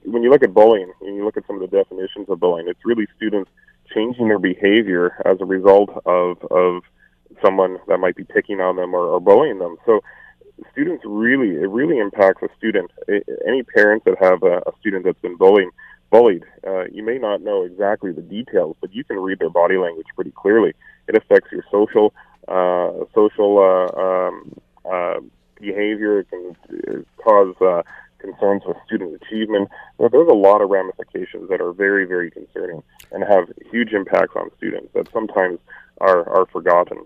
When 0.05 0.23
you 0.23 0.29
look 0.29 0.43
at 0.43 0.53
bullying 0.53 0.91
and 1.01 1.15
you 1.15 1.25
look 1.25 1.37
at 1.37 1.45
some 1.45 1.61
of 1.61 1.69
the 1.69 1.77
definitions 1.77 2.27
of 2.29 2.39
bullying, 2.39 2.67
it's 2.67 2.85
really 2.85 3.07
students 3.15 3.51
changing 3.93 4.27
their 4.27 4.39
behavior 4.39 5.21
as 5.25 5.37
a 5.41 5.45
result 5.45 5.89
of 6.05 6.37
of 6.51 6.83
someone 7.43 7.77
that 7.87 7.99
might 7.99 8.15
be 8.15 8.23
picking 8.23 8.59
on 8.59 8.75
them 8.75 8.93
or, 8.93 9.05
or 9.05 9.19
bullying 9.19 9.59
them. 9.59 9.77
So 9.85 10.01
students 10.71 11.03
really 11.05 11.51
it 11.55 11.69
really 11.69 11.99
impacts 11.99 12.41
a 12.43 12.49
student. 12.57 12.91
Any 13.45 13.63
parents 13.63 14.05
that 14.05 14.17
have 14.19 14.43
a, 14.43 14.57
a 14.57 14.71
student 14.79 15.05
that's 15.05 15.19
been 15.19 15.37
bullying 15.37 15.71
bullied, 16.09 16.43
uh, 16.65 16.85
you 16.85 17.03
may 17.03 17.17
not 17.17 17.41
know 17.41 17.63
exactly 17.63 18.11
the 18.11 18.21
details, 18.21 18.75
but 18.81 18.93
you 18.93 19.03
can 19.03 19.17
read 19.17 19.39
their 19.39 19.49
body 19.49 19.77
language 19.77 20.07
pretty 20.15 20.31
clearly. 20.31 20.73
It 21.07 21.15
affects 21.15 21.51
your 21.51 21.63
social 21.71 22.13
uh, 22.47 23.05
social 23.13 23.59
uh, 23.59 24.01
um, 24.01 24.59
uh, 24.89 25.19
behavior. 25.59 26.19
It 26.19 26.29
can 26.29 27.05
cause 27.23 27.55
uh, 27.61 27.83
concerns 28.19 28.63
with 28.65 28.77
student 28.85 29.21
achievement. 29.21 29.69
There's 29.99 30.27
a 30.27 30.33
lot 30.33 30.61
of 30.61 30.69
ramifications 30.69 31.49
that 31.49 31.61
are 31.61 31.73
very, 31.73 32.05
very 32.05 32.31
concerning 32.31 32.83
and 33.11 33.23
have 33.23 33.51
huge 33.71 33.93
impacts 33.93 34.35
on 34.35 34.49
students 34.57 34.89
that 34.93 35.11
sometimes 35.11 35.59
are, 36.01 36.27
are 36.29 36.45
forgotten. 36.47 37.05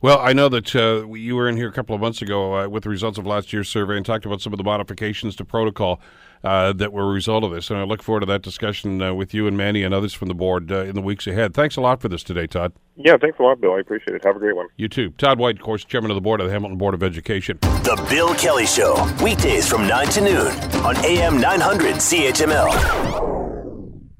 Well, 0.00 0.20
I 0.20 0.32
know 0.32 0.48
that 0.48 0.76
uh, 0.76 1.12
you 1.12 1.34
were 1.34 1.48
in 1.48 1.56
here 1.56 1.68
a 1.68 1.72
couple 1.72 1.92
of 1.92 2.00
months 2.00 2.22
ago 2.22 2.56
uh, 2.56 2.68
with 2.68 2.84
the 2.84 2.88
results 2.88 3.18
of 3.18 3.26
last 3.26 3.52
year's 3.52 3.68
survey 3.68 3.96
and 3.96 4.06
talked 4.06 4.24
about 4.24 4.40
some 4.40 4.52
of 4.52 4.56
the 4.56 4.62
modifications 4.62 5.34
to 5.36 5.44
protocol 5.44 6.00
uh, 6.44 6.72
that 6.74 6.92
were 6.92 7.02
a 7.02 7.12
result 7.12 7.42
of 7.42 7.50
this. 7.50 7.68
And 7.68 7.80
I 7.80 7.82
look 7.82 8.00
forward 8.00 8.20
to 8.20 8.26
that 8.26 8.42
discussion 8.42 9.02
uh, 9.02 9.12
with 9.12 9.34
you 9.34 9.48
and 9.48 9.56
Manny 9.56 9.82
and 9.82 9.92
others 9.92 10.14
from 10.14 10.28
the 10.28 10.34
board 10.34 10.70
uh, 10.70 10.82
in 10.82 10.94
the 10.94 11.00
weeks 11.00 11.26
ahead. 11.26 11.52
Thanks 11.52 11.76
a 11.76 11.80
lot 11.80 12.00
for 12.00 12.08
this 12.08 12.22
today, 12.22 12.46
Todd. 12.46 12.72
Yeah, 12.94 13.16
thanks 13.16 13.40
a 13.40 13.42
lot, 13.42 13.60
Bill. 13.60 13.74
I 13.74 13.80
appreciate 13.80 14.14
it. 14.14 14.24
Have 14.24 14.36
a 14.36 14.38
great 14.38 14.54
one. 14.54 14.68
You 14.76 14.88
too. 14.88 15.10
Todd 15.18 15.40
White, 15.40 15.56
of 15.56 15.62
course, 15.62 15.84
chairman 15.84 16.12
of 16.12 16.14
the 16.14 16.20
board 16.20 16.40
of 16.40 16.46
the 16.46 16.52
Hamilton 16.52 16.78
Board 16.78 16.94
of 16.94 17.02
Education. 17.02 17.58
The 17.60 18.06
Bill 18.08 18.34
Kelly 18.36 18.66
Show, 18.66 19.04
weekdays 19.22 19.68
from 19.68 19.88
9 19.88 20.06
to 20.10 20.20
noon 20.20 20.46
on 20.84 20.96
AM 21.04 21.40
900 21.40 21.96
CHML. 21.96 23.37